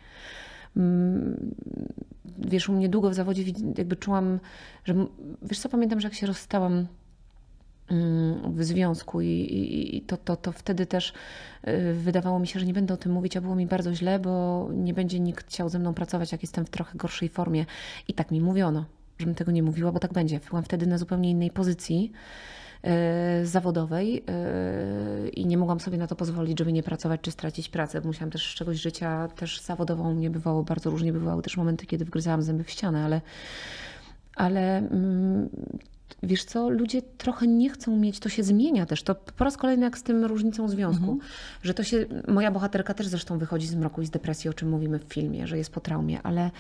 Mm, 0.78 1.56
Wiesz, 2.38 2.70
u 2.70 2.74
mnie 2.74 2.90
długo 2.90 3.10
w 3.10 3.14
zawodzie 3.14 3.44
jakby 3.78 3.96
czułam, 3.96 4.40
że 4.86 4.96
wiesz 5.42 5.60
co, 5.60 5.70
pamiętam, 5.70 6.00
że 6.00 6.08
jak 6.08 6.16
się 6.16 6.28
rozstałam 6.28 6.88
mm, 7.92 8.56
w 8.56 8.64
związku 8.64 9.22
i, 9.22 9.28
i, 9.28 9.98
i 9.98 10.02
to, 10.02 10.18
to, 10.18 10.36
to 10.36 10.52
wtedy 10.52 10.86
też 10.86 11.14
y, 11.68 11.94
wydawało 11.94 12.40
mi 12.40 12.48
się, 12.48 12.60
że 12.60 12.66
nie 12.66 12.74
będę 12.74 12.94
o 12.94 12.98
tym 12.98 13.12
mówić, 13.12 13.38
a 13.38 13.42
było 13.42 13.56
mi 13.56 13.68
bardzo 13.68 13.96
źle, 13.96 14.20
bo 14.20 14.68
nie 14.74 14.94
będzie 14.94 15.20
nikt 15.20 15.48
chciał 15.48 15.70
ze 15.70 15.80
mną 15.80 15.94
pracować, 15.94 16.32
jak 16.32 16.42
jestem 16.42 16.66
w 16.66 16.70
trochę 16.70 16.98
gorszej 16.98 17.30
formie. 17.30 17.66
I 18.08 18.14
tak 18.14 18.32
mi 18.32 18.42
mówiono, 18.42 18.86
żebym 19.20 19.36
tego 19.36 19.52
nie 19.52 19.64
mówiła, 19.64 19.92
bo 19.92 20.00
tak 20.00 20.14
będzie. 20.14 20.40
Byłam 20.50 20.64
wtedy 20.64 20.88
na 20.88 20.98
zupełnie 20.98 21.32
innej 21.32 21.52
pozycji 21.52 22.12
zawodowej 23.44 24.24
y, 25.26 25.30
i 25.30 25.46
nie 25.46 25.58
mogłam 25.58 25.80
sobie 25.80 25.98
na 25.98 26.08
to 26.08 26.16
pozwolić, 26.16 26.60
żeby 26.60 26.74
nie 26.74 26.84
pracować 26.84 27.22
czy 27.22 27.32
stracić 27.32 27.70
pracę. 27.70 28.02
Musiałam 28.02 28.32
też 28.32 28.52
z 28.52 28.56
czegoś 28.56 28.78
życia, 28.78 29.28
też 29.28 29.62
zawodową 29.62 30.14
mnie 30.14 30.30
bywało 30.30 30.64
bardzo 30.64 30.90
różnie. 30.90 31.14
Bywały 31.14 31.42
też 31.42 31.58
momenty, 31.58 31.86
kiedy 31.86 32.06
wgryzałam 32.06 32.42
zęby 32.42 32.64
w 32.64 32.70
ścianę, 32.70 33.06
ale 33.06 33.22
ale 34.36 34.78
mm, 34.78 35.50
wiesz 36.24 36.44
co, 36.44 36.70
ludzie 36.70 37.02
trochę 37.02 37.48
nie 37.48 37.70
chcą 37.70 37.98
mieć, 37.98 38.20
to 38.20 38.30
się 38.30 38.44
zmienia 38.44 38.86
też. 38.86 39.04
To 39.04 39.16
po 39.16 39.44
raz 39.44 39.58
kolejny 39.58 39.84
jak 39.84 39.98
z 39.98 40.04
tym 40.04 40.26
różnicą 40.26 40.70
związku, 40.70 41.20
że 41.64 41.74
to 41.74 41.84
się, 41.84 42.06
moja 42.28 42.52
bohaterka 42.52 42.94
też 42.94 43.08
zresztą 43.08 43.38
wychodzi 43.38 43.68
z 43.68 43.76
mroku 43.76 44.02
i 44.02 44.06
z 44.06 44.10
depresji, 44.10 44.50
o 44.50 44.54
czym 44.54 44.70
mówimy 44.70 45.00
w 45.00 45.04
filmie, 45.04 45.48
że 45.48 45.58
jest 45.58 45.72
po 45.72 45.80
traumie, 45.80 46.22
ale 46.24 46.52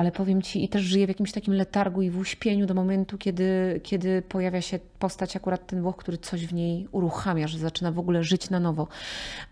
ale 0.00 0.12
powiem 0.12 0.42
ci, 0.42 0.64
i 0.64 0.68
też 0.68 0.82
żyje 0.82 1.06
w 1.06 1.08
jakimś 1.08 1.32
takim 1.32 1.54
letargu 1.54 2.02
i 2.02 2.10
w 2.10 2.18
uśpieniu 2.18 2.66
do 2.66 2.74
momentu, 2.74 3.18
kiedy, 3.18 3.80
kiedy 3.82 4.22
pojawia 4.22 4.60
się 4.60 4.78
postać, 4.98 5.36
akurat 5.36 5.66
ten 5.66 5.82
Włoch, 5.82 5.96
który 5.96 6.18
coś 6.18 6.46
w 6.46 6.54
niej 6.54 6.88
uruchamia, 6.92 7.48
że 7.48 7.58
zaczyna 7.58 7.92
w 7.92 7.98
ogóle 7.98 8.22
żyć 8.22 8.50
na 8.50 8.60
nowo. 8.60 8.88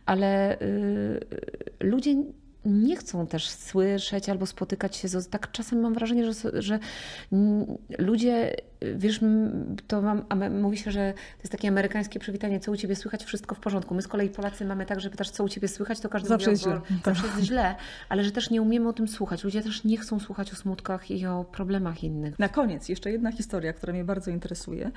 Ale 0.06 0.60
y, 0.60 1.20
ludzie 1.80 2.14
nie 2.64 2.96
chcą 2.96 3.26
też 3.26 3.48
słyszeć 3.50 4.28
albo 4.28 4.46
spotykać 4.46 4.96
się 4.96 5.08
z. 5.08 5.28
Tak 5.28 5.52
czasem 5.52 5.80
mam 5.80 5.94
wrażenie, 5.94 6.32
że, 6.32 6.62
że 6.62 6.78
ludzie, 7.98 8.56
wiesz, 8.80 9.20
to 9.86 10.02
mam, 10.02 10.24
mówi 10.60 10.78
się, 10.78 10.90
że 10.90 11.12
to 11.12 11.42
jest 11.42 11.52
takie 11.52 11.68
amerykańskie 11.68 12.18
przywitanie, 12.18 12.60
co 12.60 12.72
u 12.72 12.76
ciebie 12.76 12.96
słychać, 12.96 13.24
wszystko 13.24 13.54
w 13.54 13.60
porządku. 13.60 13.94
My 13.94 14.02
z 14.02 14.08
kolei 14.08 14.28
Polacy 14.28 14.64
mamy 14.64 14.86
tak, 14.86 15.00
że 15.00 15.10
pytasz, 15.10 15.30
co 15.30 15.44
u 15.44 15.48
ciebie 15.48 15.68
słychać, 15.68 16.00
to 16.00 16.08
każdy 16.08 16.28
Zawsze 16.28 16.50
mówi, 16.50 16.62
źle. 16.62 16.80
zawsze 17.04 17.26
jest 17.26 17.40
źle, 17.40 17.74
ale 18.08 18.24
że 18.24 18.30
też 18.30 18.50
nie 18.50 18.62
umiemy 18.62 18.88
o 18.88 18.92
tym 18.92 19.08
słuchać. 19.08 19.44
Ludzie 19.44 19.62
też 19.62 19.84
nie 19.84 19.96
chcą 19.96 20.20
słuchać 20.20 20.52
o 20.52 20.56
smutkach 20.56 21.10
i 21.10 21.26
o 21.26 21.44
problemach 21.44 22.04
innych. 22.04 22.38
Na 22.38 22.48
koniec 22.48 22.88
jeszcze 22.88 23.10
jedna 23.12 23.32
historia, 23.32 23.72
która 23.72 23.92
mnie 23.92 24.04
bardzo 24.04 24.30
interesuje. 24.30 24.90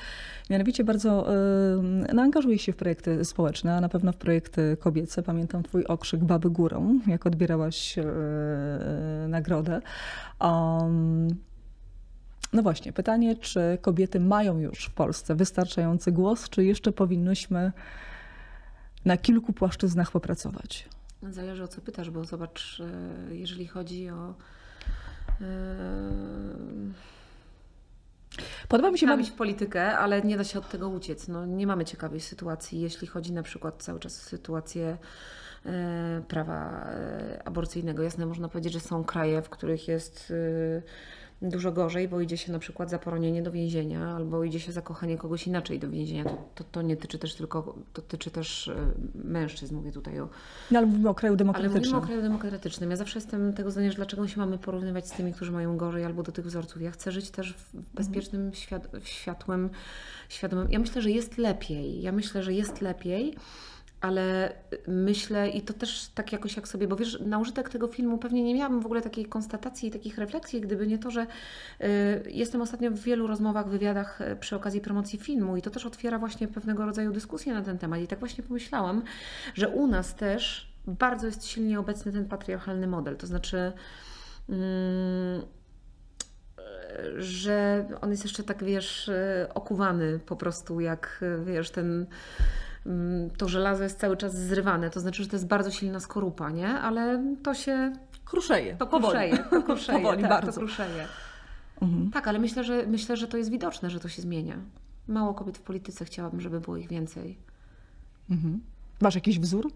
Mianowicie 0.49 0.83
bardzo 0.83 1.33
e, 1.33 2.13
no, 2.13 2.21
angażuję 2.21 2.59
się 2.59 2.73
w 2.73 2.75
projekty 2.75 3.25
społeczne, 3.25 3.75
a 3.75 3.81
na 3.81 3.89
pewno 3.89 4.11
w 4.11 4.17
projekty 4.17 4.77
kobiece. 4.79 5.23
Pamiętam 5.23 5.63
twój 5.63 5.85
okrzyk 5.85 6.23
Baby 6.23 6.49
Górą, 6.49 6.99
jak 7.07 7.25
odbierałaś 7.25 7.97
e, 7.97 8.03
nagrodę. 9.27 9.81
Um, 10.41 11.27
no 12.53 12.61
właśnie, 12.61 12.93
pytanie, 12.93 13.35
czy 13.35 13.77
kobiety 13.81 14.19
mają 14.19 14.59
już 14.59 14.85
w 14.85 14.93
Polsce 14.93 15.35
wystarczający 15.35 16.11
głos, 16.11 16.49
czy 16.49 16.63
jeszcze 16.63 16.91
powinnyśmy 16.91 17.71
na 19.05 19.17
kilku 19.17 19.53
płaszczyznach 19.53 20.11
popracować? 20.11 20.89
Zależy 21.29 21.63
o 21.63 21.67
co 21.67 21.81
pytasz, 21.81 22.09
bo 22.09 22.25
zobacz, 22.25 22.81
e, 23.29 23.35
jeżeli 23.35 23.67
chodzi 23.67 24.09
o. 24.09 24.35
e, 25.41 25.45
Podoba 28.67 28.91
mi 28.91 28.99
się... 28.99 29.21
Iść 29.21 29.31
w 29.31 29.35
politykę, 29.35 29.97
ale 29.97 30.21
nie 30.21 30.37
da 30.37 30.43
się 30.43 30.59
od 30.59 30.69
tego 30.69 30.89
uciec. 30.89 31.27
No, 31.27 31.45
nie 31.45 31.67
mamy 31.67 31.85
ciekawej 31.85 32.19
sytuacji, 32.19 32.81
jeśli 32.81 33.07
chodzi 33.07 33.31
na 33.31 33.43
przykład 33.43 33.83
cały 33.83 33.99
czas 33.99 34.19
o 34.19 34.29
sytuację 34.29 34.97
e, 35.65 36.21
prawa 36.27 36.87
aborcyjnego. 37.45 38.03
Jasne, 38.03 38.25
można 38.25 38.49
powiedzieć, 38.49 38.73
że 38.73 38.79
są 38.79 39.03
kraje, 39.03 39.41
w 39.41 39.49
których 39.49 39.87
jest 39.87 40.33
dużo 41.41 41.71
gorzej, 41.71 42.07
bo 42.07 42.21
idzie 42.21 42.37
się 42.37 42.51
na 42.51 42.59
przykład 42.59 42.89
za 42.89 42.99
poronienie 42.99 43.43
do 43.43 43.51
więzienia, 43.51 44.15
albo 44.15 44.43
idzie 44.43 44.59
się 44.59 44.71
za 44.71 44.81
kochanie 44.81 45.17
kogoś 45.17 45.47
inaczej 45.47 45.79
do 45.79 45.89
więzienia. 45.89 46.23
To, 46.23 46.37
to, 46.55 46.63
to 46.63 46.81
nie 46.81 46.97
tyczy 46.97 47.19
też 47.19 47.35
tylko, 47.35 47.75
to 47.93 48.01
tyczy 48.01 48.31
też 48.31 48.67
e, 48.67 48.75
mężczyzn, 49.15 49.75
mówię 49.75 49.91
tutaj 49.91 50.19
o 50.19 50.29
No, 50.71 50.79
ale 50.79 50.87
mówimy 50.87 51.09
o 51.09 51.13
kraju 51.15 51.31
ale 51.31 51.37
demokratycznym. 51.37 51.81
mówimy 51.83 51.97
o 51.97 52.01
kraju 52.01 52.21
demokratycznym. 52.21 52.91
Ja 52.91 52.95
zawsze 52.95 53.19
jestem 53.19 53.53
tego 53.53 53.71
zdania, 53.71 53.89
że 53.89 53.95
dlaczego 53.95 54.27
się 54.27 54.39
mamy 54.39 54.57
porównywać 54.57 55.07
z 55.07 55.11
tymi, 55.11 55.33
którzy 55.33 55.51
mają 55.51 55.77
gorzej 55.77 56.05
albo 56.05 56.23
do 56.23 56.31
tych 56.31 56.45
wzorców. 56.45 56.81
Ja 56.81 56.91
chcę 56.91 57.11
żyć 57.11 57.31
też 57.31 57.53
w 57.53 57.75
bezpiecznym, 57.93 58.53
świat, 58.53 58.87
w 59.01 59.07
światłym, 59.07 59.69
świadomym. 60.29 60.71
Ja 60.71 60.79
myślę, 60.79 61.01
że 61.01 61.11
jest 61.11 61.37
lepiej. 61.37 62.01
Ja 62.01 62.11
myślę, 62.11 62.43
że 62.43 62.53
jest 62.53 62.81
lepiej. 62.81 63.35
Ale 64.01 64.53
myślę, 64.87 65.49
i 65.49 65.61
to 65.61 65.73
też 65.73 66.07
tak 66.15 66.31
jakoś 66.31 66.55
jak 66.55 66.67
sobie, 66.67 66.87
bo 66.87 66.95
wiesz, 66.95 67.19
na 67.19 67.39
użytek 67.39 67.69
tego 67.69 67.87
filmu 67.87 68.17
pewnie 68.17 68.43
nie 68.43 68.55
miałabym 68.55 68.81
w 68.81 68.85
ogóle 68.85 69.01
takiej 69.01 69.25
konstatacji 69.25 69.89
i 69.89 69.91
takich 69.91 70.17
refleksji, 70.17 70.61
gdyby 70.61 70.87
nie 70.87 70.97
to, 70.97 71.11
że 71.11 71.27
y, 71.81 71.85
jestem 72.31 72.61
ostatnio 72.61 72.91
w 72.91 72.99
wielu 72.99 73.27
rozmowach, 73.27 73.69
wywiadach 73.69 74.21
y, 74.21 74.35
przy 74.35 74.55
okazji 74.55 74.81
promocji 74.81 75.19
filmu 75.19 75.57
i 75.57 75.61
to 75.61 75.69
też 75.69 75.85
otwiera 75.85 76.19
właśnie 76.19 76.47
pewnego 76.47 76.85
rodzaju 76.85 77.11
dyskusję 77.11 77.53
na 77.53 77.61
ten 77.61 77.77
temat. 77.77 78.01
I 78.01 78.07
tak 78.07 78.19
właśnie 78.19 78.43
pomyślałam, 78.43 79.03
że 79.53 79.69
u 79.69 79.87
nas 79.87 80.15
też 80.15 80.73
bardzo 80.87 81.25
jest 81.25 81.45
silnie 81.45 81.79
obecny 81.79 82.11
ten 82.11 82.25
patriarchalny 82.25 82.87
model. 82.87 83.17
To 83.17 83.27
znaczy, 83.27 83.71
mm, 84.49 85.41
że 87.17 87.87
on 88.01 88.11
jest 88.11 88.23
jeszcze 88.23 88.43
tak, 88.43 88.63
wiesz, 88.63 89.11
okuwany 89.53 90.19
po 90.19 90.35
prostu, 90.35 90.79
jak 90.79 91.23
wiesz, 91.45 91.71
ten. 91.71 92.05
Mm, 92.85 93.29
To 93.29 93.47
żelazo 93.47 93.83
jest 93.83 93.99
cały 93.99 94.17
czas 94.17 94.35
zrywane, 94.35 94.89
to 94.89 94.99
znaczy, 94.99 95.23
że 95.23 95.29
to 95.29 95.35
jest 95.35 95.47
bardzo 95.47 95.71
silna 95.71 95.99
skorupa, 95.99 96.49
nie? 96.49 96.67
Ale 96.67 97.23
to 97.43 97.53
się. 97.53 97.93
Kruszeje. 98.25 98.75
To 98.75 98.87
kruszeje, 98.87 99.37
to 99.37 99.63
kruszeje, 99.67 99.99
Powoli, 99.99 100.21
tak, 100.21 100.29
bardzo. 100.29 100.51
to 100.51 100.57
kruszeje. 100.57 101.07
Mhm. 101.81 102.11
Tak, 102.11 102.27
ale 102.27 102.39
myślę 102.39 102.63
że, 102.63 102.85
myślę, 102.87 103.17
że 103.17 103.27
to 103.27 103.37
jest 103.37 103.49
widoczne, 103.49 103.89
że 103.89 103.99
to 103.99 104.09
się 104.09 104.21
zmienia. 104.21 104.57
Mało 105.07 105.33
kobiet 105.33 105.57
w 105.57 105.61
polityce, 105.61 106.05
chciałabym, 106.05 106.41
żeby 106.41 106.59
było 106.61 106.77
ich 106.77 106.87
więcej. 106.89 107.37
Mhm. 108.29 108.61
Masz 109.01 109.15
jakiś 109.15 109.39
wzór? 109.39 109.71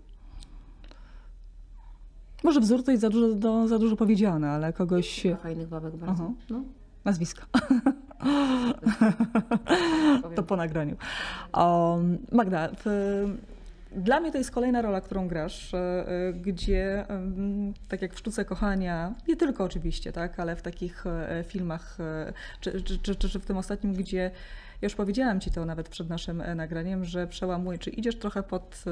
Może 2.43 2.59
wzór 2.59 2.83
to 2.83 2.91
jest 2.91 3.01
za 3.01 3.09
dużo, 3.09 3.33
do, 3.35 3.67
za 3.67 3.79
dużo 3.79 3.95
powiedziane, 3.95 4.49
ale 4.51 4.73
kogoś. 4.73 5.23
Fajnych 5.43 5.67
babek 5.67 5.95
bardzo. 5.95 6.23
Aha. 6.23 6.33
No, 6.49 6.63
Nazwiska. 7.05 7.45
To 10.35 10.43
po 10.43 10.55
nagraniu. 10.55 10.95
Um, 11.53 12.17
Magda, 12.31 12.69
w, 12.85 12.85
dla 13.95 14.19
mnie 14.19 14.31
to 14.31 14.37
jest 14.37 14.51
kolejna 14.51 14.81
rola, 14.81 15.01
którą 15.01 15.27
grasz, 15.27 15.73
e, 15.73 16.05
gdzie 16.33 17.05
tak 17.89 18.01
jak 18.01 18.13
w 18.13 18.19
Sztuce 18.19 18.45
Kochania, 18.45 19.13
nie 19.27 19.35
tylko 19.35 19.63
oczywiście, 19.63 20.11
tak, 20.11 20.39
ale 20.39 20.55
w 20.55 20.61
takich 20.61 21.07
e, 21.07 21.43
filmach, 21.47 21.97
e, 21.99 22.33
czy, 22.61 22.81
czy, 22.81 22.99
czy, 22.99 23.15
czy 23.15 23.39
w 23.39 23.45
tym 23.45 23.57
ostatnim, 23.57 23.93
gdzie 23.93 24.31
ja 24.81 24.85
już 24.85 24.95
powiedziałam 24.95 25.39
Ci 25.39 25.51
to 25.51 25.65
nawet 25.65 25.89
przed 25.89 26.09
naszym 26.09 26.41
e, 26.41 26.55
nagraniem, 26.55 27.05
że 27.05 27.27
przełamuje, 27.27 27.77
czy 27.77 27.89
idziesz 27.89 28.19
trochę 28.19 28.43
pod, 28.43 28.83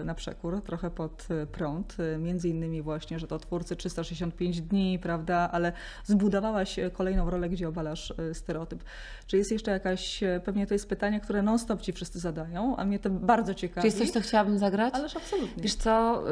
e, 0.00 0.04
na 0.04 0.14
przekór, 0.14 0.62
trochę 0.62 0.90
pod 0.90 1.26
e, 1.30 1.46
prąd, 1.46 1.96
e, 2.14 2.18
między 2.18 2.48
innymi 2.48 2.82
właśnie, 2.82 3.18
że 3.18 3.26
to 3.26 3.38
twórcy 3.38 3.76
365 3.76 4.60
dni, 4.60 4.98
prawda, 4.98 5.50
ale 5.52 5.72
zbudowałaś 6.04 6.78
e, 6.78 6.90
kolejną 6.90 7.30
rolę, 7.30 7.48
gdzie 7.48 7.68
obalasz 7.68 8.10
e, 8.10 8.34
stereotyp. 8.34 8.84
Czy 9.26 9.36
jest 9.36 9.52
jeszcze 9.52 9.70
jakaś, 9.70 10.22
e, 10.22 10.40
pewnie 10.44 10.66
to 10.66 10.74
jest 10.74 10.88
pytanie, 10.88 11.20
które 11.20 11.42
non-stop 11.42 11.80
Ci 11.80 11.92
wszyscy 11.92 12.18
zadają, 12.18 12.76
a 12.76 12.84
mnie 12.84 12.98
to 12.98 13.10
bardzo 13.10 13.54
ciekawi. 13.54 13.80
Czy 13.80 13.86
jest 13.86 13.98
coś, 13.98 14.10
co 14.10 14.20
chciałabym 14.20 14.58
zagrać? 14.58 14.94
Ależ 14.94 15.16
absolutnie. 15.16 15.62
Wiesz 15.62 15.74
co, 15.74 16.24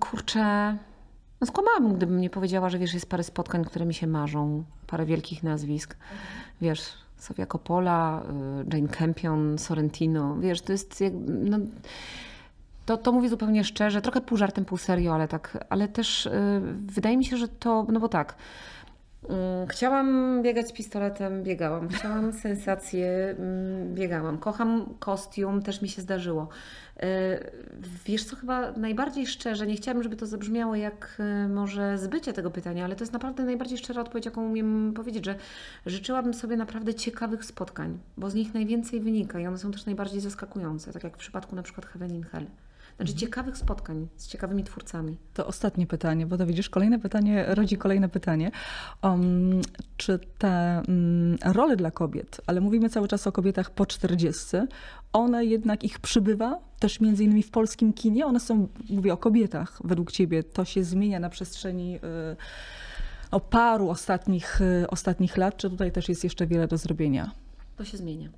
kurczę, 0.00 0.76
no 1.40 1.46
skłamałabym, 1.46 1.94
gdybym 1.94 2.20
nie 2.20 2.30
powiedziała, 2.30 2.68
że 2.68 2.78
wiesz, 2.78 2.94
jest 2.94 3.08
parę 3.08 3.22
spotkań, 3.22 3.64
które 3.64 3.86
mi 3.86 3.94
się 3.94 4.06
marzą, 4.06 4.64
parę 4.86 5.06
wielkich 5.06 5.42
nazwisk. 5.42 5.96
Wiesz, 6.60 6.92
Sofia 7.18 7.46
Coppola, 7.46 8.22
yy, 8.72 8.78
Jane 8.78 8.88
Campion, 8.88 9.58
Sorrentino, 9.58 10.36
wiesz, 10.36 10.60
to 10.60 10.72
jest 10.72 11.00
jak, 11.00 11.12
no, 11.26 11.58
to, 12.86 12.96
to 12.96 13.12
mówię 13.12 13.28
zupełnie 13.28 13.64
szczerze, 13.64 14.02
trochę 14.02 14.20
pół 14.20 14.38
żartem, 14.38 14.64
pół 14.64 14.78
serio, 14.78 15.14
ale 15.14 15.28
tak, 15.28 15.64
ale 15.68 15.88
też 15.88 16.24
yy, 16.24 16.60
wydaje 16.86 17.16
mi 17.16 17.24
się, 17.24 17.36
że 17.36 17.48
to, 17.48 17.86
no 17.92 18.00
bo 18.00 18.08
tak, 18.08 18.36
Chciałam 19.68 20.42
biegać 20.42 20.72
pistoletem, 20.72 21.42
biegałam. 21.42 21.88
Chciałam 21.88 22.32
sensację, 22.32 23.34
mm, 23.38 23.94
biegałam. 23.94 24.38
Kocham 24.38 24.94
kostium, 24.98 25.62
też 25.62 25.82
mi 25.82 25.88
się 25.88 26.02
zdarzyło. 26.02 26.48
E, 27.00 27.50
Wiesz 28.06 28.24
co, 28.24 28.36
chyba 28.36 28.72
najbardziej 28.72 29.26
szczerze, 29.26 29.66
nie 29.66 29.76
chciałabym, 29.76 30.02
żeby 30.02 30.16
to 30.16 30.26
zabrzmiało 30.26 30.74
jak 30.74 31.16
e, 31.18 31.48
może 31.48 31.98
zbycie 31.98 32.32
tego 32.32 32.50
pytania, 32.50 32.84
ale 32.84 32.96
to 32.96 33.02
jest 33.02 33.12
naprawdę 33.12 33.44
najbardziej 33.44 33.78
szczera 33.78 34.02
odpowiedź, 34.02 34.26
jaką 34.26 34.46
umiem 34.46 34.92
powiedzieć, 34.96 35.24
że 35.24 35.34
życzyłabym 35.86 36.34
sobie 36.34 36.56
naprawdę 36.56 36.94
ciekawych 36.94 37.44
spotkań, 37.44 37.98
bo 38.16 38.30
z 38.30 38.34
nich 38.34 38.54
najwięcej 38.54 39.00
wynika 39.00 39.40
i 39.40 39.46
one 39.46 39.58
są 39.58 39.72
też 39.72 39.86
najbardziej 39.86 40.20
zaskakujące, 40.20 40.92
tak 40.92 41.04
jak 41.04 41.14
w 41.14 41.18
przypadku 41.18 41.56
na 41.56 41.62
przykład 41.62 41.86
Heaven 41.86 42.14
in 42.14 42.22
Hell. 42.22 42.46
Znaczy 42.96 43.14
ciekawych 43.14 43.56
spotkań 43.56 44.08
z 44.16 44.28
ciekawymi 44.28 44.64
twórcami. 44.64 45.16
To 45.34 45.46
ostatnie 45.46 45.86
pytanie, 45.86 46.26
bo 46.26 46.36
to 46.36 46.46
widzisz, 46.46 46.70
kolejne 46.70 46.98
pytanie 46.98 47.44
rodzi 47.48 47.76
kolejne 47.76 48.08
pytanie. 48.08 48.50
Um, 49.02 49.60
czy 49.96 50.18
te 50.38 50.82
um, 50.88 51.36
role 51.44 51.76
dla 51.76 51.90
kobiet, 51.90 52.40
ale 52.46 52.60
mówimy 52.60 52.88
cały 52.88 53.08
czas 53.08 53.26
o 53.26 53.32
kobietach 53.32 53.70
po 53.70 53.86
40, 53.86 54.56
one 55.12 55.44
jednak 55.44 55.84
ich 55.84 55.98
przybywa, 55.98 56.58
też 56.78 57.00
między 57.00 57.24
innymi 57.24 57.42
w 57.42 57.50
polskim 57.50 57.92
kinie, 57.92 58.26
one 58.26 58.40
są, 58.40 58.68
mówię 58.90 59.12
o 59.12 59.16
kobietach, 59.16 59.78
według 59.84 60.12
ciebie 60.12 60.42
to 60.42 60.64
się 60.64 60.84
zmienia 60.84 61.20
na 61.20 61.30
przestrzeni 61.30 61.96
y, 61.96 62.00
o 63.30 63.40
paru 63.40 63.90
ostatnich, 63.90 64.60
y, 64.60 64.90
ostatnich 64.90 65.36
lat, 65.36 65.56
czy 65.56 65.70
tutaj 65.70 65.92
też 65.92 66.08
jest 66.08 66.24
jeszcze 66.24 66.46
wiele 66.46 66.68
do 66.68 66.78
zrobienia? 66.78 67.30
To 67.76 67.84
się 67.84 67.96
zmienia. 67.96 68.28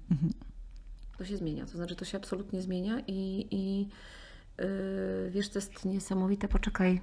To 1.19 1.25
się 1.25 1.37
zmienia. 1.37 1.67
To 1.67 1.73
znaczy, 1.73 1.97
to 1.97 2.05
się 2.05 2.19
absolutnie 2.19 2.63
zmienia 2.63 3.01
i, 3.07 3.47
i 3.51 3.89
yy, 4.59 5.31
wiesz, 5.31 5.49
to 5.49 5.59
jest 5.59 5.85
niesamowite. 5.85 6.49
Poczekaj, 6.49 7.01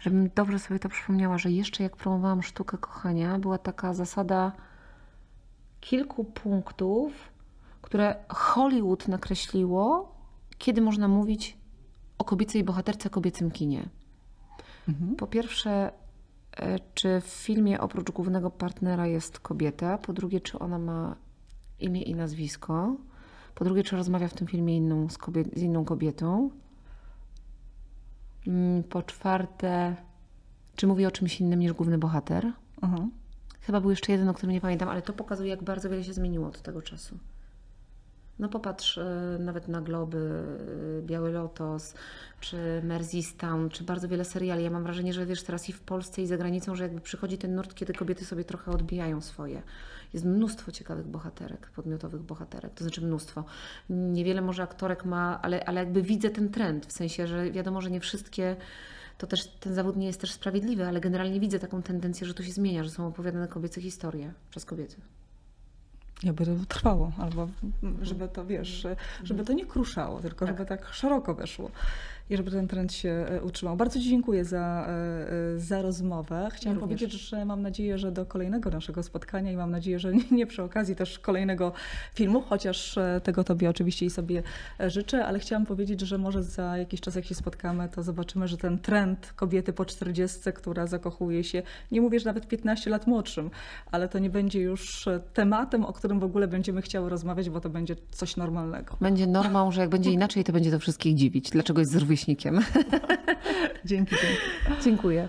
żebym 0.00 0.30
dobrze 0.34 0.58
sobie 0.58 0.80
to 0.80 0.88
przypomniała, 0.88 1.38
że 1.38 1.50
jeszcze 1.50 1.82
jak 1.82 1.96
promowałam 1.96 2.42
sztukę 2.42 2.78
kochania, 2.78 3.38
była 3.38 3.58
taka 3.58 3.94
zasada 3.94 4.52
kilku 5.80 6.24
punktów, 6.24 7.12
które 7.82 8.14
Hollywood 8.28 9.08
nakreśliło, 9.08 10.14
kiedy 10.58 10.80
można 10.80 11.08
mówić 11.08 11.58
o 12.18 12.24
kobiecej 12.24 12.64
bohaterce, 12.64 13.10
kobiecym 13.10 13.50
kinie. 13.50 13.88
Po 15.16 15.26
pierwsze, 15.26 15.92
e, 16.56 16.78
czy 16.94 17.20
w 17.20 17.24
filmie 17.24 17.80
oprócz 17.80 18.10
głównego 18.10 18.50
partnera 18.50 19.06
jest 19.06 19.40
kobieta? 19.40 19.98
Po 19.98 20.12
drugie, 20.12 20.40
czy 20.40 20.58
ona 20.58 20.78
ma 20.78 21.16
imię 21.80 22.02
i 22.02 22.14
nazwisko? 22.14 22.96
Po 23.54 23.64
drugie, 23.64 23.82
czy 23.82 23.96
rozmawia 23.96 24.28
w 24.28 24.34
tym 24.34 24.46
filmie 24.46 24.76
inną 24.76 25.08
z, 25.08 25.18
kobiet, 25.18 25.48
z 25.56 25.62
inną 25.62 25.84
kobietą? 25.84 26.50
Mm, 28.46 28.82
Po 28.82 29.02
czwarte, 29.02 29.96
czy 30.76 30.86
mówi 30.86 31.06
o 31.06 31.10
czymś 31.10 31.40
innym 31.40 31.60
niż 31.60 31.72
główny 31.72 31.98
bohater? 31.98 32.52
Aha. 32.80 33.06
Chyba 33.60 33.80
był 33.80 33.90
jeszcze 33.90 34.12
jeden, 34.12 34.28
o 34.28 34.34
którym 34.34 34.52
nie 34.52 34.60
pamiętam, 34.60 34.88
ale 34.88 35.02
to 35.02 35.12
pokazuje, 35.12 35.50
jak 35.50 35.62
bardzo 35.62 35.90
wiele 35.90 36.04
się 36.04 36.12
zmieniło 36.12 36.48
od 36.48 36.62
tego 36.62 36.82
czasu. 36.82 37.18
No 38.40 38.48
popatrz 38.48 38.98
e, 38.98 39.36
nawet 39.40 39.68
na 39.68 39.80
Globy, 39.80 40.44
e, 40.98 41.02
Biały 41.02 41.32
Lotos, 41.32 41.94
czy 42.40 42.56
Merzistown, 42.84 43.68
czy 43.68 43.84
bardzo 43.84 44.08
wiele 44.08 44.24
seriali. 44.24 44.64
Ja 44.64 44.70
mam 44.70 44.82
wrażenie, 44.82 45.12
że 45.12 45.26
wiesz, 45.26 45.42
teraz 45.42 45.68
i 45.68 45.72
w 45.72 45.80
Polsce 45.80 46.22
i 46.22 46.26
za 46.26 46.36
granicą, 46.36 46.74
że 46.74 46.82
jakby 46.84 47.00
przychodzi 47.00 47.38
ten 47.38 47.54
nurt, 47.54 47.74
kiedy 47.74 47.92
kobiety 47.92 48.24
sobie 48.24 48.44
trochę 48.44 48.70
odbijają 48.70 49.20
swoje. 49.20 49.62
Jest 50.12 50.24
mnóstwo 50.24 50.72
ciekawych 50.72 51.06
bohaterek, 51.06 51.70
podmiotowych 51.70 52.22
bohaterek, 52.22 52.74
to 52.74 52.84
znaczy 52.84 53.00
mnóstwo. 53.00 53.44
Niewiele 53.90 54.42
może 54.42 54.62
aktorek 54.62 55.04
ma, 55.04 55.42
ale, 55.42 55.64
ale 55.64 55.80
jakby 55.80 56.02
widzę 56.02 56.30
ten 56.30 56.48
trend, 56.48 56.86
w 56.86 56.92
sensie, 56.92 57.26
że 57.26 57.50
wiadomo, 57.50 57.80
że 57.80 57.90
nie 57.90 58.00
wszystkie 58.00 58.56
to 59.18 59.26
też 59.26 59.46
ten 59.46 59.74
zawód 59.74 59.96
nie 59.96 60.06
jest 60.06 60.20
też 60.20 60.32
sprawiedliwy, 60.32 60.86
ale 60.86 61.00
generalnie 61.00 61.40
widzę 61.40 61.58
taką 61.58 61.82
tendencję, 61.82 62.26
że 62.26 62.34
to 62.34 62.42
się 62.42 62.52
zmienia, 62.52 62.84
że 62.84 62.90
są 62.90 63.06
opowiadane 63.06 63.48
kobiece 63.48 63.80
historie 63.80 64.32
przez 64.50 64.64
kobiety. 64.64 64.96
Jakby 66.22 66.46
to 66.46 66.52
trwało, 66.68 67.12
albo 67.18 67.48
żeby 68.02 68.28
to, 68.28 68.44
wiesz, 68.44 68.86
żeby 69.24 69.44
to 69.44 69.52
nie 69.52 69.66
kruszało, 69.66 70.20
tylko 70.20 70.46
żeby 70.46 70.66
tak 70.66 70.94
szeroko 70.94 71.34
weszło 71.34 71.70
i 72.30 72.36
żeby 72.36 72.50
ten 72.50 72.68
trend 72.68 72.92
się 72.92 73.08
e, 73.08 73.42
utrzymał. 73.42 73.76
Bardzo 73.76 74.00
Ci 74.00 74.08
dziękuję 74.10 74.44
za, 74.44 74.86
e, 74.88 74.92
e, 75.54 75.58
za 75.58 75.82
rozmowę. 75.82 76.48
Chciałam 76.52 76.76
Ja 76.76 76.80
powiedzieć, 76.80 77.12
że 77.12 77.44
mam 77.44 77.62
nadzieję, 77.62 77.98
że 77.98 78.12
do 78.12 78.26
kolejnego 78.26 78.70
naszego 78.70 79.02
spotkania 79.02 79.52
i 79.52 79.56
mam 79.56 79.70
nadzieję, 79.70 79.98
że 79.98 80.14
nie- 80.14 80.24
nie 80.30 80.46
przy 80.46 80.62
okazji 80.62 80.96
też 80.96 81.18
kolejnego 81.18 81.72
filmu, 82.14 82.40
chociaż 82.40 82.98
tego 83.22 83.44
Tobie 83.44 83.70
oczywiście 83.70 84.06
i 84.06 84.10
sobie 84.10 84.42
życzę, 84.86 85.24
ale 85.26 85.38
chciałam 85.38 85.66
powiedzieć, 85.66 86.00
że 86.00 86.18
może 86.18 86.42
za 86.42 86.76
jakiś 86.78 87.00
czas, 87.00 87.14
jak 87.14 87.24
się 87.24 87.34
spotkamy, 87.34 87.88
to 87.88 88.02
zobaczymy, 88.02 88.48
że 88.48 88.56
ten 88.56 88.78
trend 88.78 89.32
kobiety 89.36 89.72
po 89.72 89.84
40, 89.84 90.52
która 90.52 90.86
zakochuje 90.86 91.44
się, 91.44 91.62
nie 91.92 92.00
mówię, 92.00 92.20
że 92.20 92.26
nawet 92.26 92.48
15 92.48 92.90
lat 92.90 93.06
młodszym, 93.06 93.50
ale 93.90 94.08
to 94.08 94.18
nie 94.18 94.30
będzie 94.30 94.60
już 94.60 95.08
tematem, 95.34 95.84
o 95.84 95.92
którym 95.92 96.20
w 96.20 96.24
ogóle 96.24 96.48
będziemy 96.48 96.82
chciały 96.82 97.10
rozmawiać, 97.10 97.50
bo 97.50 97.60
to 97.60 97.70
będzie 97.70 97.96
coś 98.10 98.36
normalnego. 98.36 98.96
Będzie 99.00 99.26
normą, 99.26 99.72
że 99.72 99.80
jak 99.80 99.90
będzie 99.90 100.10
inaczej, 100.10 100.44
to 100.44 100.52
będzie 100.52 100.70
to 100.70 100.78
wszystkich 100.78 101.14
dziwić. 101.14 101.50
Dlaczego 101.50 101.80
jest 101.80 101.92
z 101.92 101.96
rówieśnikiem? 102.20 102.60
Dzięki, 103.84 104.16
dzięki. 104.16 104.82
Dziękuję. 104.84 105.28